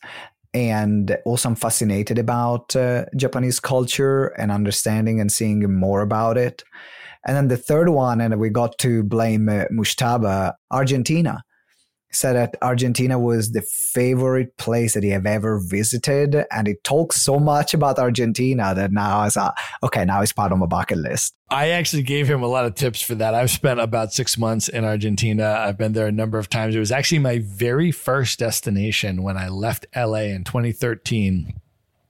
And 0.54 1.18
also, 1.26 1.50
I'm 1.50 1.56
fascinated 1.56 2.18
about 2.18 2.78
uh, 2.78 3.08
Japanese 3.18 3.60
culture 3.60 4.28
and 4.40 4.54
understanding 4.54 5.20
and 5.20 5.30
seeing 5.30 5.60
more 5.74 6.00
about 6.00 6.38
it. 6.38 6.64
And 7.28 7.36
then 7.36 7.50
the 7.50 7.58
third 7.58 7.90
one, 7.90 8.22
and 8.22 8.40
we 8.40 8.50
got 8.50 8.78
to 8.80 9.04
blame 9.04 9.50
uh, 9.50 9.66
Mushtaba, 9.66 10.54
Argentina. 10.72 11.44
Said 12.12 12.34
that 12.34 12.56
Argentina 12.62 13.18
was 13.18 13.52
the 13.52 13.62
favorite 13.62 14.58
place 14.58 14.94
that 14.94 15.04
he 15.04 15.10
have 15.10 15.26
ever 15.26 15.60
visited, 15.60 16.46
and 16.52 16.68
he 16.68 16.76
talks 16.84 17.22
so 17.22 17.40
much 17.40 17.74
about 17.74 18.00
Argentina 18.00 18.74
that 18.76 18.92
now 18.92 19.20
I 19.20 19.26
was 19.26 19.38
uh, 19.38 19.52
okay. 19.84 20.04
Now 20.04 20.22
it's 20.22 20.34
part 20.34 20.52
of 20.52 20.58
my 20.58 20.66
bucket 20.66 20.98
list. 20.98 21.36
I 21.50 21.70
actually 21.70 22.04
gave 22.04 22.30
him 22.30 22.44
a 22.44 22.48
lot 22.48 22.66
of 22.66 22.76
tips 22.76 23.02
for 23.02 23.16
that. 23.16 23.34
I've 23.34 23.52
spent 23.52 23.80
about 23.80 24.14
six 24.14 24.38
months 24.38 24.70
in 24.70 24.86
Argentina. 24.86 25.56
I've 25.60 25.78
been 25.78 25.94
there 25.94 26.08
a 26.08 26.12
number 26.12 26.38
of 26.38 26.50
times. 26.50 26.76
It 26.76 26.80
was 26.80 26.92
actually 26.92 27.20
my 27.20 27.40
very 27.40 27.92
first 27.92 28.40
destination 28.40 29.22
when 29.22 29.38
I 29.38 29.50
left 29.50 29.86
LA 29.96 30.32
in 30.32 30.44
2013. 30.44 31.60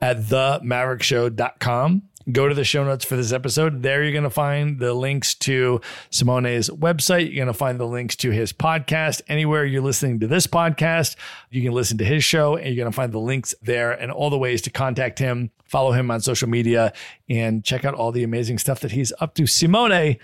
at 0.00 0.18
themaverickshow.com. 0.18 2.02
Go 2.32 2.48
to 2.48 2.54
the 2.54 2.64
show 2.64 2.84
notes 2.84 3.04
for 3.04 3.16
this 3.16 3.32
episode. 3.32 3.82
There 3.82 4.02
you're 4.02 4.12
going 4.12 4.24
to 4.24 4.30
find 4.30 4.78
the 4.78 4.94
links 4.94 5.34
to 5.36 5.82
Simone's 6.10 6.70
website. 6.70 7.26
You're 7.26 7.44
going 7.44 7.48
to 7.48 7.52
find 7.52 7.78
the 7.78 7.86
links 7.86 8.16
to 8.16 8.30
his 8.30 8.50
podcast. 8.50 9.20
Anywhere 9.28 9.66
you're 9.66 9.82
listening 9.82 10.20
to 10.20 10.26
this 10.26 10.46
podcast, 10.46 11.16
you 11.50 11.60
can 11.60 11.72
listen 11.72 11.98
to 11.98 12.04
his 12.04 12.24
show 12.24 12.56
and 12.56 12.66
you're 12.66 12.82
going 12.82 12.90
to 12.90 12.96
find 12.96 13.12
the 13.12 13.18
links 13.18 13.54
there 13.60 13.92
and 13.92 14.10
all 14.10 14.30
the 14.30 14.38
ways 14.38 14.62
to 14.62 14.70
contact 14.70 15.18
him, 15.18 15.50
follow 15.64 15.92
him 15.92 16.10
on 16.10 16.20
social 16.20 16.48
media, 16.48 16.94
and 17.28 17.62
check 17.62 17.84
out 17.84 17.92
all 17.92 18.10
the 18.10 18.24
amazing 18.24 18.56
stuff 18.56 18.80
that 18.80 18.92
he's 18.92 19.12
up 19.20 19.34
to. 19.34 19.46
Simone, 19.46 20.16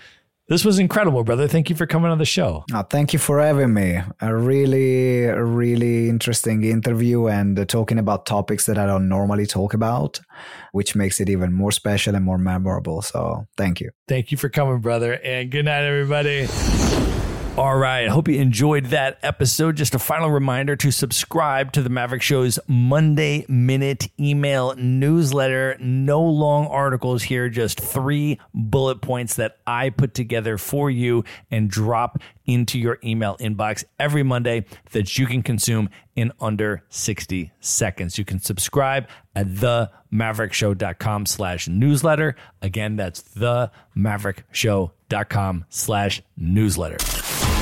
this 0.51 0.65
was 0.65 0.79
incredible, 0.79 1.23
brother. 1.23 1.47
Thank 1.47 1.69
you 1.69 1.77
for 1.77 1.85
coming 1.85 2.11
on 2.11 2.17
the 2.17 2.25
show. 2.25 2.65
Oh, 2.73 2.81
thank 2.81 3.13
you 3.13 3.19
for 3.19 3.39
having 3.39 3.73
me. 3.73 4.01
A 4.19 4.35
really, 4.35 5.25
really 5.27 6.09
interesting 6.09 6.61
interview 6.63 7.27
and 7.27 7.69
talking 7.69 7.97
about 7.97 8.25
topics 8.25 8.65
that 8.65 8.77
I 8.77 8.85
don't 8.85 9.07
normally 9.07 9.45
talk 9.45 9.73
about, 9.73 10.19
which 10.73 10.93
makes 10.93 11.21
it 11.21 11.29
even 11.29 11.53
more 11.53 11.71
special 11.71 12.15
and 12.15 12.25
more 12.25 12.37
memorable. 12.37 13.01
So 13.01 13.47
thank 13.55 13.79
you. 13.79 13.91
Thank 14.09 14.33
you 14.33 14.37
for 14.37 14.49
coming, 14.49 14.79
brother. 14.79 15.13
And 15.23 15.49
good 15.49 15.63
night, 15.63 15.83
everybody. 15.83 17.10
All 17.57 17.75
right. 17.75 18.07
Hope 18.07 18.29
you 18.29 18.39
enjoyed 18.39 18.85
that 18.85 19.19
episode. 19.21 19.75
Just 19.75 19.93
a 19.93 19.99
final 19.99 20.31
reminder 20.31 20.77
to 20.77 20.89
subscribe 20.89 21.73
to 21.73 21.81
the 21.81 21.89
Maverick 21.89 22.21
Show's 22.21 22.57
Monday 22.65 23.45
Minute 23.49 24.07
email 24.17 24.73
newsletter. 24.77 25.75
No 25.81 26.23
long 26.23 26.67
articles 26.67 27.23
here, 27.23 27.49
just 27.49 27.77
three 27.77 28.39
bullet 28.53 29.01
points 29.01 29.35
that 29.35 29.57
I 29.67 29.89
put 29.89 30.13
together 30.13 30.57
for 30.57 30.89
you 30.89 31.25
and 31.51 31.69
drop 31.69 32.19
into 32.45 32.79
your 32.79 32.99
email 33.03 33.35
inbox 33.37 33.83
every 33.99 34.23
Monday 34.23 34.63
that 34.91 35.17
you 35.17 35.27
can 35.27 35.43
consume 35.43 35.89
in 36.15 36.31
under 36.39 36.85
60 36.87 37.51
seconds. 37.59 38.17
You 38.17 38.23
can 38.23 38.39
subscribe 38.39 39.09
at 39.35 39.47
themaverickshow.com 39.47 41.25
slash 41.25 41.67
newsletter. 41.67 42.37
Again, 42.61 42.95
that's 42.95 43.21
themaverickshow.com 43.23 45.65
slash 45.69 46.21
newsletter. 46.37 47.40